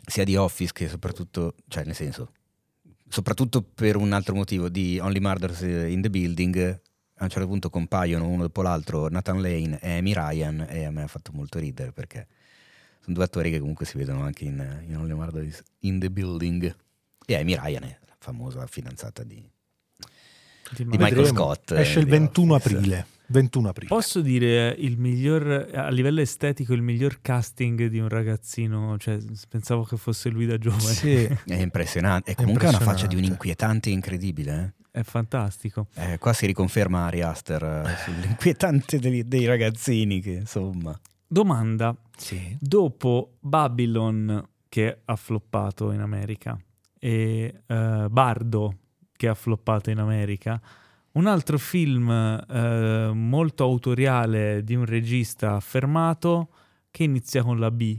[0.07, 2.31] sia di Office che soprattutto cioè nel senso
[3.09, 6.81] soprattutto per un altro motivo di Only Murders in the Building
[7.19, 10.91] a un certo punto compaiono uno dopo l'altro Nathan Lane e Amy Ryan e a
[10.91, 12.27] me ha fatto molto ridere perché
[13.01, 16.75] sono due attori che comunque si vedono anche in, in Only Murders in the Building
[17.25, 19.37] e Amy Ryan è la famosa fidanzata di,
[20.77, 21.27] Di di Michael.
[21.27, 22.77] Scott Esce eh, il di 21 Office.
[22.77, 23.07] aprile.
[23.29, 23.89] 21 aprile.
[23.89, 28.97] Posso dire il miglior, a livello estetico, il miglior casting di un ragazzino?
[28.99, 30.83] Cioè, pensavo che fosse lui da giovane.
[30.83, 31.25] Sì.
[31.47, 35.01] è impressionante e comunque ha una faccia di un inquietante incredibile eh.
[35.01, 35.89] È fantastico.
[35.95, 41.95] Eh, qua si riconferma Ari Aster eh, sull'inquietante dei, dei ragazzini che insomma Domanda.
[42.17, 42.57] Sì.
[42.61, 46.59] Dopo Babylon, che ha floppato in America,
[46.99, 48.79] e eh, Bardo,
[49.13, 50.61] che ha floppato in America,
[51.17, 56.51] un altro film eh, molto autoriale di un regista affermato
[56.91, 57.99] che inizia con la B.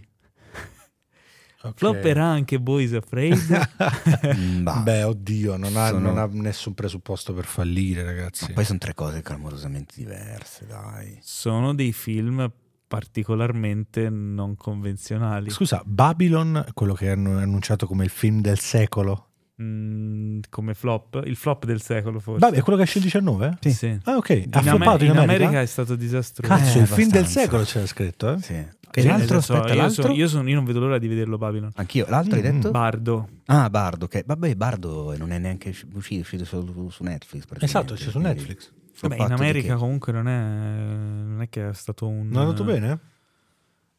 [1.64, 1.78] Ok.
[1.78, 3.36] Flopperà anche Boys Afraid?
[4.38, 4.84] Mm.
[4.84, 8.46] Beh, oddio, non ha, Sono- non ha nessun presupposto per fallire, ragazzi.
[8.48, 11.18] Ma poi sono tre cose clamorosamente diverse, dai.
[11.22, 12.52] Sono dei film
[12.88, 15.50] particolarmente non convenzionali.
[15.50, 19.27] Scusa, Babylon, quello che hanno annunciato come il film del secolo.
[19.62, 22.42] Mm, come flop, il flop del secolo forse.
[22.46, 23.58] Vabbè, è quello che esce il 19?
[23.62, 23.72] Sì.
[23.72, 24.00] sì.
[24.04, 24.30] Ah, ok.
[24.30, 25.44] In, Ha Ame- floppato in, in America?
[25.46, 26.54] America è stato disastroso.
[26.54, 28.38] Cazzo, Eh, il film del secolo c'era scritto, eh?
[28.40, 28.66] Sì.
[28.92, 30.02] Che E l'altro, So, aspetta, io, l'altro?
[30.04, 31.72] sono- io sono- io non vedo l'ora di vederlo Babylon.
[31.76, 32.06] Anch'io.
[32.08, 32.72] L'altro hai Mm, detto?
[32.72, 33.30] Bardo.
[33.48, 37.46] ah, Bardo, che vabbè, Bardo non è neanche uscito, è uscito solo su Netflix.
[37.60, 38.72] Esatto, c'è su Netflix.
[39.02, 39.80] Vabbè, in America che?
[39.80, 42.30] comunque non è, non è che è stato un...
[42.30, 43.00] Non è andato bene?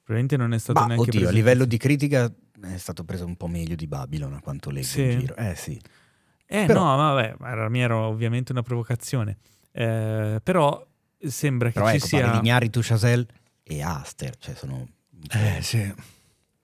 [0.08, 1.36] Probabilmente non è stato Ma neanche oddio, a presentato.
[1.36, 2.32] livello di critica
[2.72, 5.02] è stato preso un po' meglio di Babylon a quanto leggo Sì.
[5.02, 5.36] in giro.
[5.36, 5.78] Eh sì.
[6.46, 9.36] Eh Però- no, ma vabbè, mia era ovviamente una provocazione.
[9.70, 10.82] Eh, però
[11.18, 12.20] sembra che Però ci ecco, sia...
[12.24, 13.26] parli di Gnarritu, Chazelle
[13.62, 14.88] e Aster, cioè sono
[15.30, 15.92] Eh, sì.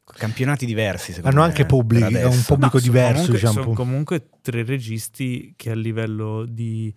[0.04, 2.28] campionati diversi secondo Hanno me, anche per pubblico, adesso.
[2.28, 3.52] un pubblico No, sono diverso, comunque, diciamo.
[3.62, 6.94] sono comunque tre registi che a livello di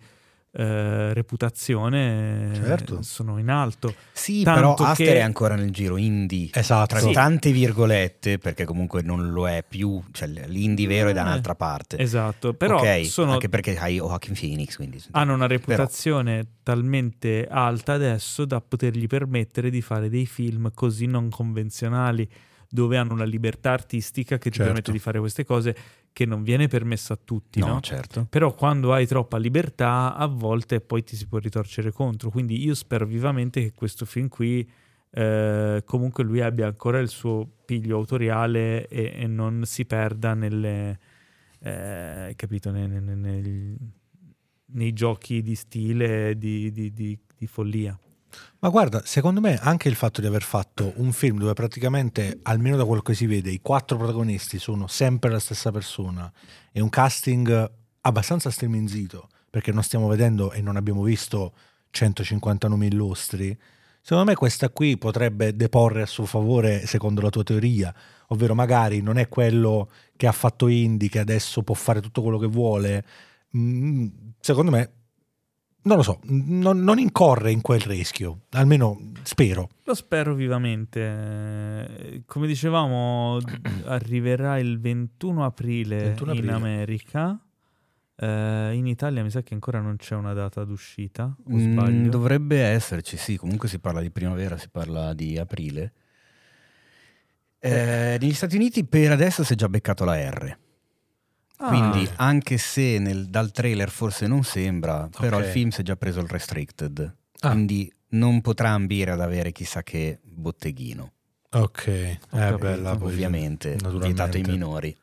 [0.50, 3.02] eh, reputazione Certo.
[3.02, 3.94] sono in alto.
[4.12, 6.48] Sì, Tanto però che- Aster è ancora nel giro indie.
[6.52, 6.96] Esatto.
[6.98, 11.24] Tra tante virgolette, perché comunque non lo è più, cioè l'indie vero è da Eh,
[11.24, 11.98] un'altra parte.
[11.98, 17.92] Esatto, però Ok, sono- anche perché hai Joaquin Phoenix, quindi hanno una reputazione talmente alta
[17.94, 22.28] adesso da potergli permettere di fare dei film così non convenzionali,
[22.70, 24.64] dove hanno una libertà artistica che ti Certo.
[24.64, 25.74] permette di fare queste cose
[26.12, 27.80] che non viene permessa a tutti, no, no?
[27.80, 28.26] certo.
[28.28, 32.30] Però quando hai troppa libertà, a volte poi ti si può ritorcere contro.
[32.30, 34.68] Quindi io spero vivamente che questo film qui
[35.10, 40.98] eh, comunque lui abbia ancora il suo piglio autoriale e, e non si perda nelle
[41.60, 43.76] eh, capito, ne- ne- ne-
[44.70, 47.98] nei giochi di stile di, di- di- di follia.
[48.60, 52.76] Ma guarda, secondo me anche il fatto di aver fatto un film dove praticamente, almeno
[52.76, 56.30] da quello che si vede, i quattro protagonisti sono sempre la stessa persona
[56.72, 57.70] e un casting
[58.00, 61.52] abbastanza striminzito, perché non stiamo vedendo e non abbiamo visto
[61.90, 63.56] 150 nomi illustri,
[64.00, 67.94] secondo me questa qui potrebbe deporre a suo favore secondo la tua teoria,
[68.28, 72.38] ovvero magari non è quello che ha fatto Indy che adesso può fare tutto quello
[72.38, 73.04] che vuole.
[73.56, 74.06] Mm,
[74.40, 74.97] secondo me
[75.82, 79.68] non lo so, non, non incorre in quel rischio, almeno spero.
[79.84, 82.22] Lo spero vivamente.
[82.26, 83.38] Come dicevamo,
[83.86, 86.46] arriverà il 21 aprile, 21 aprile.
[86.46, 87.40] in America.
[88.20, 92.08] Eh, in Italia mi sa che ancora non c'è una data d'uscita, o Mm, sbaglio?
[92.10, 95.92] dovrebbe esserci, sì, comunque si parla di primavera, si parla di aprile.
[97.60, 100.58] Eh, negli Stati Uniti per adesso si è già beccato la R.
[101.60, 105.44] Ah, Quindi, anche se nel- dal trailer forse non sembra, però Ok.
[105.44, 107.16] il film si è già preso il restricted.
[107.40, 107.50] Ah.
[107.50, 111.12] Quindi non potrà ambire ad avere chissà che botteghino.
[111.50, 114.96] Ok, è capito, bella ovviamente, vietato ai minori.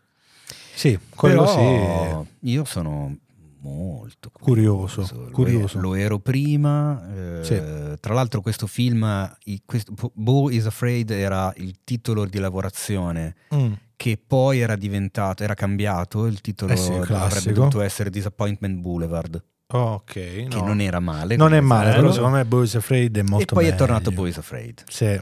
[0.73, 2.49] Sì, quello Però sì.
[2.51, 3.17] io sono
[3.61, 5.79] molto Curioso, Lo, curioso.
[5.79, 7.39] lo ero prima.
[7.39, 7.97] eh, Sì.
[7.99, 13.73] Tra l'altro, questo film, questo, Bo is Afraid, era il titolo di lavorazione Mm.
[13.95, 16.25] Che poi era diventato, era cambiato.
[16.25, 20.63] Il titolo Eh sì, avrebbe dovuto essere Disappointment Boulevard, Ok, che no.
[20.65, 21.35] non era male.
[21.35, 23.79] Non è male, però secondo me Boys Afraid è E molto poi è meglio.
[23.79, 24.83] tornato Boys Afraid.
[24.87, 25.19] Sì,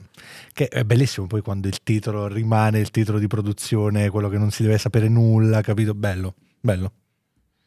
[0.52, 4.52] che è bellissimo poi quando il titolo rimane il titolo di produzione, quello che non
[4.52, 5.94] si deve sapere nulla, capito?
[5.94, 6.92] Bello, bello.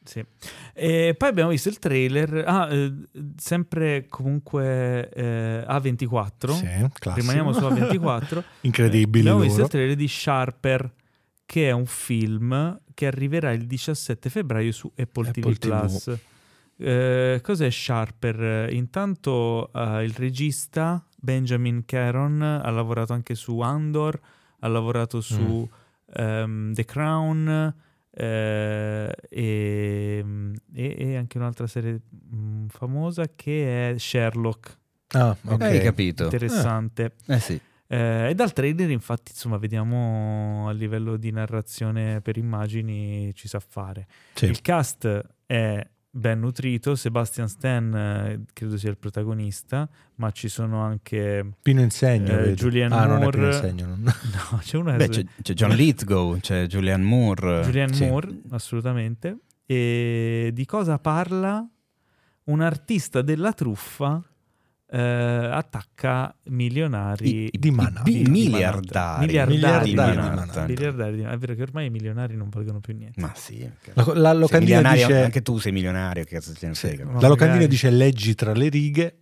[0.04, 0.24] Sì.
[0.72, 2.92] E poi abbiamo visto il trailer, ah, eh,
[3.36, 6.68] sempre comunque eh, A24, Sì,
[7.14, 8.42] rimaniamo su A24.
[8.62, 9.64] Incredibili abbiamo visto loro.
[9.64, 10.92] il trailer di Sharper,
[11.46, 15.58] che è un film che arriverà il 17 febbraio su Apple, Apple TV+.
[15.58, 16.18] Plus.
[16.78, 18.72] Eh, cos'è Sharper?
[18.72, 24.20] Intanto eh, il regista Benjamin Caron ha lavorato anche su Andor,
[24.60, 25.68] ha lavorato su
[26.14, 27.74] ehm, The Crown
[28.10, 30.24] eh, e,
[30.74, 32.00] e- anche un'altra serie
[32.34, 34.78] mm, famosa che è Sherlock,
[35.12, 35.60] Ah, ok.
[35.62, 36.24] Hai capito?
[36.24, 37.14] interessante.
[37.26, 37.60] Eh sì.
[37.88, 43.60] Eh, e dal trailer, infatti, insomma, vediamo a livello di narrazione per immagini ci sa
[43.60, 44.06] fare.
[44.34, 44.46] Sì.
[44.46, 45.86] Il cast è
[46.16, 51.46] ben nutrito, Sebastian Stan eh, credo sia il protagonista, ma ci sono anche...
[51.62, 52.32] Pino Insegno.
[52.32, 52.54] Eh, vedo.
[52.54, 53.56] Julianne ah, non è Pino Moore.
[53.56, 53.86] Insegno.
[53.86, 54.02] non-
[54.50, 54.96] No, c'è una...
[54.96, 57.62] Beh, c'è, c'è John Lithgow, c'è Julianne Moore.
[57.62, 58.06] Julianne sì.
[58.06, 59.38] Moore, assolutamente.
[59.66, 61.68] E di cosa parla?
[62.44, 64.22] Un artista della truffa
[64.88, 68.04] eh, attacca milionari I- i- di i- Manhattan.
[68.04, 69.26] di miliardari.
[69.26, 70.66] Miliardari, Miliardari.
[70.72, 73.20] Miliardari di- È vero che ormai i milionari non valgono più niente.
[73.20, 73.68] Ma sì.
[73.94, 77.04] La, la locandina dice, Anche tu sei milionario, che cazzo te ne sì, frega.
[77.04, 77.68] Ma la locandina magari.
[77.68, 79.16] dice leggi tra le righe.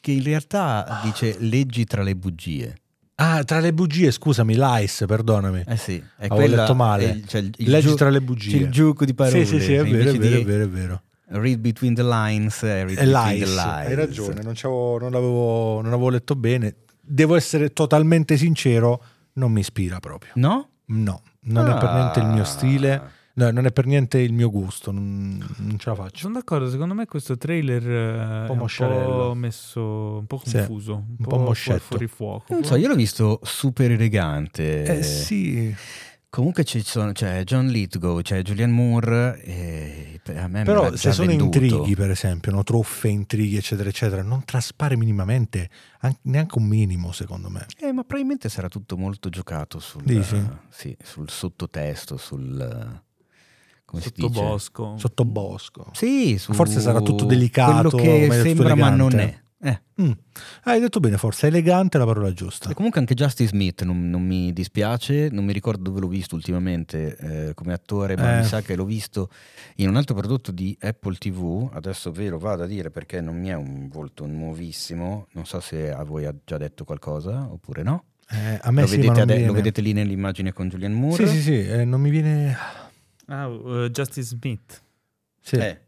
[0.00, 2.76] Che in realtà dice leggi tra le bugie.
[3.16, 5.62] Ah, tra le bugie, scusami, l'ICE, perdonami.
[5.66, 7.10] Eh sì, è Avevo quella- letto male.
[7.10, 8.56] è c'è il- il leggi giu- tra le c'è bugie.
[8.56, 9.44] il gioco di parole.
[9.44, 11.02] Sì, sì, sì, è vero, è vero, di è vero, è vero.
[11.32, 13.58] Read between the lines e read between the l'ICE, lines.
[13.88, 16.74] hai ragione, non, c'avevo- non l'avevo, non avevo letto bene.
[17.00, 19.02] Devo essere totalmente sincero,
[19.34, 20.32] non mi ispira proprio.
[20.36, 20.68] No?
[20.86, 22.46] No, non è per niente il mio Ah.
[22.46, 23.02] stile,
[23.34, 26.18] no, non è per niente il mio gusto, non, non ce la faccio.
[26.18, 29.28] Sono d'accordo, secondo me questo trailer eh, po' è un mosciarello.
[29.28, 29.80] po' messo,
[30.18, 32.44] un po' Sì, confuso, un, un po' po' fuori fuoco.
[32.52, 34.98] Non so, io l'ho visto super elegante.
[34.98, 35.74] Eh sì,
[36.32, 39.42] Comunque ci sono, c'è John Lithgow, c'è Julianne Moore.
[39.42, 41.58] E a me me però se sono venduto.
[41.58, 45.68] intrighi per esempio, no, truffe, intrighi eccetera eccetera, non traspare minimamente,
[46.00, 47.66] an- neanche un minimo secondo me.
[47.78, 50.42] Eh, ma probabilmente sarà tutto molto giocato sul, Dici?
[50.70, 53.02] sì, sul sottotesto, sul...
[53.84, 54.28] come si dice?
[54.28, 54.94] Sottobosco.
[54.96, 55.90] Sottobosco.
[55.92, 59.41] Sì, su Forse sarà tutto delicato, Quello che sembra ma non è.
[59.64, 59.80] Eh.
[60.02, 60.10] Mm.
[60.64, 62.68] Hai detto bene, forse elegante è la parola giusta.
[62.70, 66.34] E comunque anche Justice Smith non, non mi dispiace, non mi ricordo dove l'ho visto
[66.34, 68.38] ultimamente eh, come attore, ma Eh.
[68.40, 69.30] mi sa che l'ho visto
[69.76, 73.38] in un altro prodotto di Apple TV, adesso ve lo vado a dire perché non
[73.38, 77.84] mi è un volto nuovissimo, non so se a voi ha già detto qualcosa oppure
[77.84, 78.04] no.
[78.30, 81.24] Eh, a me Lo, sì, vedete, ade- lo vedete lì nell'immagine con Julianne Moore?
[81.28, 82.56] Sì, sì, sì, eh, non mi viene...
[83.26, 84.82] Ah, uh, Justice Smith.
[85.40, 85.56] Sì.
[85.56, 85.80] Eh.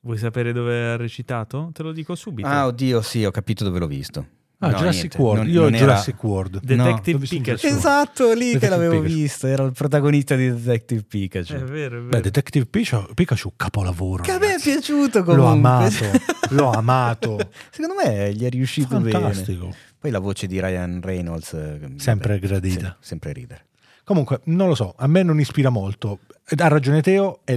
[0.00, 1.70] Vuoi sapere dove ha recitato?
[1.72, 2.46] Te lo dico subito.
[2.48, 4.26] Ah, oddio, sì, ho capito dove l'ho visto.
[4.60, 5.42] Ah, No, Jurassic niente, World.
[5.44, 6.60] non- Io non era- Jurassic World.
[6.62, 7.66] Detective in Pikachu.
[7.66, 9.14] Esatto, lì che Detective l'avevo Pikachu.
[9.14, 11.52] visto, era il protagonista di Detective Pikachu.
[11.52, 11.68] È vero,
[11.98, 12.08] è vero.
[12.08, 14.22] Beh, Detective Pikachu, Pikachu capolavoro.
[14.24, 14.70] Che a me è ragazzi.
[14.70, 15.36] piaciuto comunque.
[15.36, 16.04] L'ho amato,
[16.50, 17.38] l'ho amato.
[17.70, 19.10] Secondo me gli è riuscito bene.
[19.10, 19.72] Fantastico.
[19.98, 21.52] Poi la voce di Ryan Reynolds.
[21.52, 22.96] eh, Sempre vabbè, gradita.
[23.00, 23.66] sì, sempre ridere.
[24.02, 26.20] Comunque, non lo so, a me non ispira molto.
[26.56, 27.54] Ha ragione Teo, è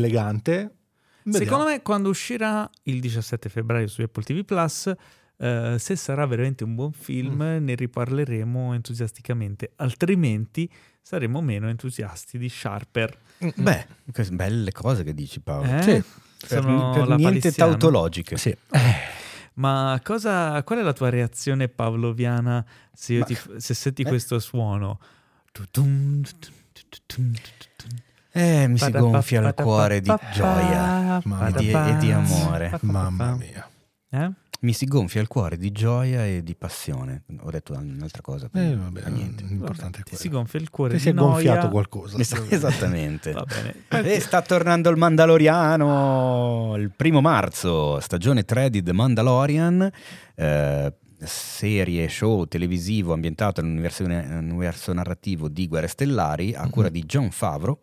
[1.24, 1.44] elegante.
[1.46, 4.92] Secondo me, quando uscirà il 17 febbraio su Apple TV Plus,
[5.38, 7.64] eh, se sarà veramente un buon film, Mm.
[7.66, 9.72] ne riparleremo entusiasticamente.
[9.78, 10.70] Altrimenti
[11.02, 13.18] saremo meno entusiasti di Sharper.
[13.40, 13.54] me...
[13.56, 15.78] Beh, queste belle cose che dici Paolo.
[15.78, 15.82] Eh?
[15.82, 16.04] Sì.
[16.48, 17.72] Per, Sono per niente palissiano.
[17.72, 18.38] tautologiche.
[18.38, 18.56] Sì.
[19.56, 24.06] Ma cosa, qual è la tua reazione pavloviana se, io Ma- ti se senti eh.
[24.08, 25.00] questo suono?
[28.34, 32.78] Eh, mi si gonfia il cuore di gioia e di, e di amore.
[32.82, 33.70] Mamma mia.
[34.10, 34.32] Eh?
[34.62, 37.24] Mi si gonfia il cuore di gioia e di passione.
[37.42, 38.48] Ho detto un'altra cosa.
[38.54, 39.44] Eh, vabbè, niente.
[39.44, 41.32] l'importante è si gonfia il cuore Ti di si è noia.
[41.32, 42.18] gonfiato qualcosa.
[42.20, 43.34] Es- Esattamente.
[43.90, 49.90] E sta tornando il Mandaloriano il primo marzo, stagione 3 di The Mandalorian,
[50.36, 57.32] eh, serie, show televisivo ambientato nell'universo universo narrativo di Guerre Stellari a cura di John
[57.32, 57.80] Favreau,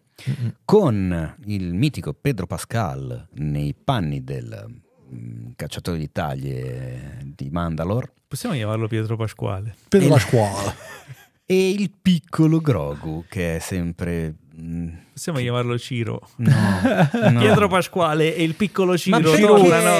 [0.64, 4.66] Con il mitico Pedro Pascal nei panni del
[5.14, 9.74] mm, cacciatore di taglie di Mandalore Possiamo chiamarlo Pietro Pasquale.
[9.88, 10.74] Per E- la scuola.
[11.46, 14.34] e il piccolo Grogu che è sempre...
[14.60, 16.28] mm, Possiamo chiamarlo Ciro.
[16.36, 16.52] no,
[17.30, 17.38] no.
[17.40, 19.40] Pietro Pasquale e il piccolo Ciro perché?
[19.40, 19.98] tornano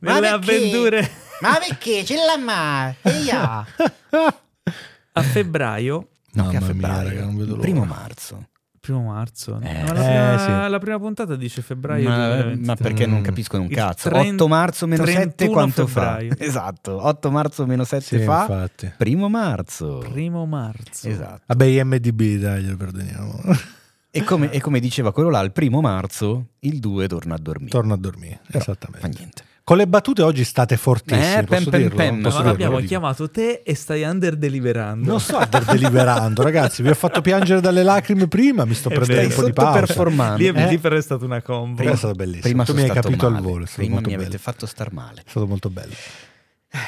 [0.00, 0.28] Ma nelle perché?
[0.28, 1.10] avventure.
[1.40, 2.94] Ma perché ce l'ha mai?
[5.12, 7.08] A febbraio, No, che a Mamma mia, febbraio.
[7.08, 8.49] raga, non vedo primo marzo.
[8.80, 9.58] Primo marzo.
[9.58, 9.60] no?
[9.66, 10.70] Eh, No, la, eh, prima, sì.
[10.70, 12.08] la prima puntata dice febbraio.
[12.08, 12.64] Ma, 2023.
[12.66, 13.22] ma perché non Mm.
[13.22, 14.08] capiscono un Il cazzo?
[14.08, 16.34] tren- 8 marzo meno 7 31 quanto febbraio.
[16.34, 16.36] fa?
[16.44, 18.40] Esatto, 8 marzo meno 7 Sì, fa?
[18.40, 18.92] infatti.
[18.96, 19.98] Primo marzo.
[19.98, 21.08] Primo marzo.
[21.08, 21.42] Esatto.
[21.46, 23.40] Vabbè, IMDB, dai, glielo perdoniamo.
[24.12, 27.70] E come, e come diceva quello là, il primo marzo il 2 torna a dormire.
[27.70, 29.00] Torno a dormire, Però esattamente.
[29.06, 29.44] Fa niente.
[29.70, 31.96] Con le battute oggi state fortissimi, Eh, posso pen, pen, dirlo?
[31.96, 32.20] pen.
[32.22, 32.50] Posso dirlo?
[32.50, 35.08] abbiamo chiamato te e stai under deliberando.
[35.08, 36.82] Non sto deliberando, ragazzi.
[36.82, 38.64] Vi ho fatto piangere dalle lacrime prima.
[38.64, 39.36] Mi sto È prendendo vero.
[39.36, 39.70] un po' di pausa.
[39.78, 40.36] Sottoperformando.
[40.38, 40.68] Lì, Eh?
[40.70, 41.76] lì però è stata una combo.
[41.76, 42.42] Prima è stato bellissimo.
[42.42, 43.36] Prima tu mi hai capito male.
[43.36, 43.62] al volo.
[43.62, 44.26] È stato Prima molto mi bello.
[44.28, 45.20] avete fatto star male.
[45.20, 45.94] È stato molto bello.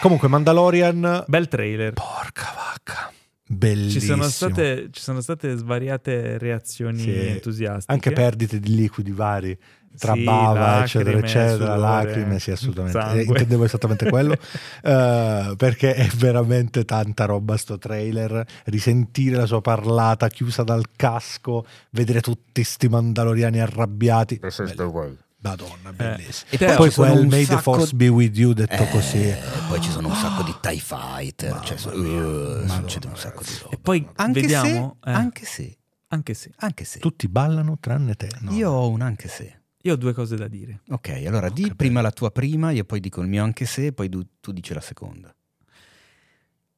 [0.01, 1.25] Comunque, Mandalorian.
[1.29, 1.93] Bel trailer.
[1.93, 3.13] Porca vacca.
[3.47, 4.01] Bellissimo.
[4.01, 7.15] Ci sono, state, ci sono state svariate reazioni Sì.
[7.29, 7.93] entusiastiche.
[7.93, 9.57] Anche perdite di liquidi vari.
[9.99, 13.01] Tra Sì, bava, lacrime, eccetera, eccetera, sudore, lacrime, sì, assolutamente.
[13.01, 13.21] sangue.
[13.21, 14.33] Eh, intendevo esattamente quello.
[14.83, 18.45] eh, perché è veramente tanta roba sto trailer.
[18.65, 24.41] Risentire la sua parlata chiusa dal casco, vedere tutti sti mandaloriani arrabbiati.
[25.45, 26.51] Madonna, bellissimo.
[26.53, 29.35] E Teo, E poi quel May the Force be with you detto Eh, così.
[29.69, 31.61] Poi ci sono un sacco di TIE Fighter.
[31.65, 33.75] Cioè, uh, succede un sacco di roba.
[33.75, 34.99] E poi Anche vediamo.
[35.03, 35.79] se, eh, anche se,
[36.09, 36.53] anche se.
[36.59, 37.01] anche se.
[37.01, 38.29] Tutti ballano tranne te.
[38.41, 38.53] no?
[38.53, 39.62] Io ho un anche se.
[39.83, 40.81] Io ho due cose da dire.
[40.89, 43.93] Ok, allora di che prima la tua prima, io poi dico il mio anche se,
[43.93, 45.35] poi tu, tu dici la seconda.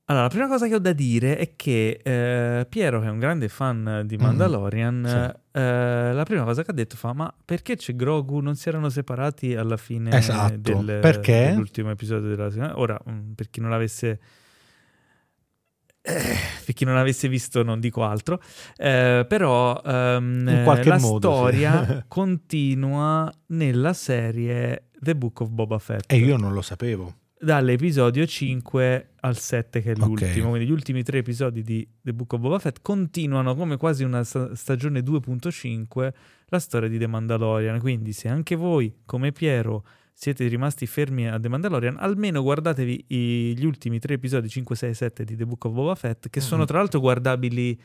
[0.06, 3.18] Allora, la prima cosa che ho da dire è che eh, Piero, che è un
[3.18, 5.59] grande fan di Mm, Mandalorian, sì.
[5.59, 8.40] eh, la prima cosa che ha detto fa: Ma perché c'è Grogu?
[8.40, 10.52] Non si erano separati alla fine Esatto.
[10.60, 12.78] del- dell'ultimo episodio della seconda?
[12.78, 14.20] Ora, mm, per chi non l'avesse.
[16.06, 18.39] Eh, per chi non avesse visto, non dico altro,
[18.76, 19.81] eh, però
[20.62, 21.35] qualche la modo, sì.
[21.36, 27.14] storia continua nella serie The Book of Boba Fett E io non lo sapevo.
[27.40, 32.35] dall'episodio 5 al 7 che è l'ultimo, quindi gli ultimi tre episodi di The Book
[32.35, 36.12] of Boba Fett continuano come quasi una sta- stagione 2.5
[36.48, 39.85] la storia di The Mandalorian, quindi se anche voi come Piero
[40.16, 44.91] siete rimasti fermi a The Mandalorian, almeno guardatevi i- gli ultimi tre episodi 5, 6
[44.91, 46.66] e 7 di The Book of Boba Fett che sono Mm.
[46.66, 47.78] tra l'altro guardabili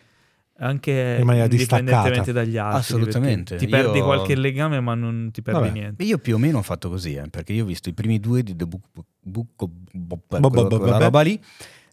[0.61, 2.31] anche In maniera indipendentemente distaccata.
[2.33, 3.55] dagli altri Assolutamente.
[3.55, 5.71] ti perdi Io- qualche legame ma non ti perdi Vabbè.
[5.71, 8.19] niente io più o meno ho fatto così, eh, perché io ho visto i primi
[8.19, 8.83] due di The Book,
[9.21, 11.39] Book of Boba roba lì,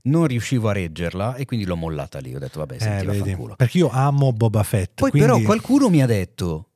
[0.03, 2.35] non riuscivo a reggerla e quindi l'ho mollata lì.
[2.35, 3.19] Ho detto, vabbè, Eh, senti, vedi.
[3.19, 3.55] vaffanculo.
[3.57, 4.93] Perché io amo Boba Fett.
[5.01, 6.69] Poi quindi- però qualcuno mi ha detto,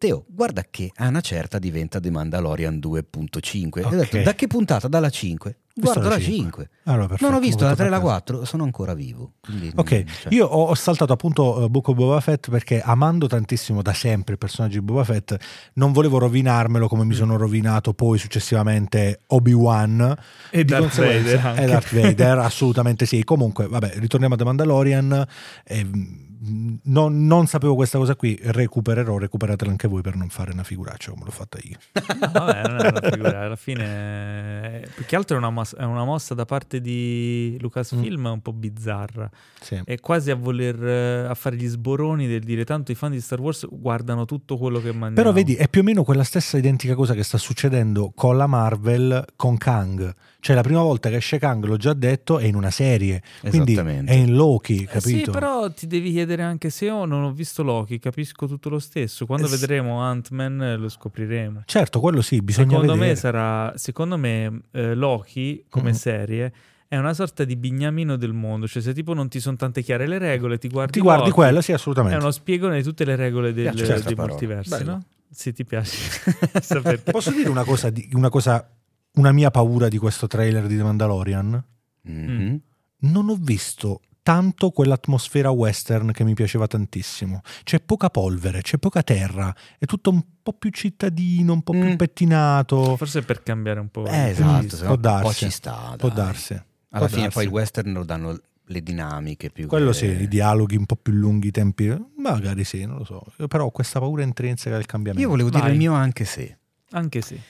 [0.00, 3.80] Teo, guarda che a una certa diventa The Mandalorian 2.5.
[3.80, 3.94] E ho Ok.
[3.96, 4.88] detto, da che puntata?
[4.88, 5.56] Dalla 5?
[5.74, 6.34] Guardo la la cinque.
[6.64, 6.68] 5.
[6.84, 8.18] Allora, perfetto, non ho visto molto la 3 e la d'accordo.
[8.38, 9.32] 4, sono ancora vivo.
[9.42, 9.88] Quindi, Ok,
[10.22, 14.32] cioè, io ho, saltato appunto eh, Book of Boba Fett perché amando tantissimo da sempre
[14.32, 15.36] il personaggio di Boba Fett,
[15.74, 17.08] non volevo rovinarmelo come Mm.
[17.08, 20.16] mi sono rovinato poi successivamente Obi-Wan
[20.50, 21.58] e Di Darth Vader.
[21.60, 23.22] E Darth Vader, assolutamente sì.
[23.22, 25.26] Comunque, vabbè, ritorniamo a The Mandalorian.
[25.64, 30.52] Eh, mh, non, non sapevo questa cosa qui, recupererò, recuperatela anche voi per non fare
[30.52, 31.76] una figuraccia come l'ho fatta io.
[32.20, 35.76] No, vabbè, non è una figura, alla fine eh, più che altro è una, mos-
[35.76, 39.28] è una mossa da parte di Lucasfilm un po' bizzarra,
[39.60, 39.80] Sì.
[39.84, 43.20] è quasi a voler eh, a fare gli sboroni del dire tanto i fan di
[43.20, 45.14] Star Wars guardano tutto quello che mandiamo.
[45.16, 48.46] Però vedi, è più o meno quella stessa identica cosa che sta succedendo con la
[48.46, 50.14] Marvel con Kang.
[50.40, 53.22] Cioè la prima volta che esce Kang, l'ho già detto, è in una serie.
[53.46, 55.30] Quindi è in Loki, Eh sì, capito?
[55.32, 59.26] però ti devi chiedere anche se io non ho visto Loki, capisco tutto lo stesso.
[59.26, 59.56] Quando Eh sì.
[59.58, 61.62] vedremo Ant-Man eh, lo scopriremo.
[61.66, 63.10] Certo, quello sì, bisogna secondo vedere.
[63.10, 65.94] me sarà secondo me eh, Loki come Mhm.
[65.96, 66.52] serie
[66.88, 70.08] è una sorta di bignamino del mondo cioè se tipo non ti sono tante chiare
[70.08, 72.16] le regole ti guardi Ti guardi Loki, quello, sì, è assolutamente.
[72.18, 74.26] uno spiegone di tutte le regole del- dei parola.
[74.26, 74.90] multiversi Bello.
[74.90, 75.04] no?
[75.30, 75.96] se ti piace.
[77.12, 78.68] Posso dire una cosa, di- una cosa,
[79.14, 81.64] una mia paura di questo trailer di The Mandalorian?
[82.02, 82.60] Mhm.
[83.02, 87.40] Non ho visto tanto quell'atmosfera western che mi piaceva tantissimo.
[87.64, 91.84] C'è poca polvere, c'è poca terra, è tutto un po' più cittadino, un po' più
[91.92, 91.94] Mm.
[91.96, 92.96] pettinato.
[92.96, 95.94] forse per cambiare un po' Eh, esatto, se no può un po' darsi, ci sta.
[95.96, 96.52] Può darsi.
[96.52, 97.34] Alla può fine darsi.
[97.36, 98.38] poi il western lo danno
[98.70, 102.62] le dinamiche più Quello che- sì, i dialoghi un po' più lunghi, i tempi, magari
[102.64, 103.24] sì, non lo so.
[103.48, 105.24] Però ho questa paura intrinseca del cambiamento.
[105.26, 105.72] Io volevo dire Vai.
[105.72, 106.58] il mio anche se.
[106.92, 107.40] anche sì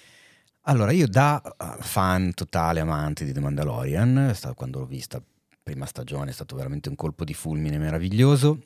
[0.71, 5.21] Allora, io da uh, fan totale amante di The Mandalorian, quando l'ho vista
[5.61, 8.61] prima stagione è stato veramente un colpo di fulmine meraviglioso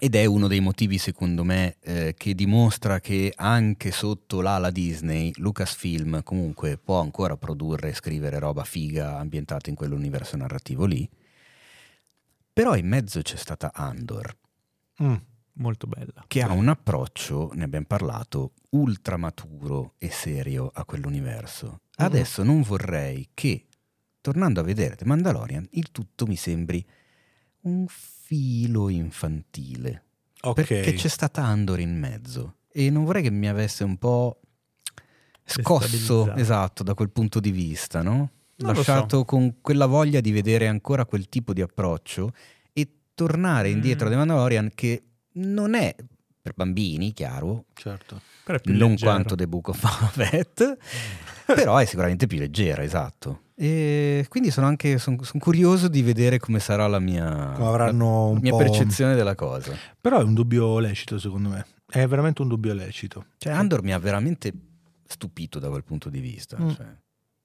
[0.00, 5.32] ed è uno dei motivi secondo me eh, che dimostra che anche sotto l'ala Disney
[5.36, 11.08] Lucasfilm comunque può ancora produrre e scrivere roba figa ambientata in quell'universo narrativo lì.
[12.52, 14.36] Però in mezzo c'è stata Andor,
[15.00, 15.14] Mm.
[15.58, 21.80] Molto bella che ha un approccio, ne abbiamo parlato, ultra maturo e serio a quell'universo.
[21.96, 23.66] Adesso non vorrei che,
[24.20, 26.84] tornando a vedere The Mandalorian, il tutto mi sembri
[27.62, 30.04] un filo infantile.
[30.42, 30.64] Ok.
[30.64, 34.40] Perché c'è stata Andor in mezzo e non vorrei che mi avesse un po'
[35.44, 38.30] scosso, esatto, da quel punto di vista, no?
[38.56, 42.32] Non Lasciato con quella voglia di vedere ancora quel tipo di approccio
[42.72, 44.08] e tornare indietro Mm.
[44.08, 45.02] a The Mandalorian che
[45.38, 45.94] non è
[46.40, 48.20] per bambini, chiaro, Certo.
[48.44, 49.10] Però è più non leggero.
[49.10, 50.76] quanto The Book of Fett,
[51.46, 53.42] però è sicuramente più leggera, esatto.
[53.54, 58.38] E quindi sono anche son, son curioso di vedere come sarà la mia, la un
[58.40, 59.74] mia po'- percezione della cosa.
[60.00, 61.66] Però è un dubbio lecito, secondo me.
[61.84, 63.26] È veramente un dubbio lecito.
[63.36, 64.52] Cioè, Andor mi ha veramente
[65.06, 66.56] stupito da quel punto di vista.
[66.60, 66.70] Mm.
[66.70, 66.86] cioè.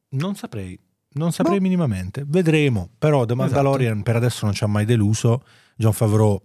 [0.09, 0.79] Non saprei.
[1.15, 1.63] Non saprei Boh.
[1.63, 2.23] minimamente.
[2.25, 2.89] Vedremo.
[2.97, 5.43] Però The Mandalorian per adesso non ci ha mai deluso.
[5.75, 6.41] John Favreau,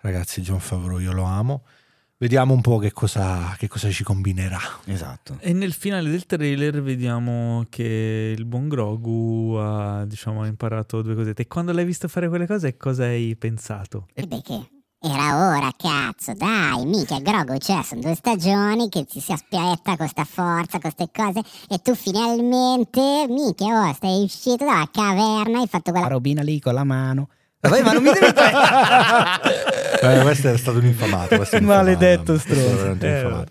[0.00, 1.62] ragazzi, John Favreau io lo amo.
[2.18, 4.60] Vediamo un po' che cosa, che cosa ci combinerà.
[4.84, 5.38] Esatto.
[5.40, 11.14] E nel finale del trailer vediamo che il buon Grogu ha, diciamo, ha imparato due
[11.14, 11.42] cosette.
[11.42, 14.08] E quando l'hai visto fare quelle cose, cosa hai pensato?
[14.12, 14.68] E beh che
[15.02, 20.06] era ora, cazzo, dai, mica Grogu c'è, sono due stagioni che ci si aspetta con
[20.06, 21.40] sta forza, con queste cose,
[21.70, 26.08] e tu finalmente, mica, oh, sei uscito dalla caverna, hai fatto La quella...
[26.08, 27.30] robina lì con la mano.
[27.60, 28.26] Vabbè, ma non mi devi
[30.02, 31.46] Eh, questo è stato un infamato.
[31.60, 32.96] Maledetto stronzo.
[33.00, 33.44] Eh.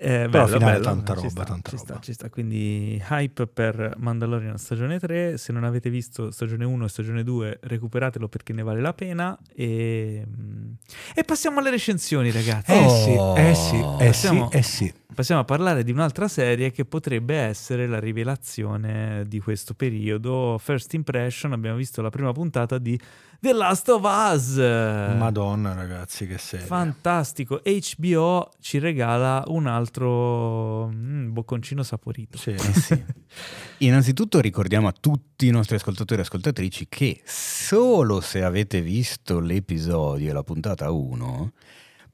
[0.00, 0.84] Eh, Però bello, finale bello.
[0.84, 1.88] tanta roba, sta, tanta ci roba.
[1.88, 2.28] Sta, ci sta.
[2.30, 5.36] Quindi hype per Mandalorian stagione 3.
[5.38, 9.36] Se non avete visto stagione 1 e stagione 2, recuperatelo perché ne vale la pena.
[9.56, 10.70] E, mm,
[11.14, 12.70] e passiamo alle recensioni, ragazzi.
[12.70, 13.34] Eh Oh.
[13.34, 14.94] sì, eh sì, eh sì, eh sì.
[15.14, 20.58] Passiamo a parlare di un'altra serie che potrebbe essere la rivelazione di questo periodo.
[20.58, 22.96] First Impression, abbiamo visto la prima puntata di
[23.40, 24.56] The Last of Us.
[24.56, 26.66] Madonna, ragazzi, che serie.
[26.66, 27.62] Fantastico.
[27.64, 32.36] HBO ci regala un altro mm, bocconcino saporito.
[32.36, 32.50] Sì.
[32.50, 33.04] Eh sì.
[33.78, 40.28] Innanzitutto ricordiamo a tutti i nostri ascoltatori e ascoltatrici che solo se avete visto l'episodio
[40.28, 41.52] e la puntata 1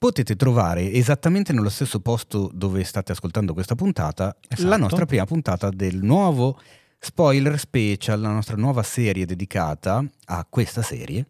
[0.04, 4.68] potete trovare esattamente nello stesso posto dove state ascoltando questa puntata Esatto.
[4.68, 6.60] la nostra prima puntata del nuovo
[6.98, 11.24] spoiler special, la nostra nuova serie dedicata a questa serie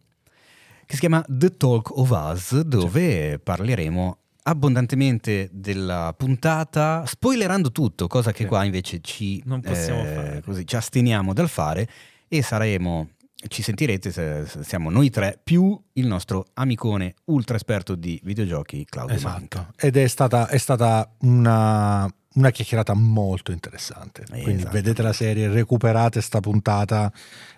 [0.86, 8.32] che si chiama The Talk of Us dove parleremo abbondantemente della puntata, spoilerando tutto, cosa
[8.32, 8.48] che Sì.
[8.48, 11.88] qua invece ci, Non possiamo eh, così, ci asteniamo dal fare
[12.26, 13.10] e saremo,
[13.48, 18.84] ci sentirete, se- se siamo noi tre più il nostro amicone ultra esperto di videogiochi
[18.88, 19.60] Claudio Manca.
[19.60, 19.86] Esatto.
[19.86, 24.22] Ed è stata, è stata una, una chiacchierata molto interessante.
[24.32, 24.72] Eh, Quindi esatto.
[24.72, 27.12] vedete la serie, recuperate sta puntata,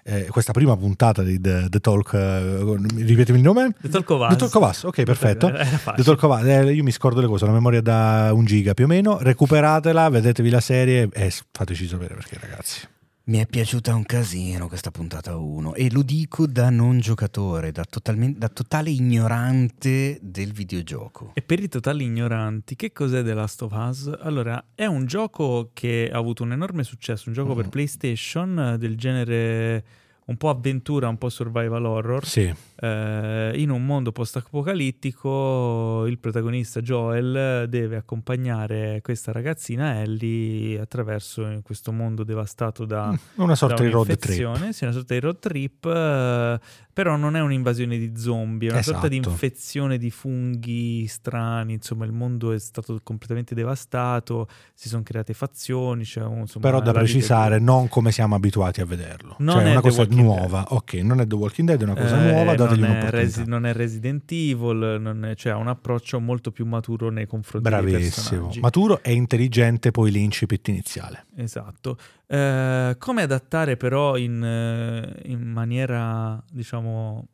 [0.05, 2.13] eh, questa prima puntata di The, The Talk.
[2.15, 3.75] eh, ripetemi il nome?
[3.81, 4.29] The Talk of Us.
[4.29, 5.49] The Talk of Us, ok, perfetto.
[5.49, 5.65] Era
[5.95, 6.03] The.
[6.03, 8.85] Talk of Us, eh, io mi scordo le cose, una memoria da un giga più
[8.85, 9.19] o meno.
[9.19, 12.89] Recuperatela, vedetevi la serie e fateci sapere perché, ragazzi.
[13.29, 17.85] Mi è piaciuta un casino questa puntata 1 e lo dico da non giocatore, da,
[17.85, 21.33] totalmente- da totale ignorante del videogioco.
[21.35, 24.17] E per i totali ignoranti, che cos'è The Last of Us?
[24.21, 27.57] Allora, è un gioco che ha avuto un enorme successo, un gioco Mm.
[27.57, 29.85] per PlayStation eh, del genere
[30.29, 32.25] un po' avventura, un po' survival horror.
[32.27, 41.61] Sì, Eh, in un mondo post-apocalittico il protagonista Joel deve accompagnare questa ragazzina Ellie attraverso
[41.63, 44.71] questo mondo devastato da, una sorta da di road trip.
[44.73, 46.61] sì, una sorta di road trip, eh,
[46.93, 49.31] però non è un'invasione di zombie, è una sorta di Esatto.
[49.31, 56.05] infezione di funghi strani, insomma il mondo è stato completamente devastato, si sono create fazioni,
[56.17, 59.37] un, insomma, Però da precisare, non come siamo abituati a vederlo.
[59.39, 60.65] Non cioè, è una cosa Walking nuova.
[60.71, 63.11] Ok, non è The Walking Dead, è una cosa Eh, nuova, dategli non, è.
[63.11, 67.27] Resi- non è Resident Evil, non è- cioè ha un approccio molto più maturo nei
[67.27, 68.51] confronti dei Bravissimo.
[68.61, 71.27] Maturo e intelligente, poi l'incipit iniziale.
[71.37, 71.97] Esatto.
[72.27, 77.29] Eh, come adattare però in, eh, in maniera, diciamo,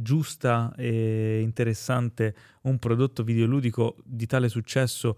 [0.00, 5.16] giusta e interessante un prodotto videoludico di tale successo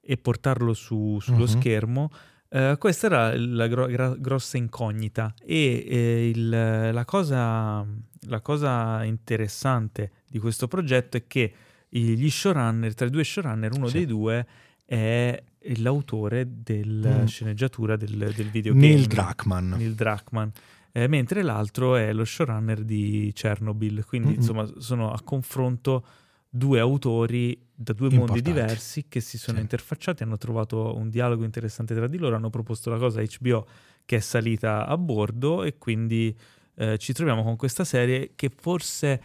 [0.00, 1.46] e portarlo su- sullo Mhm.
[1.46, 2.10] schermo?
[2.54, 6.48] Eh, questa era la gro- gra- grossa incognita e eh, il-
[6.92, 7.84] la, cosa,
[8.26, 11.52] la cosa interessante di questo progetto è che
[11.88, 13.98] gli showrunner, tra i due showrunner, uno Sì.
[13.98, 14.46] dei due
[14.84, 15.42] è
[15.76, 17.24] l'autore della Mm.
[17.26, 18.86] sceneggiatura del, del videogame.
[18.86, 19.72] Neil Druckmann.
[19.74, 20.48] Neil Druckmann.
[20.92, 24.04] Eh, mentre l'altro è lo showrunner di Chernobyl.
[24.04, 24.36] Quindi, Mm-mm.
[24.36, 26.04] insomma, sono a confronto
[26.50, 28.42] due autori da due mondi Importanti.
[28.52, 29.62] diversi che si sono Sì.
[29.64, 33.66] interfacciati, hanno trovato un dialogo interessante tra di loro, hanno proposto la cosa a HBO
[34.04, 36.34] che è salita a bordo e quindi
[36.76, 39.20] eh, ci troviamo con questa serie che forse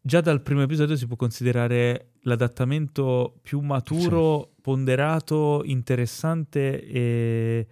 [0.00, 7.66] già dal primo episodio si può considerare l'adattamento più maturo, ponderato, interessante e,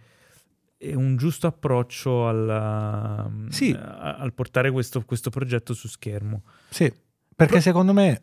[0.77, 3.73] e un giusto approccio alla- Sì.
[3.73, 6.43] a- al portare questo, questo progetto su schermo.
[6.71, 6.93] Sì,
[7.35, 8.23] perché secondo me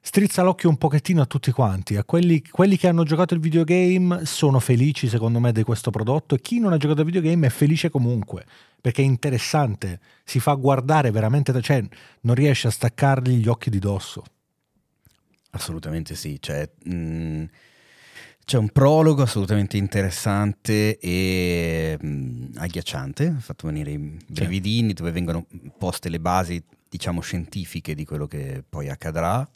[0.00, 4.24] strizza l'occhio un pochettino a tutti quanti, a quelli, quelli che hanno giocato il videogame
[4.24, 7.50] sono felici secondo me di questo prodotto e chi non ha giocato al videogame è
[7.50, 8.46] felice comunque,
[8.80, 11.82] perché è interessante, si fa guardare veramente, cioè
[12.20, 14.22] non riesce a staccargli gli occhi di dosso.
[15.50, 17.44] Assolutamente sì, cioè, mh,
[18.44, 25.46] c'è un prologo assolutamente interessante e mh, agghiacciante, ha fatto venire i brividini dove vengono
[25.78, 26.62] poste le basi,
[26.96, 29.46] diciamo, scientifiche di quello che poi accadrà.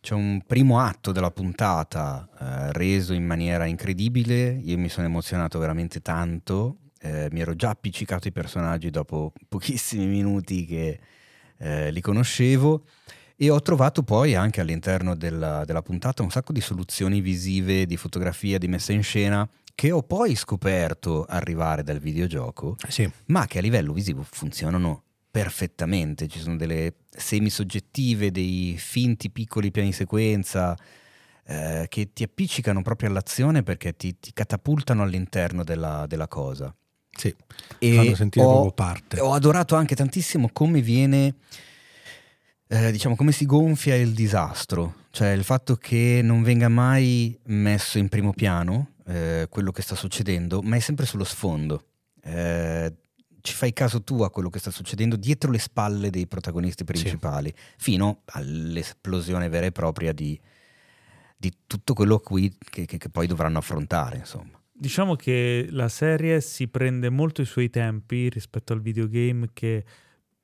[0.00, 5.58] C'è un primo atto della puntata eh, reso in maniera incredibile, io mi sono emozionato
[5.58, 11.00] veramente tanto, eh, mi ero già appiccicato ai personaggi dopo pochissimi minuti che
[11.56, 12.84] eh, li conoscevo.
[13.34, 17.96] E ho trovato poi anche all'interno della, della puntata un sacco di soluzioni visive, di
[17.96, 23.58] fotografia, di messa in scena che ho poi scoperto arrivare dal videogioco, Sì, ma che
[23.58, 26.28] a livello visivo funzionano perfettamente.
[26.28, 30.76] Ci sono delle semisoggettive, dei finti piccoli piani sequenza
[31.46, 36.72] eh, che ti appiccicano proprio all'azione perché ti, ti catapultano all'interno della, della cosa.
[37.10, 37.34] sì.
[37.78, 39.20] E Fanno sentire ho, proprio parte.
[39.20, 41.34] ho adorato anche tantissimo come viene,
[42.68, 47.98] eh, diciamo, come si gonfia il disastro, cioè il fatto che non venga mai messo
[47.98, 51.86] in primo piano eh, quello che sta succedendo, ma è sempre sullo sfondo.
[52.22, 52.92] Eh,
[53.42, 57.52] ci fai caso tu a quello che sta succedendo dietro le spalle dei protagonisti principali,
[57.76, 60.38] fino all'esplosione vera e propria di,
[61.36, 64.60] di tutto quello qui che, che- che poi dovranno affrontare, insomma.
[64.74, 69.84] Diciamo che la serie si prende molto i suoi tempi rispetto al videogame che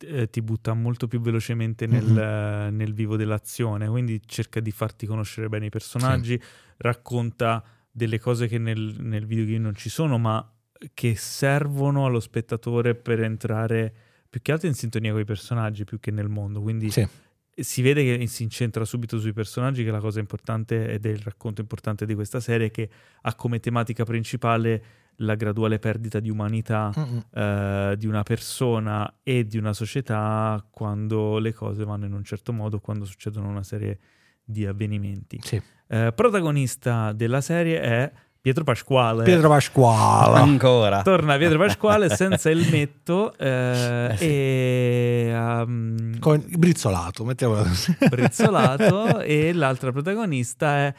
[0.00, 2.18] eh, ti butta molto più velocemente nel, Mhm.
[2.18, 6.40] eh, nel vivo dell'azione, quindi cerca di farti conoscere bene i personaggi,
[6.76, 10.48] racconta delle cose che nel, nel videogame non ci sono, ma
[10.94, 13.92] che servono allo spettatore per entrare
[14.30, 16.60] più che altro in sintonia con i personaggi più che nel mondo.
[16.60, 17.06] Quindi Sì.
[17.54, 21.08] si vede che si incentra subito sui personaggi, che è la cosa importante ed è
[21.08, 22.88] il racconto importante di questa serie, che
[23.22, 24.82] ha come tematica principale
[25.22, 26.92] la graduale perdita di umanità
[27.34, 32.52] eh, di una persona e di una società quando le cose vanno in un certo
[32.52, 33.98] modo, quando succedono una serie
[34.44, 35.40] di avvenimenti.
[35.42, 35.60] Sì.
[35.88, 38.12] Eh, protagonista della serie è
[38.48, 39.24] Pietro Pasquale.
[39.24, 40.38] Pietro Pasquale.
[40.38, 41.02] Ancora.
[41.02, 44.24] Torna Pietro Pasquale senza il metto eh, Eh sì.
[44.24, 45.30] e
[45.66, 47.94] um, Con brizzolato, mettiamola così.
[48.08, 50.94] brizzolato e l'altra protagonista è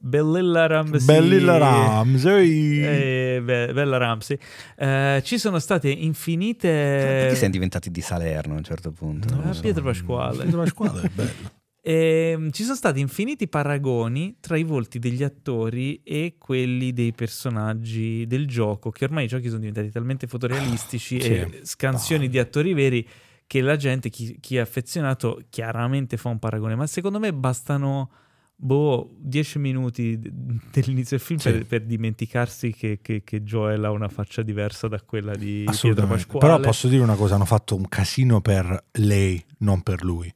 [0.00, 1.04] Bellilla Ramsey.
[1.04, 2.80] Bellilla Ramsey.
[2.82, 4.38] Eh, Be- Bella Ramsey.
[4.76, 6.68] Eh, ci sono state infinite...
[6.68, 9.34] Perché siamo diventati di Salerno a un certo punto?
[9.34, 9.60] Lo Ah, so.
[9.60, 10.42] Pietro Pasquale.
[10.42, 11.56] Pietro Pasquale è bello.
[11.80, 18.26] Ehm, ci sono stati infiniti paragoni tra i volti degli attori e quelli dei personaggi
[18.26, 21.28] del gioco, che ormai i giochi sono diventati talmente fotorealistici Sì.
[21.28, 23.06] e scansioni di attori veri
[23.46, 26.74] che la gente, chi, chi è affezionato, chiaramente fa un paragone.
[26.74, 28.10] Ma secondo me bastano
[28.54, 31.52] boh, 10 minuti dell'inizio del film Sì.
[31.52, 36.06] per, per dimenticarsi che, che, che Joel ha una faccia diversa da quella di Pietro.
[36.16, 36.38] Pasquale.
[36.40, 40.30] Però posso dire una cosa, hanno fatto un casino per lei, non per lui.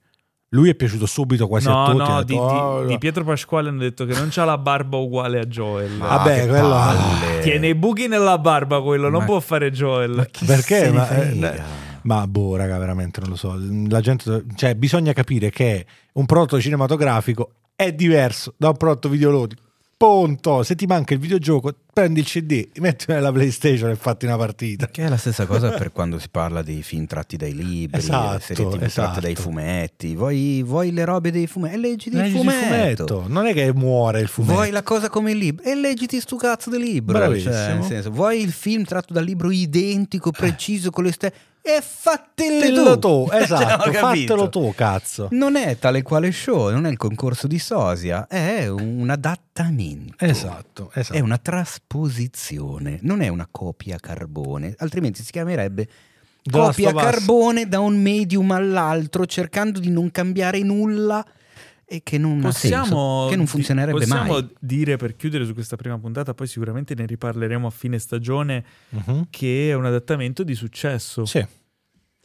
[0.54, 1.96] Lui è piaciuto subito quasi a No, tutti.
[1.96, 4.98] no, di, detto, di- "Oh, di Pietro Pasquale hanno detto che non c'ha la barba
[4.98, 5.92] uguale a Joel.
[6.00, 7.40] Ah, Vabbè, quello- palle.
[7.40, 10.10] Tiene i buchi nella barba quello, non Ma- può fare Joel.
[10.10, 10.90] Ma chi Perché?
[10.90, 11.60] Ma, eh?
[12.02, 13.56] Ma boh, raga, veramente non lo so.
[13.88, 19.61] La gente, cioè, bisogna capire che un prodotto cinematografico è diverso da un prodotto videoludico.
[20.02, 20.64] Punto.
[20.64, 24.88] Se ti manca il videogioco, prendi il CD, metti nella PlayStation e fatti una partita.
[24.88, 28.40] Che è la stessa cosa per quando si parla dei film tratti dai libri, Esatto,
[28.40, 28.90] serie TV esatto.
[28.90, 30.16] tratte dai fumetti.
[30.16, 31.74] Vuoi, vuoi le robe dei fumetti?
[31.76, 33.26] E leggiti il Leggi il fumetto.
[33.28, 34.54] Non è che muore il fumetto.
[34.54, 35.62] Vuoi la cosa come il libro?
[35.62, 37.38] E leggiti stu cazzo di libro.
[37.38, 41.34] Cioè, nel senso, vuoi il film tratto dal libro identico, preciso, con le stelle?
[41.64, 43.26] E fatele Fatelo tu.
[43.30, 44.34] Cioè, esatto, ho capito.
[44.34, 45.28] fatelo tu, cazzo.
[45.30, 50.24] Non è tale quale show, non è il concorso di sosia, è un adattamento.
[50.24, 51.16] Esatto, esatto.
[51.16, 55.88] È una trasposizione, non è una copia carbone, altrimenti si chiamerebbe
[56.50, 61.24] copia carbone da un medium all'altro, cercando di non cambiare nulla
[61.92, 64.50] e che non ha senso, Possiamo, che non funzionerebbe possiamo mai.
[64.58, 69.26] dire per chiudere su questa prima puntata, poi sicuramente ne riparleremo a fine stagione, Mhm.
[69.28, 71.26] che è un adattamento di successo.
[71.26, 71.46] Sì.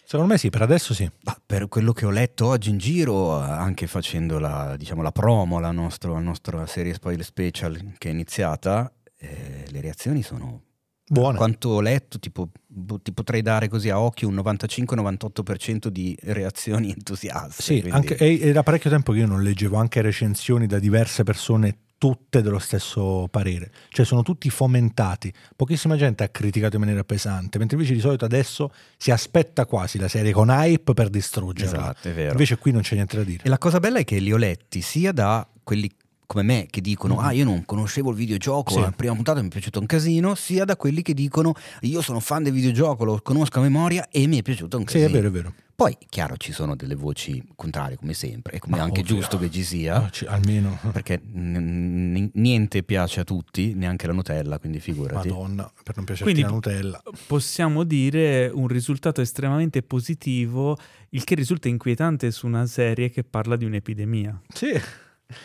[0.06, 1.04] Secondo me sì, per adesso sì.
[1.24, 5.58] Ma per quello che ho letto oggi in giro, anche facendo la, diciamo, la promo
[5.58, 8.90] alla, nostro- alla nostra serie spoiler special che è iniziata,
[9.20, 10.62] eh, le reazioni sono
[11.10, 11.38] Buono.
[11.38, 16.90] Quanto ho letto, tipo, boh, ti potrei dare così a occhio un 95-98% di reazioni
[16.92, 17.62] entusiaste.
[17.62, 21.24] Sì, quindi- anche, e- era parecchio tempo che io non leggevo anche recensioni da diverse
[21.24, 23.72] persone, tutte dello stesso parere.
[23.90, 25.34] Cioè sono tutti fomentati.
[25.56, 29.98] Pochissima gente ha criticato in maniera pesante, mentre invece di solito adesso si aspetta quasi
[29.98, 31.80] la serie con hype per distruggerla.
[31.80, 32.32] Esatto, è vero.
[32.32, 33.44] Invece qui non c'è niente da dire.
[33.44, 35.90] E la cosa bella è che li ho letti sia da quelli
[36.28, 37.20] come me che dicono Mm.
[37.20, 38.80] ah io non conoscevo il videogioco, Sì.
[38.82, 42.20] la prima puntata mi è piaciuto un casino, sia da quelli che dicono io sono
[42.20, 45.08] fan del videogioco, lo conosco a memoria e mi è piaciuto un Sì, casino.
[45.10, 45.54] è vero, è vero.
[45.78, 49.16] Poi, chiaro, ci sono delle voci contrarie, come sempre, e come Ma anche ovvio.
[49.18, 50.80] giusto che ci sia, No, ci- almeno.
[50.92, 55.28] perché n- n- niente piace a tutti, neanche la Nutella, quindi figurati.
[55.30, 57.04] Madonna, per non piacerti Quindi- la Nutella.
[57.28, 60.76] Possiamo dire un risultato estremamente positivo,
[61.10, 64.42] il che risulta inquietante su una serie che parla di un'epidemia.
[64.52, 64.72] Sì.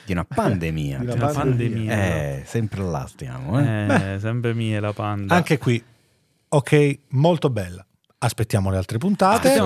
[0.05, 0.99] Di una pandemia.
[1.05, 1.93] Di una pandemia.
[1.93, 4.15] Eh, sempre là stiamo, eh.
[4.15, 5.35] Eh, sempre mia la panda.
[5.35, 5.83] Anche qui,
[6.49, 7.85] ok, molto bella.
[8.19, 9.61] Aspettiamo le altre puntate,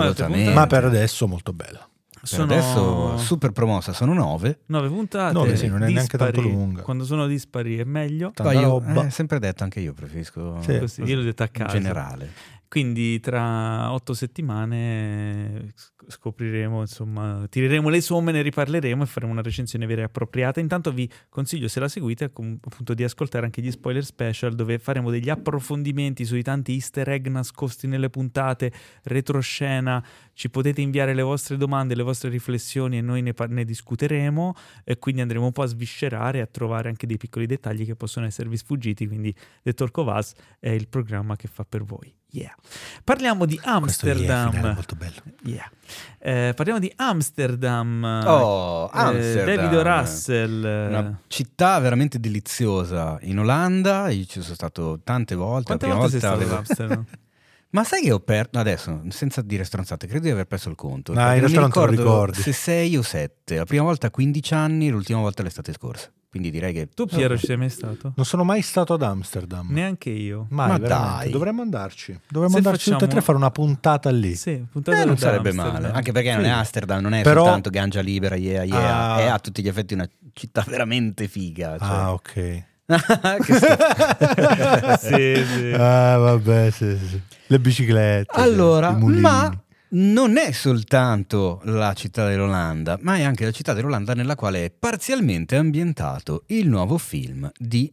[0.55, 1.87] ma per adesso molto bella.
[2.23, 4.61] Sono adesso super promossa, sono nove.
[4.67, 5.33] nove puntate.
[5.33, 6.51] Nove, sì, non è neanche tanto dispari.
[6.51, 6.83] lunga.
[6.83, 8.33] Quando sono dispari è meglio.
[8.33, 9.07] Tanta Poi io, roba.
[9.07, 10.79] eh, sempre detto, anche io preferisco Sì.
[10.79, 11.77] Così, io l'ho detto a in caso.
[11.77, 12.31] generale.
[12.69, 19.43] Quindi tra otto settimane sc- scopriremo, insomma, tireremo le somme, ne riparleremo e faremo una
[19.43, 20.61] recensione vera e appropriata.
[20.61, 25.11] Intanto vi consiglio, se la seguite, appunto di ascoltare anche gli spoiler special dove faremo
[25.11, 28.73] degli approfondimenti sui tanti easter egg nascosti nelle puntate,
[29.05, 30.05] retroscena.
[30.33, 34.55] Ci potete inviare le vostre domande, le vostre riflessioni e noi ne, par- ne discuteremo
[34.85, 37.95] e quindi andremo un po' a sviscerare e a trovare anche dei piccoli dettagli che
[37.95, 39.07] possono esservi sfuggiti.
[39.07, 39.35] Quindi
[39.65, 42.15] of Us è il programma che fa per voi.
[42.37, 42.55] Yeah.
[43.03, 44.75] Parliamo di Questo yeah, Amsterdam.
[44.75, 45.21] molto bello.
[45.45, 45.71] Yeah.
[46.19, 48.03] Eh, parliamo di Amsterdam.
[48.27, 49.57] Oh, Eh, Amsterdam.
[49.57, 49.83] David O.
[49.83, 50.65] Russell.
[50.65, 55.65] eh, Una città veramente deliziosa in Olanda, io ci sono stato tante volte.
[55.77, 57.05] Quante volte sei volta stato ad avevo- Amsterdam?
[57.71, 61.13] Ma sai che ho perso adesso, senza dire stronzate, credo di aver perso il conto.
[61.13, 62.41] No, in non realtà non te lo ricordo ricordi.
[62.43, 66.11] Se 6 o 7, la prima volta a 15 anni, l'ultima volta l'estate scorsa.
[66.37, 68.13] Quindi direi che Tu, Piero, ci sei mai stato?
[68.15, 69.69] Non sono mai stato ad Amsterdam.
[69.71, 70.47] Neanche io.
[70.51, 71.23] Mai, Ma veramente.
[71.25, 71.31] dai.
[71.31, 72.21] Dovremmo andarci.
[72.29, 74.35] Dovremmo Se andarci tutti e facciamo- tre a fare una puntata lì.
[74.35, 75.81] Sì, puntata Eh, non sarebbe Amsterdam.
[75.83, 76.51] male, anche perché non è Sì.
[76.51, 79.19] Amsterdam, non è Però- soltanto Gangia Libera, yeah, yeah, Ah.
[79.21, 81.79] è a tutti gli effetti una città veramente figa.
[81.79, 81.89] Cioè.
[81.89, 82.63] Ah, ok.
[85.01, 85.73] Sì, sì.
[85.75, 87.21] Ah, vabbè, sì, sì, sì.
[87.47, 88.41] Le biciclette.
[88.41, 89.53] Allora, ma
[89.91, 94.71] non è soltanto la città dell'Olanda, ma è anche la città dell'Olanda nella quale è
[94.71, 97.93] parzialmente ambientato il nuovo film di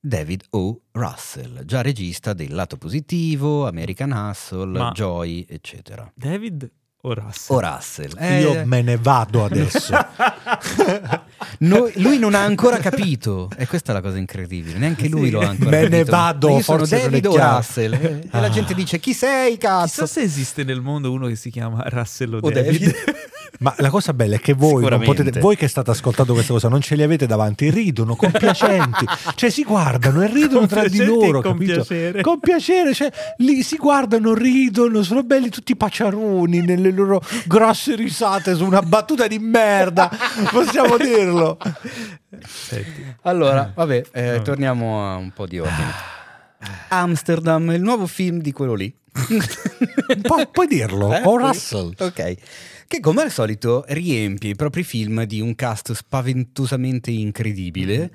[0.00, 0.82] David O.
[0.92, 6.10] Russell, già regista del lato positivo, American Hustle, Ma- Joy, eccetera.
[6.14, 6.70] David
[7.02, 7.56] o Russell?
[7.56, 8.12] O Russell.
[8.18, 9.92] eh, Io me ne vado adesso.
[11.60, 15.30] noi- lui non ha ancora capito, e questa è la cosa incredibile, neanche lui Sì.
[15.30, 16.10] lo ha ancora Me ne capito.
[16.10, 17.36] vado, Io sono forse non è David O.
[17.56, 17.92] Russell.
[17.94, 18.40] eh, E Ah.
[18.40, 20.02] la gente dice, chi sei, cazzo?
[20.02, 22.80] Chissà se esiste nel mondo uno che si chiama Russell o, O David.
[22.80, 22.94] David.
[23.60, 26.80] Ma la cosa bella è che voi, potete, voi che state ascoltando questa cosa non
[26.80, 29.04] ce li avete davanti, ridono compiacenti,
[29.34, 31.40] cioè si guardano e ridono tra di loro.
[31.40, 31.72] con capito?
[31.72, 32.20] piacere.
[32.22, 38.54] Con piacere, cioè, lì si guardano, ridono, sono belli tutti paciaroni nelle loro grosse risate
[38.54, 40.10] su una battuta di merda,
[40.50, 41.58] possiamo dirlo.
[42.46, 43.04] Senti.
[43.22, 44.42] Allora, vabbè, eh, Vabbè.
[44.42, 45.92] torniamo a un po' di ordine.
[46.88, 48.94] Amsterdam, il nuovo film di quello lì.
[49.12, 51.22] Pu- puoi dirlo, Eh?
[51.24, 51.92] o Russell.
[51.98, 52.34] Ok.
[52.86, 58.10] Che come al solito riempie i propri film di un cast spaventosamente incredibile.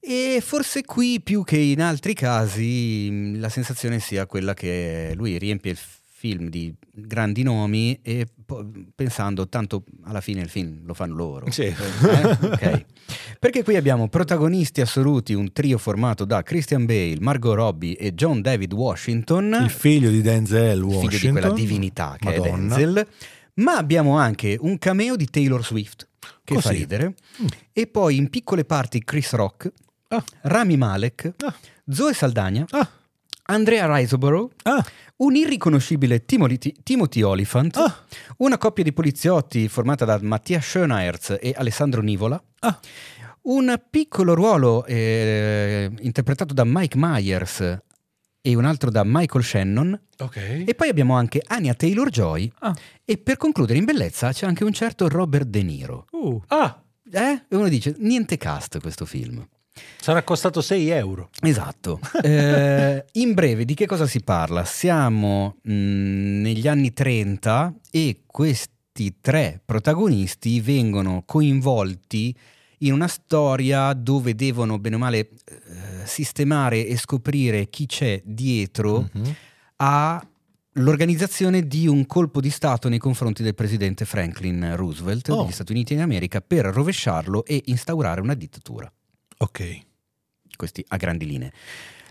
[0.00, 5.70] E forse qui più che in altri casi la sensazione sia quella che lui riempie
[5.70, 5.78] il
[6.24, 11.50] film di grandi nomi e po- pensando tanto alla fine il film lo fanno loro.
[11.50, 11.64] Sì.
[11.64, 12.84] Eh, ok.
[13.38, 18.40] Perché qui abbiamo protagonisti assoluti, un trio formato da Christian Bale, Margot Robbie e John
[18.40, 21.10] David Washington Il figlio di Denzel Washington.
[21.10, 22.46] figlio di quella divinità che Madonna.
[22.46, 23.06] è Denzel.
[23.56, 26.08] Ma abbiamo anche un cameo di Taylor Swift
[26.42, 26.74] che fa Così.
[26.74, 27.14] ridere.
[27.42, 27.46] Mm.
[27.70, 29.70] E poi in piccole parti Chris Rock,
[30.08, 30.24] Ah.
[30.42, 31.54] Rami Malek, Ah.
[31.86, 32.88] Zoe Saldagna, Ah,
[33.46, 34.82] Andrea Riseborough, ah,
[35.16, 38.04] un irriconoscibile Timothy, Timothy Oliphant, ah,
[38.38, 42.78] una coppia di poliziotti formata da Mattia Schoenaerts e Alessandro Nivola, ah.
[43.42, 47.78] un piccolo ruolo eh, interpretato da Mike Myers
[48.46, 50.64] e un altro da Michael Shannon, Ok.
[50.66, 52.74] e poi abbiamo anche Anya Taylor-Joy Ah.
[53.04, 56.06] e per concludere in bellezza c'è anche un certo Robert De Niro.
[56.12, 56.78] Uh, Ah,
[57.12, 57.44] Eh?
[57.48, 59.46] E uno dice, niente cast questo film.
[60.00, 61.30] Sarà costato 6 euro.
[61.40, 61.98] Esatto.
[62.22, 64.64] Eh, in breve, di che cosa si parla?
[64.64, 72.36] Siamo mh, negli anni 30 e questi tre protagonisti vengono coinvolti
[72.78, 75.30] in una storia dove devono, bene o male, eh,
[76.04, 79.34] sistemare e scoprire chi c'è dietro Mhm.
[79.76, 85.42] all'organizzazione di un colpo di Stato nei confronti del presidente Franklin Roosevelt Oh.
[85.42, 88.92] degli Stati Uniti d'America per rovesciarlo e instaurare una dittatura.
[89.38, 89.78] Ok.
[90.56, 91.52] Questi a grandi linee.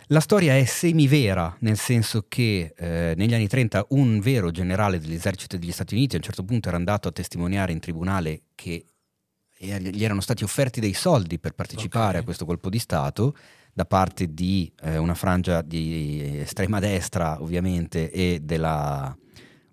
[0.07, 5.57] La storia è semivera, nel senso che eh, negli anni 30 un vero generale dell'esercito
[5.57, 8.85] degli Stati Uniti a un certo punto era andato a testimoniare in tribunale che
[9.57, 12.21] eh, gli erano stati offerti dei soldi per partecipare Ok.
[12.21, 13.35] a questo colpo di Stato
[13.71, 19.17] da parte di eh, una frangia di estrema destra ovviamente e della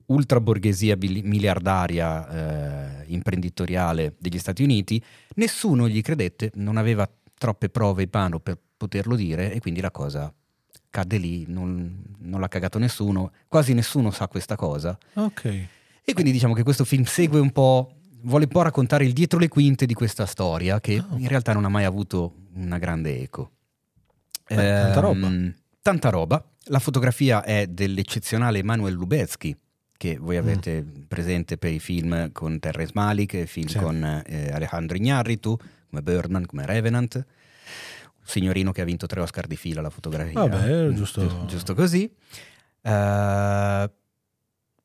[0.06, 5.02] ultra borghesia bil- miliardaria eh, imprenditoriale degli Stati Uniti,
[5.34, 7.08] nessuno gli credette, non aveva
[7.40, 10.30] troppe prove in mano per poterlo dire e quindi la cosa
[10.90, 14.98] cadde lì, non, non l'ha cagato nessuno, quasi nessuno sa questa cosa.
[15.14, 15.44] Ok.
[16.04, 17.94] E quindi diciamo che questo film segue un po',
[18.24, 21.16] vuole un po' raccontare il dietro le quinte di questa storia che Oh.
[21.16, 23.52] in realtà non ha mai avuto una grande eco.
[24.48, 25.26] Beh, tanta roba.
[25.28, 26.44] Ehm, Tanta roba.
[26.64, 29.56] La fotografia è dell'eccezionale Emanuel Lubezki,
[29.96, 33.68] che voi avete presente per i film con Terrence Malick, film Mm.
[33.70, 33.78] Sì.
[33.78, 35.56] con eh, Alejandro Ignarritu,
[35.90, 37.14] come Birdman, come Revenant.
[37.16, 40.40] Un signorino che ha vinto tre Oscar di fila alla fotografia.
[40.46, 42.10] Vabbè, giusto- Giu- giusto così.
[42.82, 43.90] Eh,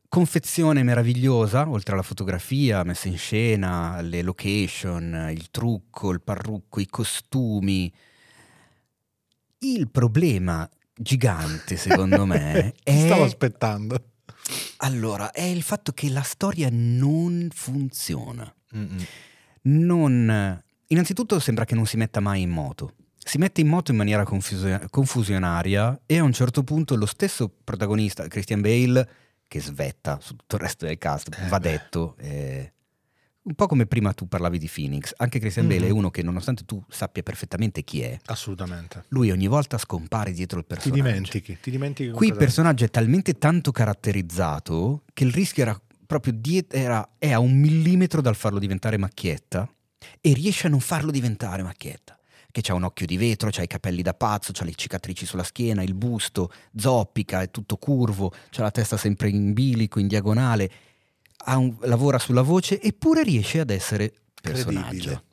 [0.10, 6.88] confezione meravigliosa, oltre alla fotografia, messa in scena, le location, il trucco, il parrucco, i
[6.88, 7.94] costumi.
[9.60, 10.68] Il problema
[10.98, 14.12] gigante, secondo me, Ti stavo è, aspettando.
[14.78, 18.52] allora, è il fatto che la storia non funziona.
[19.64, 22.94] Non, innanzitutto sembra che non si metta mai in moto.
[23.18, 27.52] Si mette in moto in maniera confusio- confusionaria e a un certo punto lo stesso
[27.64, 29.10] protagonista, Christian Bale,
[29.48, 31.70] che svetta su tutto il resto del cast, Eh va beh.
[31.72, 32.72] detto, eh,
[33.44, 35.88] un po' come prima tu parlavi di Phoenix, anche Christian Bale Mhm.
[35.88, 39.06] è uno che nonostante tu sappia perfettamente chi è, Assolutamente.
[39.10, 41.02] lui ogni volta scompare dietro il Ti personaggio.
[41.04, 42.12] dimentichi, ti dimentichi.
[42.12, 47.32] Qui il personaggio è talmente tanto caratterizzato che il rischio era proprio diet- era, è
[47.32, 49.68] a un millimetro dal farlo diventare macchietta
[50.22, 52.18] e riesce a non farlo diventare macchietta.
[52.52, 55.44] Che c'ha un occhio di vetro, c'ha i capelli da pazzo, c'ha le cicatrici sulla
[55.44, 60.72] schiena, il busto, zoppica, è tutto curvo, c'ha la testa sempre in bilico, in diagonale,
[61.48, 64.88] ha un- lavora sulla voce eppure riesce ad essere personaggio.
[64.88, 65.24] Credibile.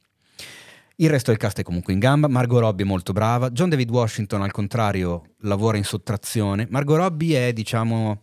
[0.96, 2.28] Il resto del cast è comunque in gamba.
[2.28, 3.50] Margot Robbie è molto brava.
[3.50, 6.66] John David Washington, al contrario, lavora in sottrazione.
[6.70, 8.20] Margot Robbie è, diciamo,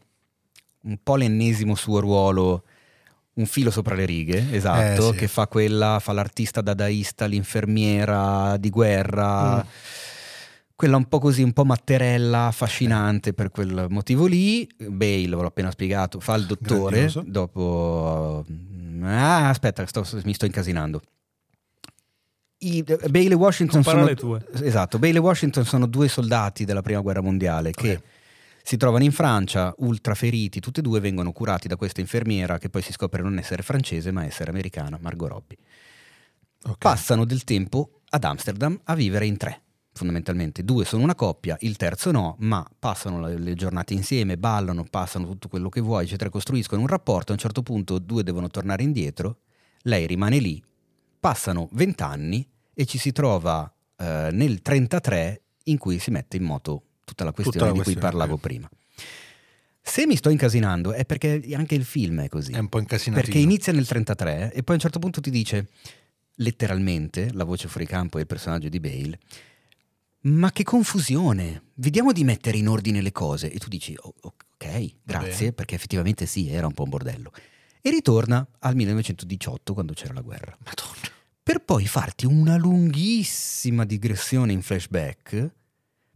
[0.81, 2.63] un po' l'ennesimo suo ruolo,
[3.40, 5.18] un filo sopra le righe, esatto, Eh, sì.
[5.20, 9.56] che fa quella, fa l'artista dadaista, l'infermiera di guerra.
[9.57, 9.68] Mm.
[10.76, 14.66] Quella un po' così, un po' matterella, affascinante per quel motivo lì.
[14.78, 16.99] Bale, ve l'ho appena spiegato, fa il dottore.
[16.99, 17.24] Grandioso.
[17.26, 18.45] Dopo...
[19.02, 21.02] Ah, aspetta, sto- mi sto incasinando.
[22.60, 24.45] I, Bale e Washington sono, parole tue.
[24.64, 28.02] esatto, Bale e Washington sono due soldati della prima guerra mondiale che Ok.
[28.64, 32.69] Si trovano in Francia, ultra feriti, tutti e due vengono curati da questa infermiera che
[32.69, 35.57] poi si scopre non essere francese ma essere americana, Margot Robbie.
[36.64, 36.77] Ok.
[36.77, 39.61] Passano del tempo ad Amsterdam a vivere in tre,
[39.94, 40.64] fondamentalmente.
[40.64, 45.26] Due sono una coppia, il terzo no, ma passano le, le giornate insieme, ballano, passano
[45.27, 47.31] tutto quello che vuoi, eccetera, costruiscono un rapporto.
[47.31, 49.40] A un certo punto due devono tornare indietro,
[49.84, 50.61] lei rimane lì,
[51.19, 56.84] passano vent'anni e ci si trova eh, nel 33 in cui si mette in moto
[57.10, 58.40] tutta la questione la di cui questione, parlavo ok.
[58.40, 58.69] prima.
[59.81, 62.52] Se mi sto incasinando è perché anche il film è così.
[62.52, 63.22] È un po' incasinato.
[63.22, 65.69] Perché inizia nel 33 e poi a un certo punto ti dice,
[66.36, 69.19] letteralmente, la voce fuori campo è il personaggio di Bale,
[70.22, 73.52] ma che confusione, vediamo di mettere in ordine le cose.
[73.52, 75.52] E tu dici, "Oh, ok, grazie, bene.
[75.53, 77.31] perché effettivamente sì, era un po' un bordello.
[77.81, 80.56] E ritorna al 1918 quando c'era la guerra.
[80.64, 81.18] Madonna.
[81.41, 85.52] Per poi farti una lunghissima digressione in flashback,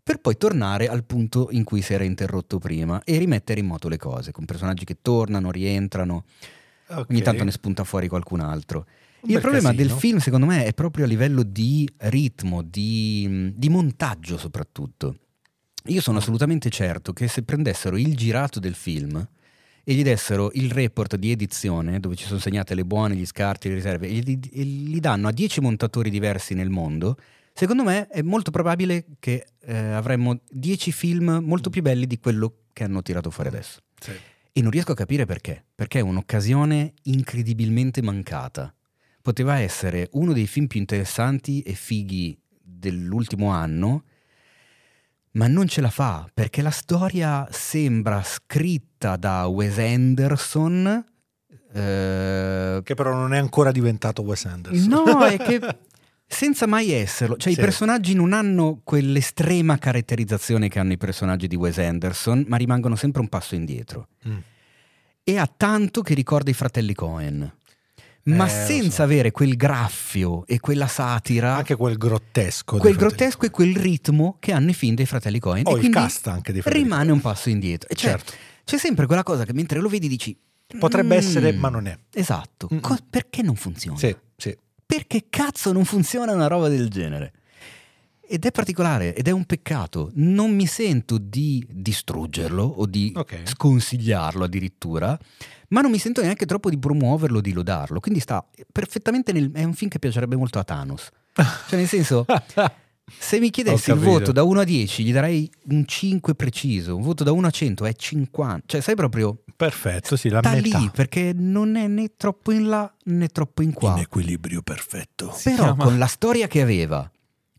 [0.04, 3.88] per poi tornare al punto in cui si era interrotto prima e rimettere in moto
[3.88, 6.26] le cose, con personaggi che tornano, rientrano.
[6.90, 7.06] Ok.
[7.10, 8.86] Ogni tanto ne spunta fuori qualcun altro.
[9.22, 9.88] Un Il problema casino.
[9.88, 15.16] del film, secondo me, è proprio a livello di ritmo, di, di montaggio soprattutto.
[15.86, 19.26] Io sono assolutamente certo che se prendessero il girato del film
[19.86, 23.70] e gli dessero il report di edizione, dove ci sono segnate le buone, gli scarti,
[23.70, 27.18] le riserve, e gli, e gli danno a 10 montatori diversi nel mondo,
[27.54, 32.64] secondo me è molto probabile che eh, avremmo 10 film molto più belli di quello
[32.74, 33.80] che hanno tirato fuori adesso.
[34.00, 34.12] Sì.
[34.56, 35.64] E non riesco a capire perché.
[35.74, 38.74] Perché è un'occasione incredibilmente mancata.
[39.22, 44.04] Poteva essere uno dei film più interessanti e fighi dell'ultimo anno,
[45.32, 51.06] ma non ce la fa perché la storia sembra scritta da Wes Anderson.
[51.74, 54.88] eh, Che però non è ancora diventato Wes Anderson.
[54.90, 55.60] No, è che
[56.34, 57.60] senza mai esserlo, cioè Sì.
[57.60, 62.96] i personaggi non hanno quell'estrema caratterizzazione che hanno i personaggi di Wes Anderson, ma rimangono
[62.96, 64.08] sempre un passo indietro.
[64.28, 64.38] Mm.
[65.24, 67.52] E ha tanto che ricorda i fratelli Cohen.
[68.26, 69.02] Ma Eh, senza so.
[69.04, 72.78] avere quel graffio e quella satira, Anche quel grottesco.
[72.78, 75.64] quel grottesco e quel ritmo che hanno i film dei fratelli Cohen.
[75.68, 77.16] Oh, e il cast anche dei fratelli rimane Coen.
[77.16, 77.90] un passo indietro.
[77.90, 78.32] E cioè, Certo.
[78.64, 80.38] c'è sempre quella cosa che mentre lo vedi dici...
[80.80, 81.18] Potrebbe "Mm".
[81.20, 81.96] essere, ma non è.
[82.14, 82.68] Esatto.
[82.82, 83.98] Co- perché non funziona?
[83.98, 84.58] Sì, sì.
[84.86, 87.34] Perché cazzo non funziona una roba del genere?
[88.26, 90.12] Ed è particolare ed è un peccato.
[90.16, 93.42] Non mi sento di distruggerlo o di Ok.
[93.44, 95.18] sconsigliarlo addirittura,
[95.70, 98.00] ma non mi sento neanche troppo di promuoverlo o di lodarlo.
[98.00, 99.52] Quindi sta perfettamente nel...
[99.52, 101.10] È un film che piacerebbe molto a Thanos.
[101.34, 102.26] Cioè, nel senso,
[103.18, 106.96] se mi chiedessi il voto da 1 a 10, gli darei un 5 preciso.
[106.96, 108.64] Un voto da 1 a 100 è 50.
[108.66, 109.38] Cioè, sai proprio...
[109.56, 110.78] Perfetto, sì, la Sta metà.
[110.80, 113.94] lì perché non è né troppo in là né troppo in qua.
[113.94, 115.32] In equilibrio perfetto.
[115.36, 117.10] Si Però chiama- con la storia che aveva,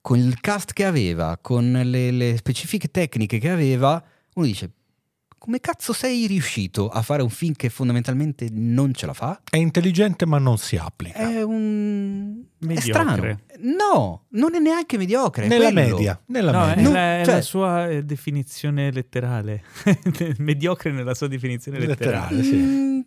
[0.02, 4.02] con il cast che aveva, con le, le specifiche tecniche che aveva,
[4.34, 4.70] uno dice:
[5.44, 9.42] come cazzo sei riuscito a fare un film che fondamentalmente non ce la fa?
[9.50, 11.18] È intelligente ma non si applica.
[11.18, 12.42] È un.
[12.58, 13.40] È Mediocre.
[13.52, 13.76] strano.
[13.76, 15.44] No, non è neanche mediocre.
[15.44, 15.96] è nella quello.
[15.96, 16.82] media, nella No, è, media.
[16.82, 19.64] Non- la, è cioè- la sua eh, definizione letterale.
[20.38, 22.36] Mediocre nella sua definizione letterale.
[22.36, 22.56] Letterale, sì.
[22.56, 23.00] Mm,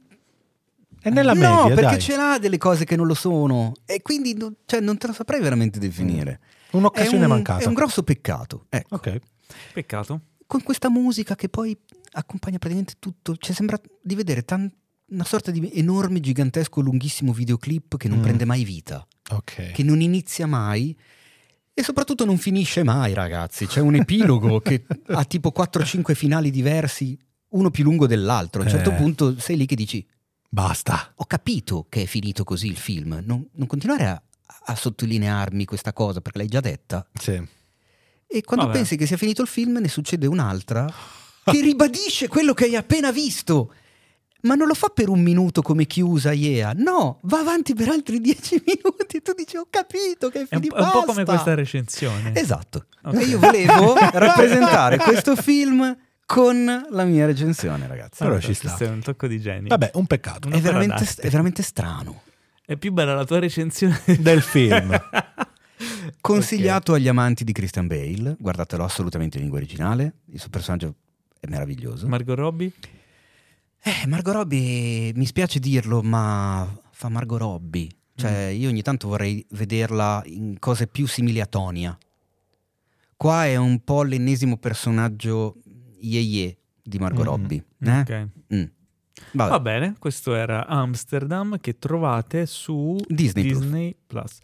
[1.02, 2.00] È nella no, media, perché dai.
[2.02, 3.72] ce l'ha delle cose che non lo sono.
[3.84, 6.40] E quindi non, cioè, non te lo saprei veramente definire.
[6.74, 7.64] Un'occasione è un, mancata.
[7.64, 8.66] È un grosso peccato.
[8.70, 8.94] Ecco.
[8.94, 9.20] Ok.
[9.74, 10.22] Peccato.
[10.46, 11.76] con questa musica che poi
[12.18, 13.36] accompagna praticamente tutto.
[13.38, 14.72] Cioè, sembra di vedere tan-
[15.10, 18.22] una sorta di enorme, gigantesco, lunghissimo videoclip che non Mm.
[18.24, 19.72] prende mai vita, Ok.
[19.72, 20.98] che non inizia mai
[21.74, 23.68] e soprattutto non finisce mai, ragazzi.
[23.68, 27.18] C'è un epilogo che ha tipo 4-5 finali diversi,
[27.50, 28.62] uno più lungo dell'altro.
[28.62, 28.96] A un certo Eh.
[28.96, 30.06] punto sei lì che dici:
[30.50, 31.14] Basta.
[31.18, 33.22] Ho capito che è finito così il film.
[33.24, 34.22] Non, non continuare a,
[34.66, 37.08] a sottolinearmi questa cosa perché l'hai già detta.
[37.14, 37.42] Sì.
[38.30, 38.78] E quando Vabbè.
[38.78, 40.92] pensi che sia finito il film, ne succede un'altra
[41.52, 43.74] che ribadisce quello che hai appena visto.
[44.42, 46.74] Ma non lo fa per un minuto come chiusa Iea.
[46.76, 49.18] No, va avanti per altri dieci minuti.
[49.18, 50.76] E tu dici: Ho capito che è È un, finito.
[50.76, 52.34] è un po' basta." come questa recensione.
[52.36, 52.86] Esatto.
[53.04, 53.14] Ok.
[53.16, 58.22] E io volevo rappresentare questo film con la mia recensione, ragazzi.
[58.22, 58.68] Allora Vabbè, ci sta.
[58.68, 59.70] questo è un tocco di genio.
[59.70, 60.50] Vabbè, un peccato.
[60.50, 62.22] È veramente, è veramente strano.
[62.66, 64.96] È più bella la tua recensione Del film.
[66.22, 70.14] Consigliato agli amanti di Christian Bale, guardatelo assolutamente in lingua originale.
[70.32, 70.96] Il suo personaggio
[71.40, 72.08] è meraviglioso.
[72.08, 72.72] Margot Robbie?
[73.82, 77.90] Eh, Margot Robbie, mi spiace dirlo, ma fa Margot Robbie.
[78.16, 81.96] Cioè, io ogni tanto vorrei vederla in cose più simili a Tonia.
[83.16, 85.56] Qua è un po' l'ennesimo personaggio
[86.00, 87.28] ye di Margot Mm.
[87.28, 87.66] Robbie.
[87.80, 88.00] eh?
[88.00, 88.28] Ok.
[88.54, 88.64] Mm.
[89.34, 89.50] Vabbè.
[89.50, 93.60] Va bene, questo era Amsterdam che trovate su Disney Plus.
[93.62, 94.40] Disney Plus.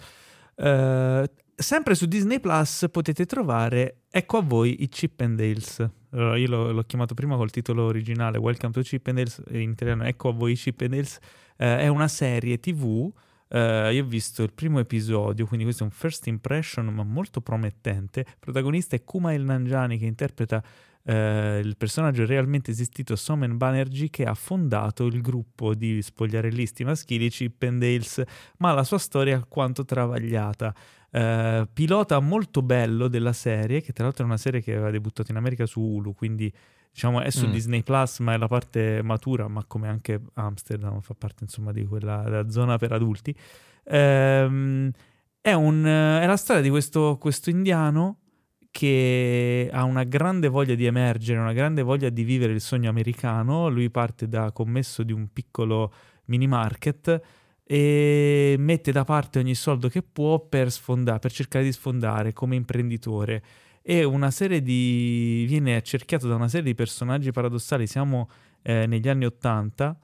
[0.55, 1.29] Eh,
[1.63, 5.89] sempre su Disney Plus potete trovare Ecco a voi i Chip and Dales.
[6.11, 9.71] Allora, io l'ho, l'ho chiamato prima col titolo originale Welcome to Chip and Dales, in
[9.71, 11.17] italiano Ecco a voi i Chip and Dales.
[11.57, 13.11] Eh, è una serie TV.
[13.47, 17.39] eh, io ho visto il primo episodio, quindi questo è un first impression, ma molto
[17.39, 18.19] promettente.
[18.19, 20.61] Il protagonista è Kumail Nanjiani che interpreta
[21.05, 27.29] eh, il personaggio realmente esistito Somen Banerjee che ha fondato il gruppo di spogliarellisti maschili
[27.29, 28.21] Chip and Dales,
[28.57, 30.73] ma la sua storia è alquanto travagliata.
[31.15, 35.29] Eh, pilota molto bello della serie, che tra l'altro è una serie che aveva debuttato
[35.29, 36.51] in America su Hulu, quindi
[36.91, 37.51] diciamo è su Mm.
[37.51, 41.85] Disney Plus, ma è la parte matura, ma come anche Amsterdam fa parte insomma di
[41.85, 43.35] quella della zona per adulti.
[43.85, 44.89] Ehm,
[45.39, 48.17] è, un, è la storia di questo, questo indiano
[48.71, 53.69] che ha una grande voglia di emergere, una grande voglia di vivere il sogno americano.
[53.69, 55.93] Lui parte da commesso di un piccolo
[56.25, 57.21] mini market
[57.73, 62.55] e mette da parte ogni soldo che può per sfondare, per cercare di sfondare come
[62.55, 63.41] imprenditore.
[63.81, 65.43] E una serie di.
[65.47, 67.87] viene accerchiato da una serie di personaggi paradossali.
[67.87, 68.29] Siamo
[68.61, 69.97] eh, negli anni Ottanta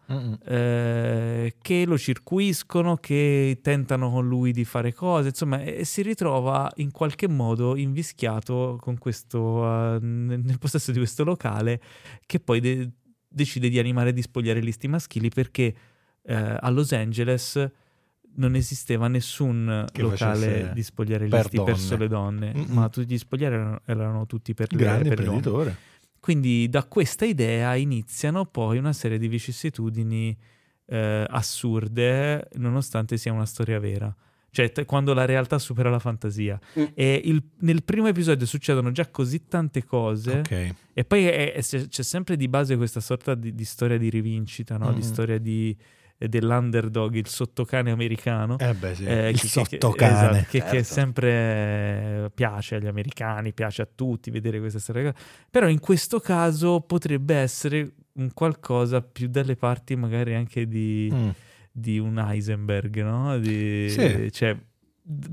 [0.48, 6.72] eh, che lo circuiscono, che tentano con lui di fare cose, insomma, e si ritrova
[6.78, 11.80] in qualche modo invischiato con questo, nel nel possesso di questo locale
[12.26, 12.90] che poi de-
[13.28, 15.76] decide di animare e di spogliare listi maschili perché
[16.30, 17.72] eh, a Los Angeles
[18.36, 21.76] non esisteva nessun Che locale di spogliare per per donne.
[21.78, 22.66] sole donne, Mm-mm.
[22.70, 25.38] ma tutti gli spogliari erano, erano tutti per le Grande per le donne.
[25.38, 25.78] imprenditore.
[26.20, 30.38] Quindi da questa idea iniziano poi una serie di vicissitudini
[30.86, 34.14] eh, assurde, nonostante sia una storia vera.
[34.52, 36.60] Cioè, t- quando la realtà supera la fantasia.
[36.80, 36.84] Mm.
[36.96, 40.40] E il- nel primo episodio succedono già così tante cose.
[40.40, 40.76] Ok.
[40.94, 44.78] E poi è- è- c'è sempre di base questa sorta di, di storia di rivincita,
[44.78, 44.92] no?
[44.92, 45.02] di Mm.
[45.12, 45.76] storia di-
[46.28, 48.58] dell'underdog, il sottocane americano.
[48.60, 50.12] Eh beh sì, Eh, il che- che- sottocane.
[50.12, 50.84] esatto, che, che Certo.
[50.84, 55.14] sempre eh, piace agli americani, piace a tutti vedere queste storie.
[55.50, 61.30] Però in questo caso potrebbe essere un qualcosa più dalle parti magari anche di, Mm.
[61.72, 63.38] di un Heisenberg, no?
[63.40, 64.30] Di- Sì.
[64.32, 64.58] Cioè,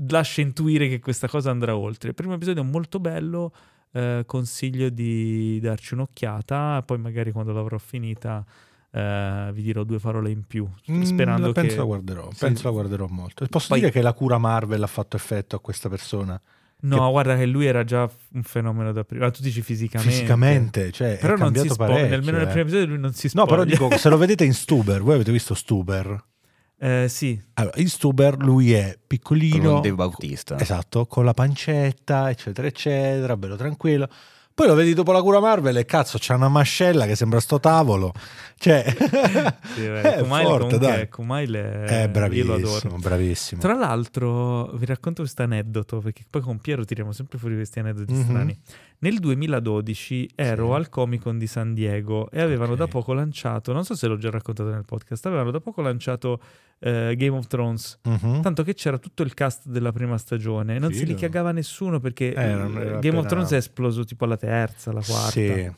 [0.07, 2.09] lascia intuire che questa cosa andrà oltre.
[2.09, 3.53] Il primo episodio è molto bello,
[3.91, 8.43] eh, consiglio di darci un'occhiata, poi magari quando l'avrò finita
[8.91, 11.77] eh, vi dirò due parole in più, Mm, sperando la penso che...
[11.79, 12.37] la guarderò, Sì.
[12.39, 13.45] penso la guarderò molto.
[13.47, 16.39] Posso Poi- dire che la cura Marvel ha fatto effetto a questa persona
[16.79, 19.31] No, Che- guarda che lui era già un fenomeno da prima.
[19.31, 20.13] Tu dici fisicamente.
[20.13, 21.91] fisicamente, cioè Però è non si cambiato spoglia.
[21.93, 22.17] parecchio.
[22.17, 22.49] Nemmeno nel eh.
[22.51, 23.47] primo episodio lui non si No, spoglia.
[23.47, 26.23] però dico, se lo vedete in Stuber, voi avete visto Stuber?
[26.77, 27.41] Eh, sì.
[27.55, 30.59] Allora, in Stuber lui è Con piccolino, Dave Bautista.
[30.59, 34.07] esatto, con la pancetta, eccetera, eccetera, bello tranquillo.
[34.57, 37.59] Poi lo vedi dopo la cura Marvel e cazzo, c'ha una mascella che sembra sto
[37.59, 38.11] tavolo.
[38.57, 38.83] Cioè,
[39.75, 41.09] Sì, beh, è Kumail forte, dai.
[41.09, 43.61] Kumail è, È bravissimo, bravissimo.
[43.61, 48.13] Tra l'altro, vi racconto questo aneddoto perché poi con Piero tiriamo sempre fuori questi aneddoti
[48.13, 48.23] Mhm.
[48.23, 48.59] strani.
[48.99, 50.73] Nel 2012 ero Sì.
[50.73, 52.77] al Comic Con di San Diego e avevano Ok.
[52.79, 56.39] da poco lanciato, non so se l'ho già raccontato nel podcast, avevano da poco lanciato
[56.79, 57.97] eh, Game of Thrones.
[58.03, 58.41] Mhm.
[58.41, 61.11] Tanto che c'era tutto il cast della prima stagione non si Figo.
[61.13, 65.01] li cagava nessuno perché Eh, Game appena- of Thrones è esploso tipo alla terza, alla
[65.05, 65.29] quarta.
[65.31, 65.71] Sì,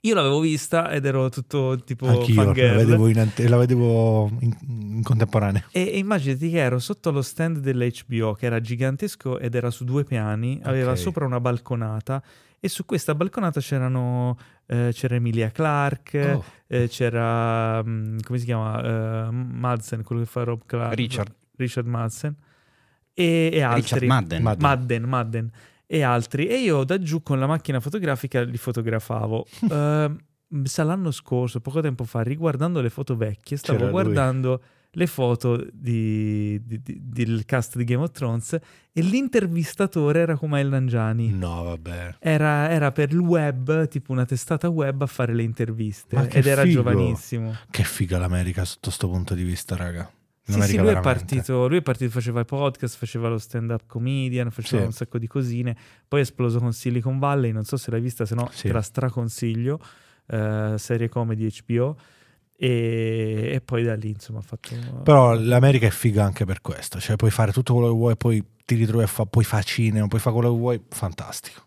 [0.00, 4.54] Io l'avevo vista ed ero tutto tipo anch'io la vedevo, in, ante- la vedevo in,
[4.96, 5.64] in contemporanea.
[5.70, 9.84] E, e immaginati che ero sotto lo stand dell'HBO che era gigantesco ed era su
[9.84, 10.98] due piani, aveva Ok.
[10.98, 12.22] sopra una balconata
[12.60, 16.44] e su questa balconata c'erano eh, c'era Emilia Clarke, Oh.
[16.66, 19.26] eh, c'era mm, come si chiama?
[19.26, 20.94] Eh, Madsen, quello che fa Rob Clark.
[20.94, 21.34] Richard.
[21.56, 22.34] Richard Madsen
[23.14, 23.80] e, e altri.
[24.00, 24.42] Richard Madden.
[24.42, 24.60] Madden.
[24.68, 25.50] Madden, Madden
[25.86, 26.46] e altri.
[26.46, 29.46] E io da giù con la macchina fotografica li fotografavo.
[30.64, 34.02] Sa l'anno scorso, poco tempo fa, riguardando le foto vecchie, stavo C'era lui.
[34.02, 34.62] guardando
[34.96, 38.52] le foto di- di- di- del cast di Game of Thrones
[38.92, 41.30] e l'intervistatore era Kumail Nanjiani.
[41.32, 42.16] No, vabbè.
[42.20, 46.62] Era, era per il web, tipo una testata web a fare le interviste ed era
[46.62, 46.74] figo.
[46.82, 47.52] giovanissimo.
[47.68, 50.08] Che figa l'America sotto sto punto di vista, raga.
[50.46, 54.50] Sì, sì, lui è, partito, lui è partito, faceva i podcast, faceva lo stand-up comedian,
[54.50, 54.86] faceva Sì.
[54.88, 55.74] un sacco di cosine.
[56.06, 58.66] Poi è esploso con Silicon Valley, non so se l'hai vista, se no Sì.
[58.66, 59.80] te la straconsiglio.
[60.26, 61.96] eh, serie comedy HBO.
[62.56, 64.74] E, e poi da lì, insomma, ha fatto...
[65.02, 66.98] Però l'America è figa anche per questo.
[67.00, 70.06] Cioè, puoi fare tutto quello che vuoi, poi ti ritrovi a fare, puoi fare cinema,
[70.08, 70.82] puoi fare quello che vuoi.
[70.88, 71.62] Fantastico.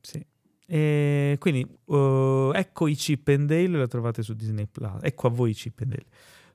[0.00, 0.24] Sì.
[0.68, 4.98] E quindi eh, ecco i Chip and Dale, la trovate su Disney Plus.
[5.02, 6.06] Ecco a voi i Chip and Dale.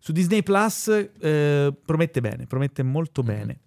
[0.03, 0.88] Su Disney Plus
[1.19, 3.60] eh, promette bene, promette molto bene.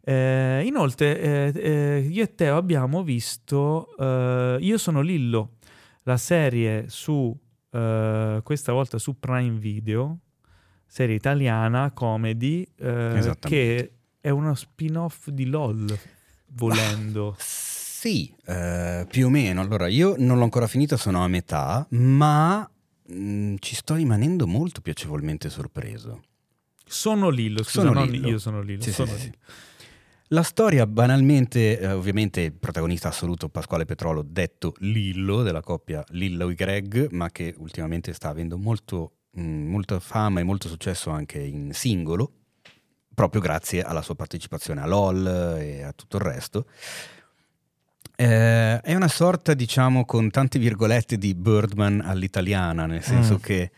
[0.00, 5.54] Eh, inoltre, eh, eh, io e Teo abbiamo visto eh, Io sono Lillo,
[6.04, 7.36] la serie su
[7.70, 10.18] eh, questa volta su Prime Video,
[10.86, 12.64] serie italiana, comedy,
[13.40, 15.98] che è uno spin-off di LOL,
[16.54, 17.34] volendo.
[17.38, 19.60] Sì, eh, più o meno.
[19.60, 22.68] Allora, io non l'ho ancora finita, sono a metà, ma
[23.12, 26.22] mh, ci sto rimanendo molto piacevolmente sorpreso.
[26.84, 28.28] Sono Lillo, scusa, Sono non Lillo.
[28.28, 28.82] io sono Lillo.
[28.82, 29.24] Sì, sì, sono sì, sì.
[29.24, 29.36] Lillo.
[30.28, 36.48] La storia banalmente, eh, ovviamente il protagonista assoluto Pasquale Petrolo, detto Lillo della coppia Lillo
[36.48, 41.38] e Greg, ma che ultimamente sta avendo molto, mh, molta fama e molto successo anche
[41.38, 42.32] in singolo,
[43.14, 46.66] proprio grazie alla sua partecipazione a LOL e a tutto il resto.
[48.16, 53.40] Eh, è una sorta, diciamo, con tante virgolette di Birdman all'italiana, nel senso Mm.
[53.40, 53.70] che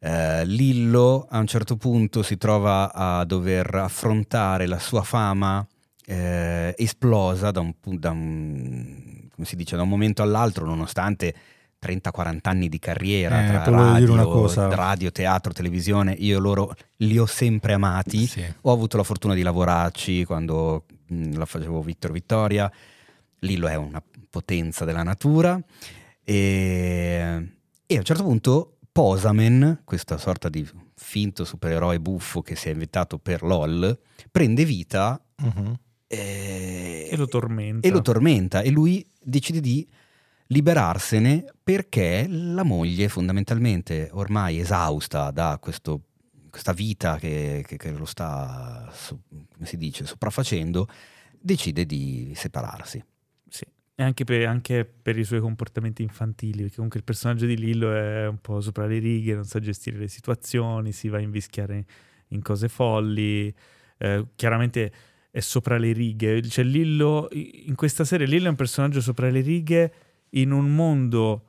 [0.00, 5.66] eh, Lillo a un certo punto si trova a dover affrontare la sua fama
[6.06, 11.34] eh, esplosa da un, da un- come si dice, da un momento all'altro, nonostante
[11.78, 17.72] 30-40 anni di carriera Eh, tra radio, radio, teatro, televisione, io loro li ho sempre
[17.74, 18.26] amati.
[18.26, 18.44] Sì.
[18.62, 22.70] Ho avuto la fortuna di lavorarci quando mh, la facevo Vittor Vittoria.
[23.40, 25.60] Lillo è una potenza della natura.
[26.24, 27.48] E,
[27.86, 32.72] e a un certo punto Posamen, questa sorta di finto supereroe buffo che si è
[32.72, 33.98] inventato per LOL,
[34.30, 35.78] prende vita Mhm.
[36.08, 37.86] e, E lo tormenta.
[37.86, 39.88] e lo tormenta e lui decide di
[40.48, 46.02] liberarsene perché la moglie fondamentalmente ormai esausta da questo-
[46.50, 50.88] questa vita che, che- che lo sta, so- come si dice, sopraffacendo,
[51.38, 53.02] decide di separarsi.
[54.00, 57.92] E anche per, anche per i suoi comportamenti infantili, perché comunque il personaggio di Lillo
[57.92, 61.84] è un po' sopra le righe, non sa gestire le situazioni, si va a invischiare
[62.28, 63.52] in cose folli.
[64.00, 64.92] eh, chiaramente
[65.32, 66.40] è sopra le righe.
[66.42, 69.92] Cioè Lillo, in questa serie Lillo è un personaggio sopra le righe
[70.30, 71.46] in un mondo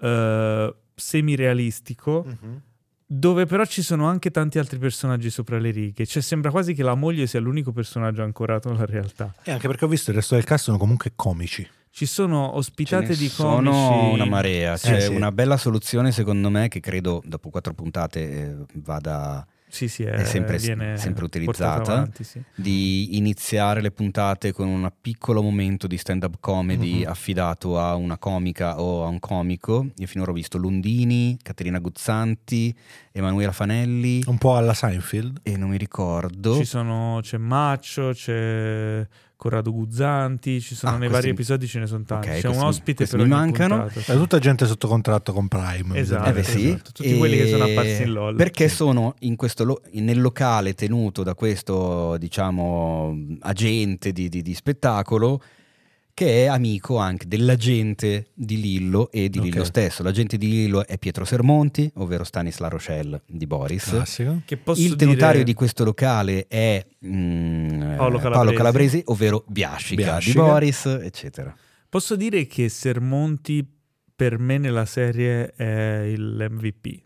[0.00, 2.62] eh, semirealistico Mhm.
[3.10, 6.04] Dove però ci sono anche tanti altri personaggi sopra le righe.
[6.04, 9.34] Cioè sembra quasi che la moglie sia l'unico personaggio ancorato nella realtà.
[9.42, 11.66] E anche perché ho visto il resto del cast sono comunque comici.
[11.90, 14.12] Ci sono ospitate di sono comici.
[14.12, 14.76] una marea.
[14.76, 15.14] C'è Eh, sì.
[15.14, 20.10] una bella soluzione, secondo me, che credo dopo quattro puntate eh, vada Sì, sì, è,
[20.12, 21.38] è sempre- viene sempre portata
[21.80, 21.92] utilizzata.
[21.92, 22.42] avanti, sì.
[22.54, 27.08] di iniziare le puntate con un piccolo momento di stand-up comedy Mhm.
[27.10, 29.88] affidato a una comica o a un comico.
[29.96, 32.74] Io finora ho visto Lundini, Caterina Guzzanti,
[33.12, 35.40] Emanuela Fanelli Un po' alla Seinfeld.
[35.42, 36.56] e non mi ricordo.
[36.56, 39.06] Ci sono, c'è Maccio, c'è
[39.38, 42.26] Corrado Guzzanti, ci sono Ah, nei questi- vari episodi, ce ne sono tanti.
[42.26, 43.82] Ok, C'è questi- un ospite per mi mancano.
[43.84, 44.12] puntata.
[44.12, 45.96] È tutta gente sotto contratto con Prime.
[45.96, 46.28] Esatto.
[46.28, 46.90] Eh beh sì, esatto.
[46.92, 48.34] Tutti quelli che sono apparsi in LOL.
[48.34, 48.74] Perché Sì.
[48.74, 55.40] sono in questo lo- nel locale tenuto da questo, diciamo, agente di, di- di spettacolo
[56.18, 59.40] che è amico anche dell'agente di Lillo e di.
[59.40, 60.02] Lillo stesso.
[60.02, 63.84] L'agente di Lillo è Pietro Sermonti, ovvero Stanis La Rochelle di Boris.
[63.88, 64.42] Classico.
[64.44, 68.56] Che posso Il tenutario dire- di questo locale è mm, Paolo eh, Calabresi.
[68.56, 70.40] Calabresi, ovvero Biascica, Biascica.
[70.42, 71.54] di Boris, eccetera.
[71.88, 73.64] Posso dire che Sermonti
[74.16, 77.00] per me nella serie è il MVP.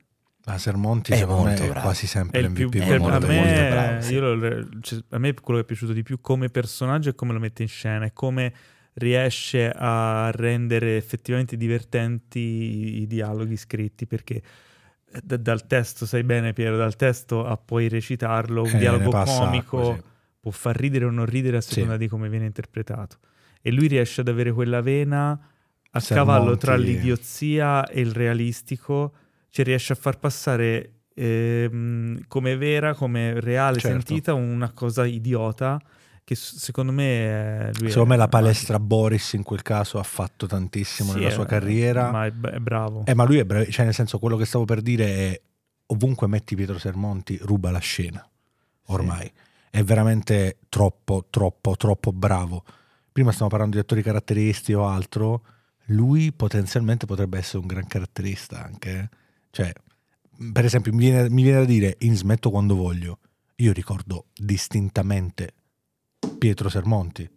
[0.47, 1.85] Ma Sermonti È secondo me molto è bravo.
[1.85, 2.81] quasi È sempre il più, l'MVP.
[2.83, 4.13] è per- molto, a, me, molto bravo, sì.
[4.15, 7.33] io lo- cioè, a me quello che è piaciuto di più come personaggio è come
[7.35, 8.53] lo mette in scena e come
[8.95, 14.35] riesce a rendere effettivamente divertenti i, i dialoghi scritti perché
[15.15, 19.11] eh, da- dal testo, sai bene Piero, dal testo a poi recitarlo, un Eh, dialogo
[19.11, 20.03] comico acqua, sì.
[20.41, 21.99] può far ridere o non ridere a seconda Sì.
[22.01, 23.19] di come viene interpretato.
[23.61, 25.31] E lui riesce ad avere quella vena
[25.95, 29.15] a Sermonti- cavallo tra l'idiozia e il realistico,
[29.51, 33.89] cioè riesce a far passare ehm, come vera, come reale, Certo.
[33.89, 35.81] sentita, una cosa idiota
[36.25, 40.03] che secondo me è, lui Secondo è me la palestra Boris in quel caso ha
[40.05, 42.11] fatto tantissimo Sì, nella sua carriera.
[42.11, 43.05] Ma è, è bravo.
[43.07, 45.41] Eh, ma lui è bravo, cioè nel senso quello che stavo per dire è
[45.87, 48.27] ovunque metti Pietro Sermonti ruba la scena,
[48.87, 49.31] ormai.
[49.71, 52.65] È veramente troppo, troppo, troppo bravo.
[53.11, 55.43] Prima stiamo parlando di attori caratteristici o altro,
[55.87, 58.91] lui potenzialmente potrebbe essere un gran caratterista anche.
[58.99, 59.09] eh.
[59.51, 59.73] Cioè,
[60.53, 63.19] per esempio, mi viene, mi viene da dire in Smetto quando voglio,
[63.57, 65.55] io ricordo distintamente
[66.43, 67.31] Pietro Sermonti,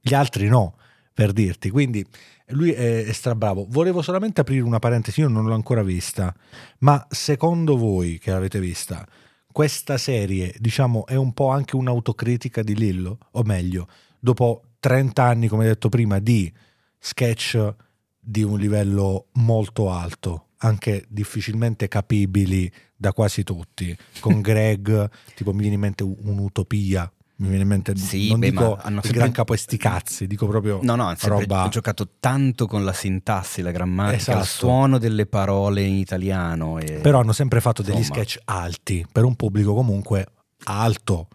[0.00, 0.76] gli altri no,
[1.12, 1.70] per dirti.
[1.70, 2.06] Quindi
[2.50, 3.66] lui è, è strabravo.
[3.68, 6.32] Volevo solamente aprire una parentesi, io non l'ho ancora vista,
[6.78, 9.04] ma secondo voi che l'avete vista,
[9.50, 13.88] questa serie, diciamo, è un po' anche un'autocritica di Lillo, o meglio,
[14.20, 16.52] dopo 30 anni, come detto prima, di
[16.96, 17.74] sketch
[18.20, 25.58] di un livello molto alto, anche difficilmente capibili da quasi tutti, con Greg, tipo mi
[25.62, 29.12] viene in mente un'utopia, mi viene in mente, Sì, non beh, dico hanno il sempre-
[29.12, 31.66] gran capo e sti cazzi, dico proprio No, no, hanno roba...
[31.68, 34.38] giocato tanto con la sintassi, la grammatica, Esatto.
[34.38, 36.78] il suono delle parole in italiano.
[36.78, 36.92] E...
[37.02, 38.22] Però hanno sempre fatto degli Insomma.
[38.22, 40.26] sketch alti, per un pubblico comunque
[40.64, 41.28] alto.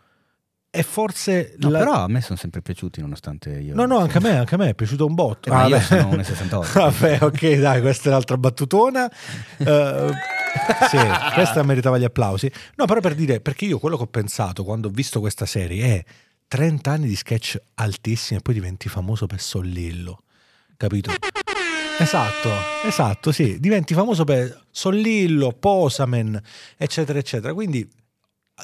[0.72, 1.56] E forse...
[1.58, 3.74] No, la- però a me sono sempre piaciuti nonostante io...
[3.74, 5.50] No, no, anche a me, anche a me è piaciuto un botto.
[5.50, 6.74] Eh, ma io sono 1,68.
[6.78, 9.10] Vabbè, ok, dai, questa è l'altra battutona.
[10.50, 10.98] Eh, sì,
[11.36, 12.52] questa meritava gli applausi.
[12.76, 15.98] No, però per dire, perché io quello che ho pensato quando ho visto questa serie
[15.98, 16.04] è
[16.48, 20.24] 30 anni di sketch altissimi e poi diventi famoso per Sollillo,
[20.76, 21.12] capito?
[22.00, 22.50] Esatto,
[22.88, 26.42] esatto, sì, diventi famoso per Sollillo, Posamen,
[26.78, 27.54] eccetera, eccetera.
[27.54, 27.88] Quindi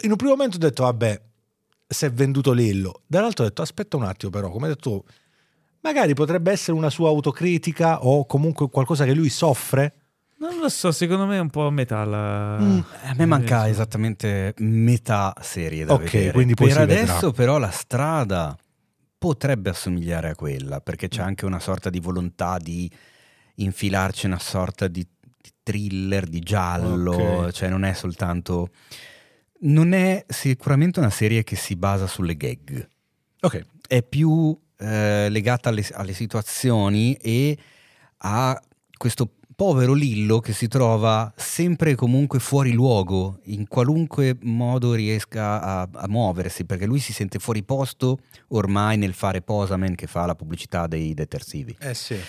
[0.02, 1.22] in un primo momento ho detto, vabbè,
[1.88, 3.02] si è venduto Lillo.
[3.08, 5.04] Dall'altro ho detto, aspetta un attimo però, come hai detto tu,
[5.82, 9.94] magari potrebbe essere una sua autocritica o comunque qualcosa che lui soffre.
[10.38, 12.58] Non lo so, secondo me è un po' a metà la...
[12.60, 12.80] Mm.
[13.04, 16.32] A me manca Eh, esattamente metà serie da Ok, vedere.
[16.34, 17.02] quindi poi per si vedrà.
[17.04, 18.58] adesso però la strada
[19.18, 22.92] potrebbe assomigliare a quella, perché c'è anche una sorta di volontà di
[23.56, 25.08] infilarci una sorta di,
[25.42, 27.14] di thriller, di giallo,
[27.46, 27.52] Ok.
[27.52, 28.70] cioè non è soltanto...
[29.62, 32.88] Non è sicuramente una serie che si basa sulle gag,
[33.42, 37.58] Ok, è più eh, legata alle, alle situazioni e
[38.18, 38.60] a
[38.98, 45.62] questo povero Lillo che si trova sempre e comunque fuori luogo, in qualunque modo riesca
[45.62, 48.20] a, a muoversi, perché lui si sente fuori posto
[48.50, 51.76] ormai nel fare Posamen che fa la pubblicità dei detersivi.
[51.80, 52.20] eh sì.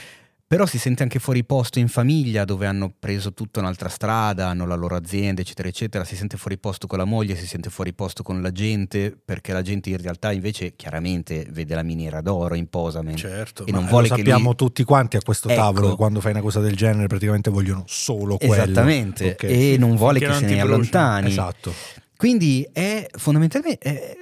[0.48, 4.64] Però si sente anche fuori posto in famiglia dove hanno preso tutta un'altra strada, hanno
[4.64, 6.04] la loro azienda, eccetera, eccetera.
[6.04, 9.52] Si sente fuori posto con la moglie, si sente fuori posto con la gente, perché
[9.52, 13.16] la gente in realtà invece chiaramente vede la miniera d'oro in Posamen.
[13.16, 15.60] Certo, E ma non vuole lo che sappiamo lui- tutti quanti a questo Ecco.
[15.60, 18.52] tavolo che quando fai una cosa del genere praticamente vogliono solo quello.
[18.54, 19.42] Esattamente, Ok.
[19.42, 21.28] e non vuole Finché che non se ne allontani.
[21.28, 21.74] Esatto.
[22.16, 24.16] Quindi è fondamentalmente, è-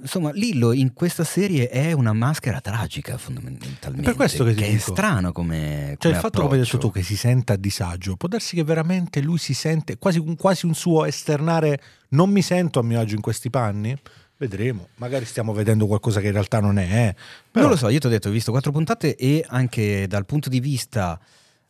[0.00, 4.00] insomma, Lillo in questa serie è una maschera tragica fondamentalmente.
[4.00, 4.92] È per questo che ti è dico.
[4.92, 8.16] strano come, Cioè come il fatto, come hai detto tu, che si senta a disagio,
[8.16, 11.80] può darsi che veramente lui si sente, quasi, un- quasi un suo esternare,
[12.10, 13.96] non mi sento a mio agio in questi panni?
[14.36, 17.08] Vedremo, magari stiamo vedendo qualcosa che in realtà non è.
[17.08, 17.14] eh.
[17.50, 20.26] Però, Non lo so, io ti ho detto, ho visto quattro puntate e anche dal
[20.26, 21.18] punto di vista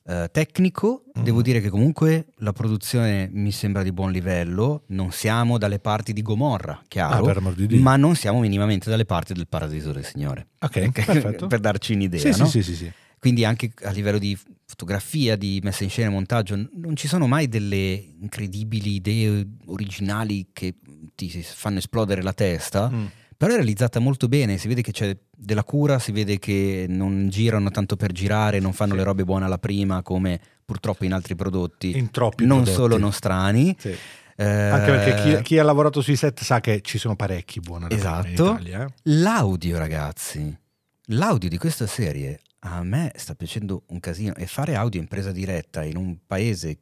[0.08, 1.22] eh, tecnico Mhm.
[1.24, 6.12] devo dire che comunque la produzione mi sembra di buon livello, non siamo dalle parti
[6.12, 10.46] di Gomorra, chiaro, Ah, di ma non siamo minimamente dalle parti del Paradiso del Signore.
[10.60, 11.46] Ok, perfetto.
[11.48, 12.46] per darci un'idea, Sì, no?
[12.46, 12.90] sì, sì, sì.
[13.18, 17.26] Quindi anche a livello di fotografia, di messa in scena e montaggio, non ci sono
[17.26, 17.76] mai delle
[18.20, 20.76] incredibili idee originali che
[21.16, 23.06] ti fanno esplodere la testa, Mm.
[23.38, 27.28] Però è realizzata molto bene, si vede che c'è della cura, si vede che non
[27.28, 28.98] girano tanto per girare, non fanno Sì.
[28.98, 32.76] le robe buone alla prima come purtroppo in altri prodotti, In troppi non prodotti.
[32.76, 33.76] solo nostrani.
[33.78, 33.94] Sì.
[34.40, 37.86] Eh, Anche perché chi, chi ha lavorato sui set sa che ci sono parecchi buoni
[37.86, 38.28] prima in Esatto.
[38.54, 38.84] Italia.
[38.86, 38.92] eh.
[39.04, 40.58] L'audio, ragazzi,
[41.06, 45.30] l'audio di questa serie a me sta piacendo un casino e fare audio in presa
[45.30, 46.80] diretta in un paese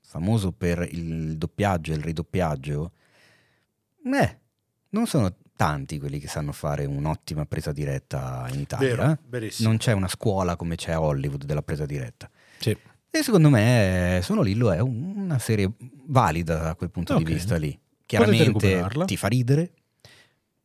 [0.00, 2.92] famoso per il doppiaggio e il ridoppiaggio,
[4.04, 4.38] eh,
[4.90, 9.18] non sono tanti quelli che sanno fare un'ottima presa diretta in Italia.
[9.28, 9.52] Vero, eh.
[9.60, 12.28] Non c'è una scuola come c'è a Hollywood della presa diretta.
[12.58, 12.76] Sì.
[13.14, 15.70] E secondo me eh, Sono Lillo è un- una serie
[16.06, 17.22] valida da quel punto Ok.
[17.22, 17.78] di vista lì.
[18.06, 19.72] Chiaramente ti fa ridere,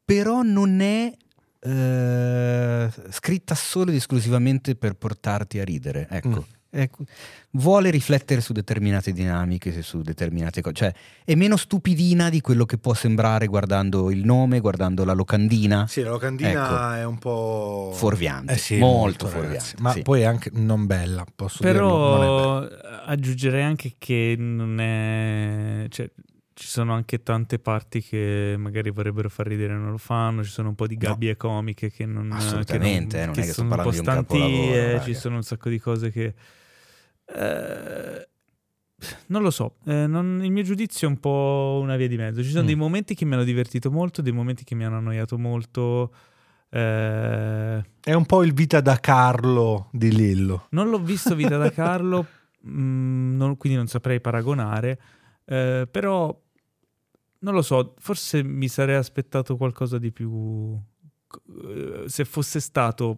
[0.04, 1.14] però non è
[1.60, 6.08] eh, scritta solo ed esclusivamente per portarti a ridere.
[6.10, 6.30] Ecco.
[6.30, 6.56] Mm.
[6.70, 7.06] Ecco,
[7.52, 12.78] vuole riflettere su determinate dinamiche, su determinate cose, cioè è meno stupidina di quello che
[12.78, 15.88] può sembrare guardando il nome, guardando la locandina.
[15.88, 17.02] Sì, la locandina Ecco.
[17.02, 17.92] è un po'...
[17.96, 19.40] Fuorviante, Eh sì, molto ragazzi.
[19.40, 20.02] fuorviante, Ma sì.
[20.02, 21.88] poi è anche non bella, posso dirlo.
[21.88, 22.20] non.
[22.20, 22.58] Però
[23.06, 25.86] aggiungerei anche che non è...
[25.90, 26.10] Cioè,
[26.58, 30.50] ci sono anche tante parti che magari vorrebbero far ridere e non lo fanno, ci
[30.50, 32.32] sono un po' di gabbie comiche che non...
[32.32, 34.92] Assolutamente, che eh, non è che sto sono un po' parlando di un capolavoro, stantie,
[34.94, 35.04] raga.
[35.04, 36.34] ci sono un sacco di cose che...
[37.26, 38.28] eh,
[39.28, 42.42] non lo so, eh, non- il mio giudizio è un po' una via di mezzo.
[42.42, 42.66] Ci sono Mm.
[42.68, 46.12] dei momenti che mi hanno divertito molto, dei momenti che mi hanno annoiato molto.
[46.70, 50.68] eh, È un po' il vita da Carlo di Lillo.
[50.72, 52.26] non l'ho visto Vita da Carlo,
[52.68, 55.00] mm, non- quindi non saprei paragonare,
[55.46, 56.36] eh, però
[57.40, 60.78] non lo so, forse mi sarei aspettato qualcosa di più...
[61.64, 63.18] eh, se fosse stato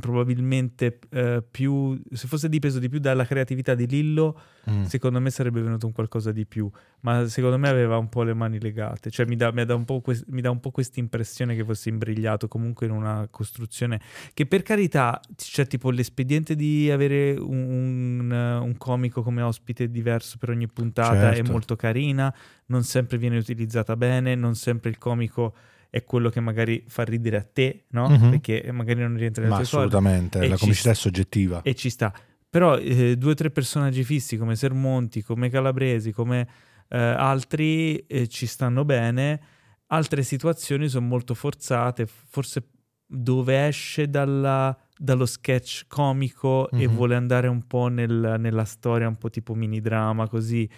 [0.00, 2.00] probabilmente eh, più...
[2.12, 4.82] se fosse dipeso di più dalla creatività di Lillo, Mm.
[4.82, 6.68] secondo me sarebbe venuto un qualcosa di più,
[7.02, 10.24] ma secondo me aveva un po' le mani legate, cioè mi dà, un po' quest-
[10.30, 14.00] mi dà un po' questa impressione che fosse imbrigliato comunque in una costruzione
[14.34, 20.36] che per carità c'è tipo l'espediente di avere un, un, un comico come ospite diverso
[20.36, 21.52] per ogni puntata è Certo.
[21.52, 22.34] molto carina,
[22.66, 25.54] non sempre viene utilizzata bene, non sempre il comico
[25.90, 28.08] è quello che magari fa ridere a te, no?
[28.08, 28.30] Mhm.
[28.30, 31.62] Perché magari non rientra nelle Ma corde assolutamente, la ci comicità è sta- soggettiva.
[31.62, 32.12] e ci sta.
[32.48, 36.46] Però eh, due o tre personaggi fissi come Sermonti, come Calabresi, come
[36.88, 39.40] eh, altri eh, ci stanno bene.
[39.88, 42.68] Altre situazioni sono molto forzate, forse
[43.06, 46.94] dove esce dalla- dallo sketch comico e Mhm.
[46.94, 50.68] vuole andare un po' nel- nella storia, un po' tipo mini drama, così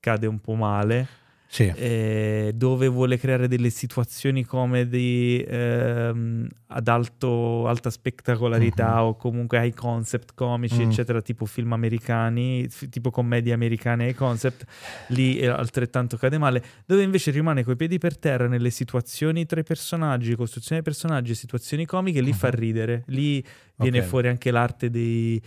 [0.00, 1.06] cade un po' male
[1.52, 1.64] Sì.
[1.74, 9.06] eh, dove vuole creare delle situazioni comedy ehm, ad alto- alta spettacolarità Mhm.
[9.08, 10.88] o comunque high concept comici, Mm.
[10.90, 14.64] eccetera, tipo film americani, f- tipo commedie americane high concept,
[15.08, 19.58] lì è altrettanto cade male, dove invece rimane coi piedi per terra nelle situazioni tra
[19.58, 22.54] i personaggi, costruzione dei personaggi, situazioni comiche, lì fa Mhm.
[22.54, 23.44] ridere, lì
[23.74, 24.04] viene Ok.
[24.04, 25.42] fuori anche l'arte dei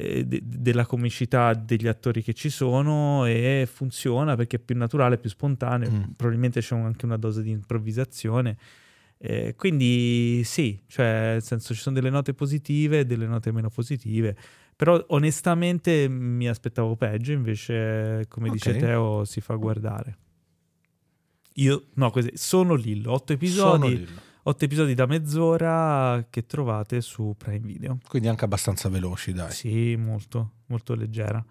[0.00, 5.18] eh, de- della comicità degli attori che ci sono e funziona perché è più naturale,
[5.18, 6.02] più spontaneo, Mm.
[6.16, 8.56] probabilmente c'è anche una dose di improvvisazione.
[9.20, 13.68] Eh, quindi sì, cioè nel senso ci sono delle note positive e delle note meno
[13.70, 14.36] positive,
[14.76, 18.76] però onestamente mi aspettavo peggio, invece come dice Ok.
[18.76, 20.16] Teo si fa guardare.
[21.54, 24.20] Io, no, così, sono Lillo, otto Sono episodi, Lillo.
[24.48, 27.98] Otto episodi da mezz'ora che trovate su Prime Video.
[28.08, 29.52] Quindi anche abbastanza veloci, dai.
[29.52, 31.44] Sì, molto, molto leggera.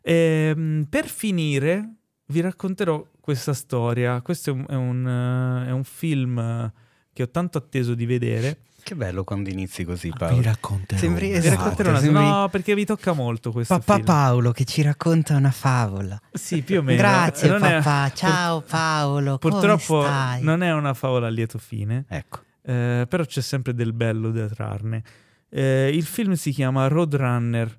[0.00, 1.96] Ehm, per finire,
[2.26, 4.22] vi racconterò questa storia.
[4.22, 6.72] Questo è un, è un, eh, è un film
[7.12, 8.60] che ho tanto atteso di vedere.
[8.90, 10.42] Che bello quando inizi così, Vi Paolo.
[10.42, 10.98] racconterò.
[10.98, 14.04] Sembri- Vi Esatto, racconterò una sembri- No, perché vi tocca molto questo Papà film.
[14.04, 16.20] Paolo che ci racconta una favola.
[16.32, 16.98] Sì, più o meno.
[16.98, 20.42] Grazie Non è- papà, ciao Paolo, Purtroppo come stai?
[20.42, 22.40] non è una favola a lieto fine, Ecco.
[22.62, 25.04] eh, però c'è sempre del bello da trarne.
[25.48, 27.72] Eh, il film si chiama Roadrunner,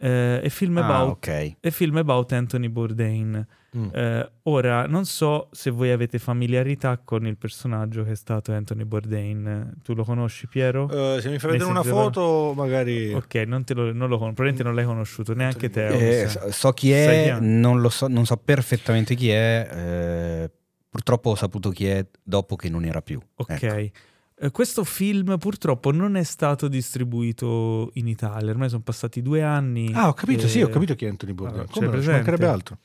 [0.00, 1.56] eh, è film Ah, about ok.
[1.60, 3.46] è film about Anthony Bourdain.
[3.76, 3.88] Mm.
[3.94, 8.84] Eh, ora, non so se voi avete familiarità con il personaggio che è stato Anthony
[8.84, 9.74] Bourdain.
[9.84, 10.88] Tu lo conosci, Piero?
[10.90, 13.12] Eh, se mi fai vedere una foto, magari...
[13.14, 16.22] Ok, non, te lo, non lo con- probabilmente non l'hai conosciuto, neanche te.
[16.22, 17.38] Eh, so, so chi è?
[17.38, 19.68] non lo so, non so perfettamente chi è.
[19.72, 20.50] eh,
[20.88, 23.20] purtroppo ho saputo chi è dopo che non era più.
[23.36, 23.62] Ok.
[23.62, 23.98] Ecco.
[24.42, 29.90] Eh, questo film purtroppo non è stato distribuito in Italia, ormai sono passati due anni.
[29.92, 31.60] Ah, ho capito, sì, eh, ho capito chi è Anthony Bourdain.
[31.60, 32.78] allora, Come c'è no, ci mancherebbe altro.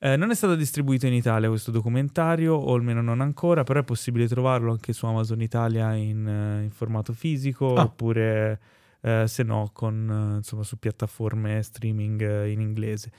[0.00, 3.84] Eh, non è stato distribuito in Italia questo documentario, o almeno non ancora, però è
[3.84, 7.82] possibile trovarlo anche su Amazon Italia in, eh, in formato fisico, Ah.
[7.84, 8.60] oppure
[9.00, 13.10] eh, se no con, eh, insomma, su piattaforme streaming in inglese.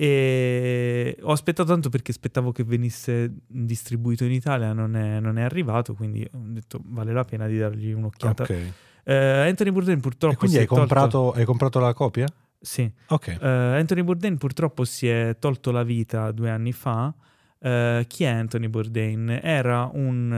[0.00, 5.42] E ho aspettato tanto perché aspettavo che venisse distribuito in Italia, non è, non è
[5.42, 8.44] arrivato, quindi ho detto vale la pena di dargli un'occhiata.
[8.44, 8.72] Ok.
[9.02, 9.14] Eh,
[9.48, 12.28] Anthony Bourdain purtroppo E quindi hai comprato, hai comprato la copia?
[12.60, 12.88] Sì.
[13.08, 13.26] Ok.
[13.26, 17.12] Eh, Anthony Bourdain purtroppo si è tolto la vita due anni fa.
[17.58, 19.40] Eh, chi è Anthony Bourdain?
[19.42, 20.30] Era un,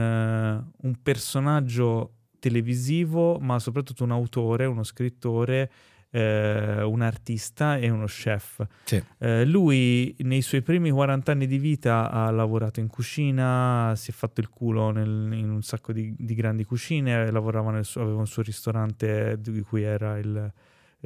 [0.75, 5.69] un personaggio televisivo, ma soprattutto un autore, uno scrittore,
[6.11, 8.65] eh, un artista e uno chef.
[8.83, 9.01] Sì.
[9.17, 14.13] Eh, lui nei suoi primi 40 anni di vita ha lavorato in cucina, si è
[14.13, 18.17] fatto il culo nel- in un sacco di, di grandi cucine, lavorava nel suo- aveva
[18.19, 20.51] un suo ristorante di cui era il,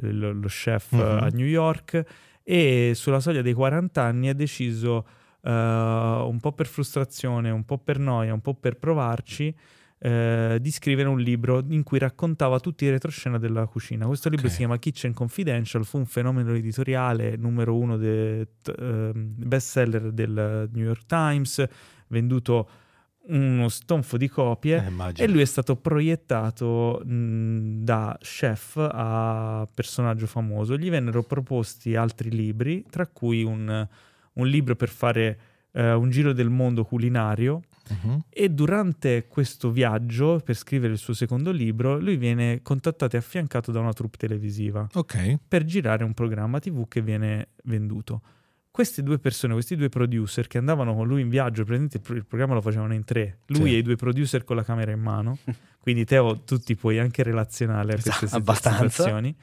[0.02, 1.00] il- lo chef Mhm.
[1.00, 2.04] a New York
[2.42, 5.06] e sulla soglia dei 40 anni ha deciso,
[5.42, 9.54] eh, un po' per frustrazione, un po' per noia, un po' per provarci,
[9.98, 14.06] eh, di scrivere un libro in cui raccontava tutti i retroscena della cucina.
[14.06, 14.52] Questo libro Ok.
[14.52, 20.68] si chiama Kitchen Confidential, fu un fenomeno editoriale numero uno de, t- ehm, bestseller del
[20.72, 21.66] New York Times,
[22.08, 22.68] venduto
[23.28, 24.84] uno stonfo di copie.
[25.16, 25.24] Eh.
[25.24, 30.76] E lui è stato proiettato mh, da chef a personaggio famoso.
[30.76, 33.88] Gli vennero proposti altri libri, tra cui un,
[34.34, 35.40] un libro per fare
[35.72, 37.62] eh, un giro del mondo culinario.
[37.88, 38.24] Mhm.
[38.28, 43.70] E durante questo viaggio, per scrivere il suo secondo libro, lui viene contattato e affiancato
[43.72, 45.38] da una troupe televisiva Ok.
[45.46, 48.22] per girare un programma TV che viene venduto.
[48.70, 52.14] Queste due persone, questi due producer che andavano con lui in viaggio, praticamente il, pro-
[52.16, 53.74] il programma lo facevano in tre, lui Sì.
[53.74, 55.38] e i due producer con la camera in mano,
[55.80, 58.88] quindi Teo tu ti puoi anche relazionare a queste Esatto, abbastanza.
[58.88, 59.34] situazioni.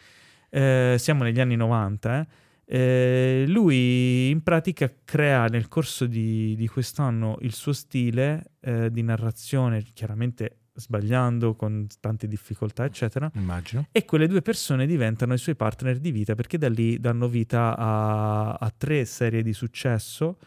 [0.50, 2.28] Eh, siamo negli anni 90, eh.
[2.66, 9.02] Eh, lui in pratica crea nel corso di, di quest'anno il suo stile eh, di
[9.02, 13.30] narrazione, chiaramente sbagliando, con tante difficoltà, eccetera.
[13.36, 13.88] Immagino.
[13.92, 17.76] E quelle due persone diventano i suoi partner di vita perché da lì danno vita
[17.78, 20.38] a, a tre serie di successo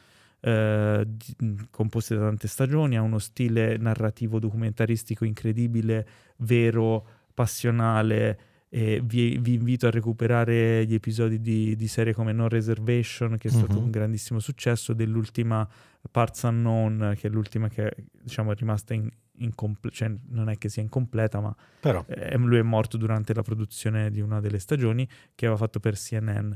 [0.40, 6.06] eh, di- composte da tante stagioni, ha uno stile narrativo documentaristico incredibile,
[6.38, 8.38] vero, passionale.
[8.68, 13.48] E vi, vi invito a recuperare gli episodi di, di serie come No Reservation, che
[13.48, 13.84] è stato Mhm.
[13.84, 15.66] un grandissimo successo, dell'ultima
[16.10, 20.68] Parts Unknown, che è l'ultima che diciamo, è rimasta in, incomple- cioè non è che
[20.68, 25.06] sia incompleta, ma Però, eh, lui è morto durante la produzione di una delle stagioni
[25.34, 26.52] che aveva fatto per CNN.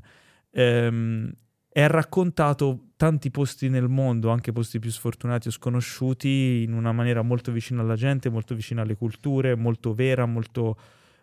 [0.51, 1.32] Ehm,
[1.73, 7.23] è raccontato tanti posti nel mondo, anche posti più sfortunati o sconosciuti, in una maniera
[7.23, 10.77] molto vicina alla gente, molto vicina alle culture, molto vera, molto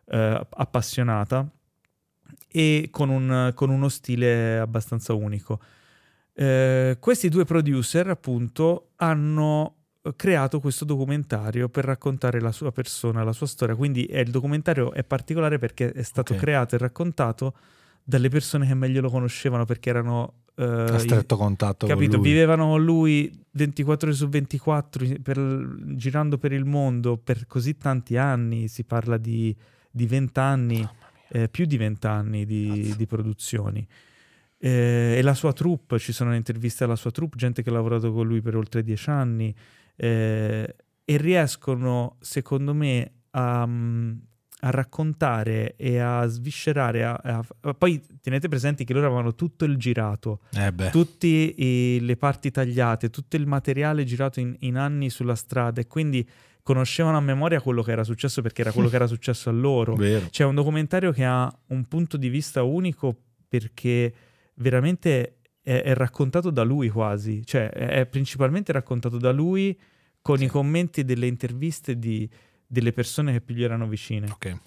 [0.09, 1.47] eh, appassionata
[2.49, 5.59] e con, un- con uno stile abbastanza unico.
[6.33, 9.73] Eh, questi due producer, appunto, hanno
[10.15, 13.75] creato questo documentario per raccontare la sua persona, la sua storia.
[13.75, 16.39] Quindi eh, il documentario è particolare perché è stato Ok.
[16.39, 17.53] creato e raccontato
[18.03, 22.29] dalle persone che meglio lo conoscevano perché erano eh, a stretto contatto capito, con lui.
[22.29, 28.15] vivevano con lui 24 ore su 24 per- girando per il mondo per così tanti
[28.15, 29.53] anni, si parla di,
[29.97, 30.87] di 20 anni,
[31.29, 33.85] eh, più di 20 anni di, di produzioni.
[34.59, 38.11] Eh, e la sua troupe, ci sono interviste alla sua troupe, gente che ha lavorato
[38.13, 39.53] con lui per oltre 10 anni
[39.95, 44.13] eh, e riescono, secondo me, a, mm,
[44.61, 47.03] a raccontare e a sviscerare.
[47.05, 47.19] a-
[47.61, 51.53] a- poi tenete presenti che loro avevano tutto il girato, Eh tutte
[51.99, 56.27] le parti tagliate, tutto il materiale girato in, in anni sulla strada e quindi
[56.67, 59.95] conoscevano a memoria quello che era successo perché era quello che era successo a loro.
[59.95, 60.27] vero.
[60.29, 63.15] C'è un documentario che ha un punto di vista unico
[63.47, 64.13] perché
[64.55, 69.79] veramente è, è raccontato da lui quasi, cioè è, è principalmente raccontato da lui
[70.21, 72.29] con i commenti delle interviste di-
[72.67, 74.29] delle persone che più gli erano vicine.
[74.29, 74.59] Ok.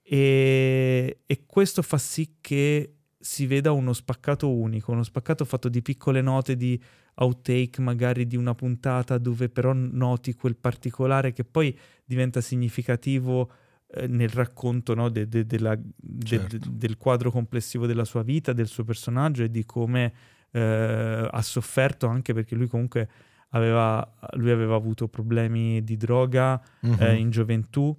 [0.00, 5.82] E, e questo fa sì che si veda uno spaccato unico, uno spaccato fatto di
[5.82, 6.80] piccole note di
[7.16, 13.50] outtake magari di una puntata dove però noti quel particolare che poi diventa significativo
[13.90, 15.80] eh, nel racconto no, de- de- de-
[16.22, 16.58] Certo.
[16.58, 20.12] de- del quadro complessivo della sua vita, del suo personaggio e di come
[20.50, 23.08] eh, ha sofferto anche perché lui comunque
[23.50, 26.96] aveva, lui aveva avuto problemi di droga Mhm.
[27.00, 27.94] eh, in gioventù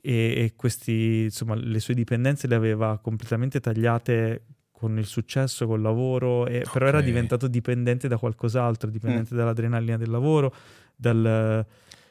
[0.00, 6.46] e, questi, insomma, le sue dipendenze le aveva completamente tagliate con il successo, col lavoro,
[6.46, 10.52] e- però era diventato dipendente da qualcos'altro, dipendente dall'adrenalina del lavoro,
[10.96, 11.64] dal,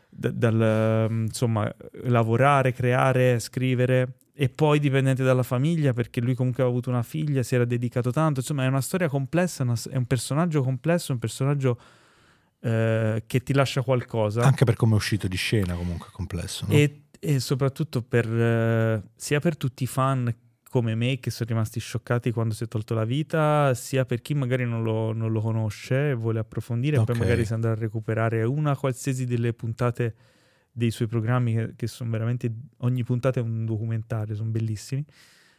[0.10, 6.64] da- dal, mm, insomma, lavorare, creare, scrivere e poi dipendente dalla famiglia perché lui comunque
[6.64, 9.98] aveva avuto una figlia, si era dedicato tanto, insomma è una storia complessa, una- è
[9.98, 11.78] un personaggio complesso, un personaggio
[12.62, 16.66] eh, che ti lascia qualcosa Anche per come è uscito di scena comunque complesso.
[16.68, 16.74] no?
[16.74, 20.36] e, e soprattutto per, eh, sia per tutti i fan
[20.68, 24.34] come me che sono rimasti scioccati quando si è tolto la vita, sia per chi
[24.34, 27.76] magari non lo, non lo conosce e vuole approfondire, e poi magari si andrà a
[27.76, 30.16] recuperare una qualsiasi delle puntate
[30.72, 35.06] dei suoi programmi che, che sono veramente ogni puntata è un documentario, sono bellissimi.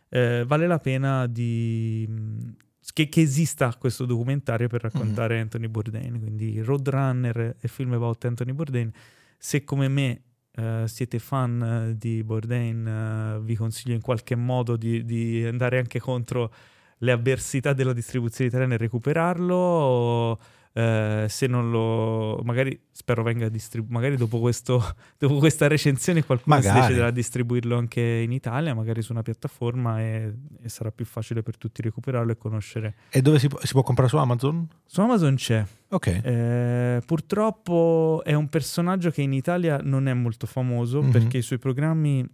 [0.08, 2.54] Eh, vale la pena di mh,
[2.92, 8.52] che, che esista questo documentario per raccontare Anthony Bourdain, quindi Roadrunner e film about Anthony
[8.52, 8.90] Bourdain.
[9.38, 10.22] Se come me
[10.54, 15.78] eh, siete fan eh, di Bourdain, eh, vi consiglio in qualche modo di, di andare
[15.78, 16.52] anche contro
[16.98, 20.38] le avversità della distribuzione italiana e recuperarlo.
[20.74, 24.82] Eh, se non lo magari spero venga distribuito magari dopo, questo,
[25.18, 26.80] dopo questa recensione qualcuno si Magari.
[26.86, 30.32] deciderà a distribuirlo anche in Italia magari su una piattaforma e,
[30.62, 33.82] e sarà più facile per tutti recuperarlo e conoscere E dove si può, si può
[33.82, 34.66] comprare su Amazon?
[34.84, 36.06] su Amazon c'è Ok.
[36.22, 41.10] eh, purtroppo è un personaggio che in Italia non è molto famoso Mhm.
[41.10, 42.26] perché i suoi programmi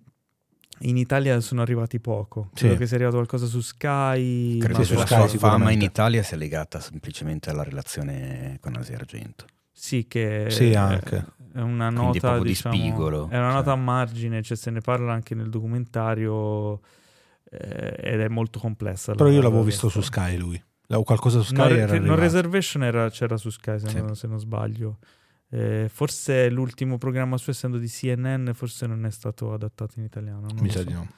[0.80, 2.50] in Italia sono arrivati poco.
[2.54, 2.64] Sì.
[2.64, 4.58] Credo che sia arrivato qualcosa su Sky.
[4.58, 8.58] Credo ma su che la Sky sua fama in Italia sia legata semplicemente alla relazione
[8.60, 9.44] con Asia Argento.
[9.72, 11.24] Sì, che Sì, è- anche.
[11.54, 13.54] è una nota proprio di diciamo, spigolo, È una cioè.
[13.54, 16.80] nota a margine, cioè se ne parla anche nel documentario
[17.50, 19.14] eh, ed è molto complessa.
[19.14, 20.00] Però io l'avevo la visto su.
[20.00, 20.62] Sky lui.
[20.90, 22.14] L'avevo qualcosa su Sky No, era no.
[22.14, 23.96] Reservation era- c'era su Sky, se, Sì.
[24.00, 24.98] non, se non sbaglio.
[25.50, 30.48] Eh, forse l'ultimo programma su essendo di CNN, forse non è stato adattato in italiano.
[30.60, 30.84] Mi sa so.
[30.84, 31.08] di no.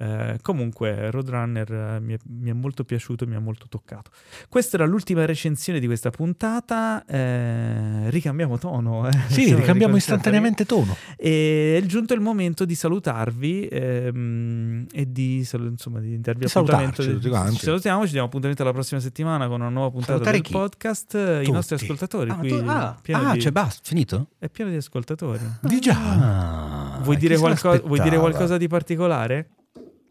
[0.00, 4.10] Eh, comunque, Roadrunner eh, mi è, mi è molto piaciuto, mi ha molto toccato.
[4.48, 7.04] Questa era l'ultima recensione di questa puntata.
[7.04, 9.08] Eh, ricambiamo tono.
[9.08, 9.12] eh.
[9.28, 10.96] Sì, Siamo ricambiamo istantaneamente tono.
[11.16, 17.02] E è giunto il momento di salutarvi ehm, e di, insomma, di darvi Di appuntamento.
[17.02, 17.18] Ci
[17.64, 20.52] salutiamo, ci diamo appuntamento alla prossima settimana con una nuova puntata Salutare del chi?
[20.52, 21.12] podcast.
[21.14, 21.50] I Tutti.
[21.50, 22.30] nostri ascoltatori.
[22.30, 24.28] Ah, qui tu- ah, ah, di- c'è basta, finito?
[24.38, 25.40] è pieno di ascoltatori.
[25.62, 25.96] Di già.
[25.98, 29.48] Ah, Vuoi dire, se qualco- vuoi dire qualcosa di particolare?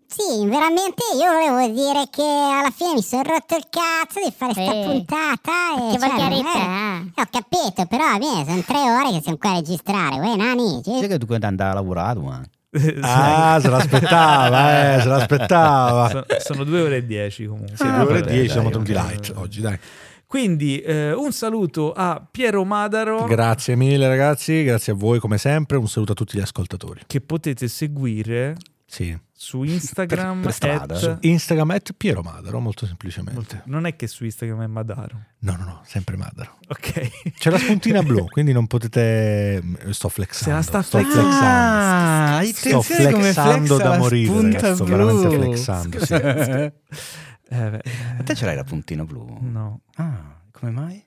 [0.09, 4.53] Sì, veramente io volevo dire che alla fine mi sono rotto il cazzo di fare
[4.53, 4.83] sta Eh.
[4.85, 6.57] puntata e Che cioè, volgarità.
[6.57, 10.81] eh, ho capito, però me sono tre ore che siamo qua a registrare, uè nani,
[10.83, 12.41] Sai che tu quando andava a lavorare, ma...
[13.01, 16.09] Ah, se l'aspettava, eh, se l'aspettava.
[16.09, 17.75] Sono, sono due ore e dieci comunque.
[17.75, 19.77] Sì, Ah, due ore e dieci dai, siamo tenuti light oggi, dai.
[20.25, 25.77] Quindi eh, un saluto a Piero Madaro Grazie mille ragazzi, grazie a voi come sempre,
[25.77, 27.01] un saluto a tutti gli ascoltatori.
[27.07, 28.55] che potete seguire
[28.85, 29.17] Sì.
[29.39, 30.33] Su Instagram.
[30.37, 30.95] Per- per strada.
[30.95, 33.61] at- Su Instagram at Piero Madaro, molto semplicemente.
[33.65, 35.21] Non è che su Instagram è Madaro.
[35.39, 36.57] No, no, no, sempre Madaro.
[36.69, 37.33] Ok.
[37.37, 39.61] C'è la spuntina blu, quindi non potete...
[39.91, 40.43] Sto flexando.
[40.49, 41.29] Se la sta sto flexando.
[41.31, 46.03] Ah, Sto flexando da morire, ragazzi, sto veramente flexando.
[46.05, 46.13] sì.
[47.49, 47.81] Eh, beh,
[48.19, 49.37] A te ce l'hai la puntina blu?
[49.39, 49.79] no.
[49.95, 51.06] Ah, come mai?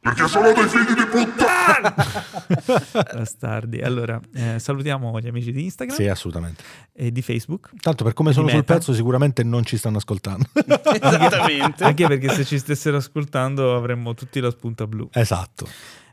[0.00, 1.94] Perché sono dei figli di puttana!
[3.14, 3.80] Bastardi.
[3.80, 6.62] Allora, eh, salutiamo gli amici di Instagram Sì, assolutamente.
[6.92, 7.70] e di Facebook.
[7.80, 10.46] Tanto per come sono sul pezzo sicuramente non ci stanno ascoltando.
[10.54, 11.84] Esattamente.
[11.84, 15.08] Anche perché se ci stessero ascoltando avremmo tutti la spunta blu.
[15.12, 15.68] esatto.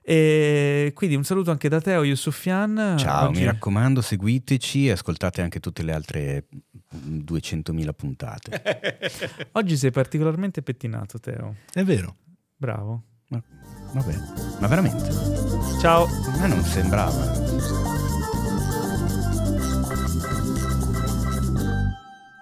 [0.09, 2.95] E quindi un saluto anche da Teo Yusufian.
[2.97, 6.45] Ciao, Oggi- mi raccomando, seguiteci e ascoltate anche tutte le altre
[6.95, 8.61] 200.000 puntate.
[9.53, 11.55] Oggi sei particolarmente pettinato, Teo.
[11.73, 12.15] È vero.
[12.55, 13.03] Bravo.
[13.29, 13.43] Ma,
[13.91, 14.15] vabbè,
[14.59, 15.09] ma veramente?
[15.79, 16.05] Ciao.
[16.05, 17.45] A me non sembrava.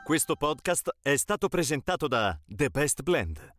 [0.04, 3.55] Questo podcast è stato presentato da The Best Blend,